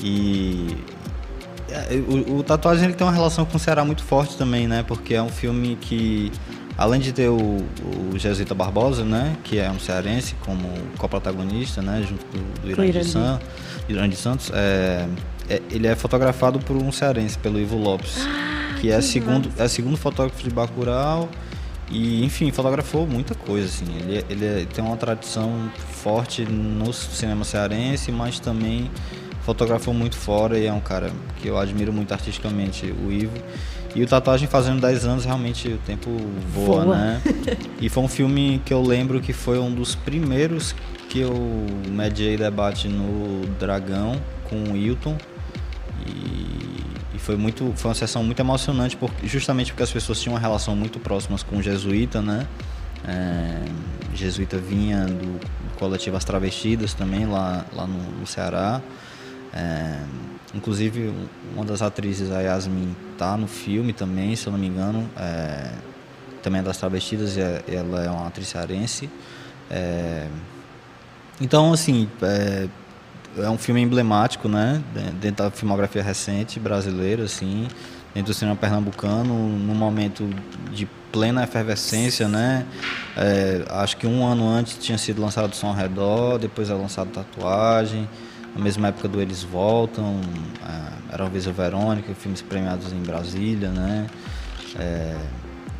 E 0.00 0.76
é, 1.68 1.96
o, 1.96 2.38
o, 2.38 2.42
tatuagem 2.42 2.84
ele 2.84 2.94
tem 2.94 3.06
uma 3.06 3.12
relação 3.12 3.44
com 3.44 3.56
o 3.56 3.60
Ceará 3.60 3.84
muito 3.84 4.02
forte 4.02 4.36
também, 4.36 4.68
né? 4.68 4.84
Porque 4.86 5.14
é 5.14 5.22
um 5.22 5.28
filme 5.28 5.76
que, 5.80 6.30
além 6.76 7.00
de 7.00 7.12
ter 7.12 7.28
o, 7.28 7.58
o 8.12 8.18
Jesuíta 8.18 8.54
Barbosa, 8.54 9.04
né? 9.04 9.36
Que 9.42 9.58
é 9.58 9.70
um 9.70 9.78
cearense 9.80 10.34
como 10.44 10.68
co-protagonista, 10.96 11.82
né? 11.82 12.04
Junto 12.08 12.24
do, 12.26 12.62
do 12.62 12.84
Irã, 12.84 12.90
de 12.90 13.04
San, 13.04 13.40
Irã 13.88 14.08
de 14.08 14.16
Santos, 14.16 14.50
é, 14.54 15.06
é, 15.48 15.62
ele 15.70 15.86
é 15.86 15.96
fotografado 15.96 16.58
por 16.60 16.76
um 16.76 16.92
cearense, 16.92 17.36
pelo 17.38 17.58
Ivo 17.58 17.76
Lopes, 17.76 18.18
ah, 18.20 18.74
que, 18.76 18.82
que, 18.82 18.92
é 18.92 19.00
segundo 19.00 19.50
é 19.58 19.66
segundo 19.66 19.96
fotógrafo 19.96 20.42
de 20.42 20.50
Bacurau 20.50 21.28
e, 21.90 22.24
enfim, 22.24 22.50
fotografou 22.52 23.06
muita 23.06 23.34
coisa, 23.34 23.66
assim. 23.66 23.86
Ele, 23.98 24.24
ele 24.28 24.66
tem 24.66 24.84
uma 24.84 24.96
tradição 24.96 25.70
forte 26.06 26.42
no 26.44 26.92
cinema 26.92 27.44
cearense, 27.44 28.12
mas 28.12 28.38
também 28.38 28.88
fotografou 29.40 29.92
muito 29.92 30.14
fora 30.16 30.56
e 30.56 30.64
é 30.64 30.72
um 30.72 30.78
cara 30.78 31.10
que 31.42 31.48
eu 31.48 31.58
admiro 31.58 31.92
muito 31.92 32.12
artisticamente, 32.12 32.86
o 33.04 33.10
Ivo. 33.10 33.36
E 33.92 34.04
o 34.04 34.06
Tatuagem 34.06 34.46
fazendo 34.46 34.80
10 34.80 35.04
anos, 35.04 35.24
realmente 35.24 35.66
o 35.66 35.78
tempo 35.78 36.08
voa, 36.54 36.84
voa. 36.84 36.96
né? 36.96 37.22
e 37.80 37.88
foi 37.88 38.04
um 38.04 38.08
filme 38.08 38.62
que 38.64 38.72
eu 38.72 38.80
lembro 38.80 39.20
que 39.20 39.32
foi 39.32 39.58
um 39.58 39.74
dos 39.74 39.96
primeiros 39.96 40.76
que 41.08 41.18
eu 41.18 41.34
mediei 41.88 42.36
debate 42.36 42.86
no 42.86 43.44
Dragão 43.58 44.14
com 44.48 44.56
o 44.56 44.72
Wilton 44.74 45.16
e, 46.06 47.16
e, 47.16 47.18
foi 47.18 47.34
muito 47.36 47.72
foi 47.74 47.88
uma 47.88 47.94
sessão 47.96 48.22
muito 48.22 48.38
emocionante 48.38 48.96
porque, 48.96 49.26
justamente 49.26 49.72
porque 49.72 49.82
as 49.82 49.90
pessoas 49.90 50.20
tinham 50.20 50.34
uma 50.34 50.40
relação 50.40 50.76
muito 50.76 51.00
próximas 51.00 51.42
com 51.42 51.56
o 51.56 51.62
jesuíta, 51.62 52.22
né? 52.22 52.46
É, 53.04 53.62
jesuíta 54.16 54.58
vinha 54.58 55.06
do, 55.06 55.40
coletivo 55.78 56.16
As 56.16 56.24
Travestidas 56.24 56.94
também 56.94 57.26
lá, 57.26 57.64
lá 57.72 57.86
no, 57.86 58.02
no 58.18 58.26
Ceará. 58.26 58.80
É, 59.52 60.00
inclusive 60.54 61.12
uma 61.54 61.64
das 61.64 61.82
atrizes, 61.82 62.30
a 62.30 62.40
Yasmin, 62.40 62.94
tá 63.16 63.36
no 63.36 63.46
filme 63.46 63.92
também, 63.92 64.34
se 64.36 64.46
eu 64.46 64.52
não 64.52 64.58
me 64.58 64.66
engano. 64.66 65.08
É, 65.16 65.70
também 66.42 66.60
é 66.60 66.64
das 66.64 66.76
Travestidas 66.76 67.36
e 67.36 67.40
é, 67.40 67.62
ela 67.68 68.04
é 68.04 68.10
uma 68.10 68.26
atriz 68.26 68.48
cearense. 68.48 69.10
É, 69.70 70.28
então, 71.40 71.72
assim, 71.72 72.08
é, 72.22 72.68
é, 73.38 73.50
um 73.50 73.58
filme 73.58 73.80
emblemático, 73.80 74.48
né? 74.48 74.82
Dentro 75.20 75.44
da 75.44 75.50
filmografia 75.50 76.02
recente 76.02 76.58
brasileira, 76.58 77.24
assim, 77.24 77.68
dentro 78.16 78.32
do 78.32 78.34
cinema 78.34 78.56
pernambucano, 78.56 79.34
num 79.34 79.74
momento 79.74 80.26
de 80.72 80.88
plena 81.12 81.44
efervescência, 81.44 82.26
né? 82.26 82.64
É, 83.14 83.62
acho 83.68 83.98
que 83.98 84.06
um 84.06 84.26
ano 84.26 84.48
antes 84.48 84.78
tinha 84.78 84.96
sido 84.96 85.20
lançado 85.20 85.54
Som 85.54 85.68
ao 85.68 85.74
Redor, 85.74 86.38
depois 86.38 86.70
é 86.70 86.74
lançado 86.74 87.10
Tatuagem, 87.10 88.08
na 88.54 88.64
mesma 88.64 88.88
época 88.88 89.06
do 89.06 89.20
Eles 89.20 89.42
Voltam, 89.42 90.18
é, 90.66 91.12
Era 91.12 91.24
uma 91.24 91.30
vez 91.30 91.46
a 91.46 91.52
Verônica, 91.52 92.14
filmes 92.14 92.40
premiados 92.40 92.90
em 92.90 93.02
Brasília, 93.02 93.68
né? 93.68 94.06
É, 94.78 95.14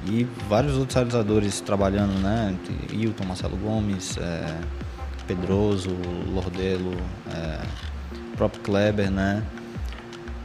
e 0.07 0.29
vários 0.47 0.77
outros 0.77 0.95
realizadores 0.95 1.63
trabalhando, 1.63 2.21
né? 2.21 2.55
Hilton, 2.93 3.25
Marcelo 3.25 3.57
Gomes, 3.57 4.19
é, 4.19 4.55
Pedroso, 5.27 5.89
Lordelo, 6.35 6.93
é, 7.35 7.61
próprio 8.37 8.61
Kleber, 8.61 9.11
né? 9.11 9.43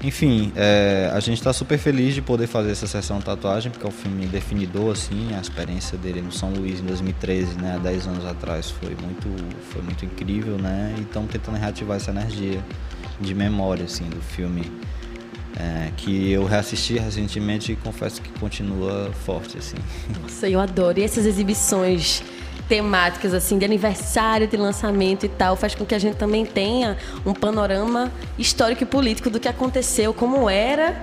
Enfim, 0.03 0.51
é, 0.55 1.11
a 1.13 1.19
gente 1.19 1.37
está 1.37 1.53
super 1.53 1.77
feliz 1.77 2.15
de 2.15 2.21
poder 2.23 2.47
fazer 2.47 2.71
essa 2.71 2.87
sessão 2.87 3.21
tatuagem, 3.21 3.71
porque 3.71 3.85
é 3.85 3.89
um 3.89 3.93
filme 3.93 4.25
definidor, 4.25 4.93
assim, 4.93 5.33
a 5.35 5.39
experiência 5.39 5.95
dele 5.95 6.21
no 6.21 6.31
São 6.31 6.51
Luís 6.51 6.79
em 6.79 6.85
2013, 6.85 7.55
né, 7.59 7.75
há 7.75 7.77
10 7.77 8.07
anos 8.07 8.25
atrás, 8.25 8.71
foi 8.71 8.95
muito, 8.95 9.27
foi 9.71 9.81
muito 9.83 10.03
incrível, 10.03 10.57
né, 10.57 10.95
e 10.97 11.01
estamos 11.01 11.31
tentando 11.31 11.57
reativar 11.57 11.97
essa 11.97 12.09
energia 12.09 12.63
de 13.19 13.35
memória, 13.35 13.85
assim, 13.85 14.05
do 14.05 14.19
filme, 14.21 14.71
é, 15.55 15.91
que 15.95 16.31
eu 16.31 16.45
reassisti 16.45 16.97
recentemente 16.97 17.71
e 17.71 17.75
confesso 17.75 18.21
que 18.23 18.31
continua 18.39 19.11
forte, 19.25 19.59
assim. 19.59 19.77
Nossa, 20.19 20.49
eu 20.49 20.59
adoro. 20.59 20.99
E 20.99 21.03
essas 21.03 21.27
exibições 21.27 22.23
temáticas 22.67 23.33
assim 23.33 23.57
de 23.57 23.65
aniversário 23.65 24.47
de 24.47 24.57
lançamento 24.57 25.25
e 25.25 25.29
tal 25.29 25.55
faz 25.55 25.75
com 25.75 25.85
que 25.85 25.95
a 25.95 25.99
gente 25.99 26.15
também 26.15 26.45
tenha 26.45 26.97
um 27.25 27.33
panorama 27.33 28.11
histórico 28.37 28.83
e 28.83 28.85
político 28.85 29.29
do 29.29 29.39
que 29.39 29.47
aconteceu, 29.47 30.13
como 30.13 30.49
era 30.49 31.01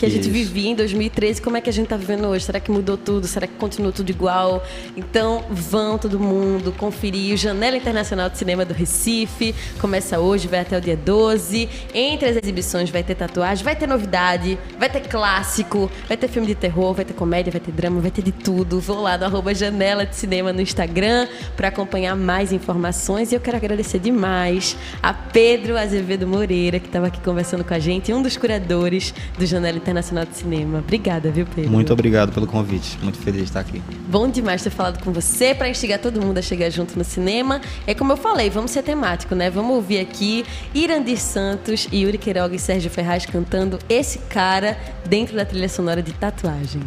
que 0.00 0.06
a 0.06 0.08
Isso. 0.08 0.16
gente 0.16 0.30
vivia 0.30 0.70
em 0.70 0.74
2013, 0.74 1.42
como 1.42 1.58
é 1.58 1.60
que 1.60 1.68
a 1.68 1.72
gente 1.72 1.84
está 1.84 1.96
vivendo 1.96 2.24
hoje? 2.26 2.46
Será 2.46 2.58
que 2.58 2.70
mudou 2.70 2.96
tudo? 2.96 3.26
Será 3.26 3.46
que 3.46 3.52
continua 3.56 3.92
tudo 3.92 4.08
igual? 4.08 4.64
Então, 4.96 5.44
vão 5.50 5.98
todo 5.98 6.18
mundo 6.18 6.72
conferir 6.72 7.34
o 7.34 7.36
Janela 7.36 7.76
Internacional 7.76 8.30
de 8.30 8.38
Cinema 8.38 8.64
do 8.64 8.72
Recife. 8.72 9.54
Começa 9.78 10.18
hoje, 10.18 10.48
vai 10.48 10.60
até 10.60 10.78
o 10.78 10.80
dia 10.80 10.96
12. 10.96 11.68
Entre 11.92 12.30
as 12.30 12.36
exibições 12.42 12.88
vai 12.88 13.02
ter 13.02 13.14
tatuagem, 13.14 13.62
vai 13.62 13.76
ter 13.76 13.86
novidade, 13.86 14.58
vai 14.78 14.88
ter 14.88 15.00
clássico, 15.00 15.90
vai 16.08 16.16
ter 16.16 16.28
filme 16.28 16.48
de 16.48 16.54
terror, 16.54 16.94
vai 16.94 17.04
ter 17.04 17.12
comédia, 17.12 17.52
vai 17.52 17.60
ter 17.60 17.72
drama, 17.72 18.00
vai 18.00 18.10
ter 18.10 18.22
de 18.22 18.32
tudo. 18.32 18.80
Vou 18.80 19.02
lá 19.02 19.18
no 19.18 19.26
arroba 19.26 19.54
Janela 19.54 20.06
de 20.06 20.16
Cinema 20.16 20.50
no 20.50 20.62
Instagram 20.62 21.28
para 21.54 21.68
acompanhar 21.68 22.16
mais 22.16 22.54
informações. 22.54 23.32
E 23.32 23.34
eu 23.34 23.40
quero 23.40 23.58
agradecer 23.58 23.98
demais 23.98 24.78
a 25.02 25.12
Pedro 25.12 25.76
Azevedo 25.76 26.26
Moreira, 26.26 26.80
que 26.80 26.86
estava 26.86 27.08
aqui 27.08 27.20
conversando 27.20 27.62
com 27.62 27.74
a 27.74 27.78
gente, 27.78 28.10
um 28.14 28.22
dos 28.22 28.38
curadores 28.38 29.12
do 29.36 29.44
Janela 29.44 29.76
Internacional 29.76 29.89
Internacional 29.90 30.24
de 30.24 30.36
Cinema. 30.36 30.78
Obrigada, 30.78 31.30
viu, 31.30 31.46
Pedro? 31.46 31.70
Muito 31.70 31.92
obrigado 31.92 32.32
pelo 32.32 32.46
convite. 32.46 32.98
Muito 33.02 33.18
feliz 33.18 33.42
de 33.42 33.48
estar 33.48 33.60
aqui. 33.60 33.82
Bom 34.08 34.28
demais 34.28 34.62
ter 34.62 34.70
falado 34.70 35.02
com 35.02 35.12
você 35.12 35.54
para 35.54 35.68
instigar 35.68 35.98
todo 35.98 36.20
mundo 36.20 36.38
a 36.38 36.42
chegar 36.42 36.70
junto 36.70 36.96
no 36.96 37.04
cinema. 37.04 37.60
É 37.86 37.94
como 37.94 38.12
eu 38.12 38.16
falei, 38.16 38.48
vamos 38.48 38.70
ser 38.70 38.82
temático, 38.82 39.34
né? 39.34 39.50
Vamos 39.50 39.74
ouvir 39.74 39.98
aqui 39.98 40.44
Irandir 40.74 41.18
Santos, 41.18 41.88
Yuri 41.92 42.18
Queiroga 42.18 42.54
e 42.54 42.58
Sérgio 42.58 42.90
Ferraz 42.90 43.26
cantando 43.26 43.78
Esse 43.88 44.18
Cara 44.20 44.78
dentro 45.06 45.36
da 45.36 45.44
trilha 45.44 45.68
sonora 45.68 46.02
de 46.02 46.12
Tatuagem. 46.12 46.82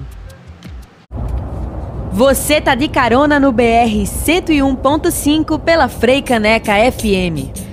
Você 2.12 2.62
tá 2.62 2.76
de 2.76 2.88
carona 2.88 3.40
no 3.40 3.52
BR 3.52 4.04
101.5 4.06 5.60
pela 5.60 5.90
Frei 5.90 6.22
Caneca 6.22 6.74
FM. 6.92 7.73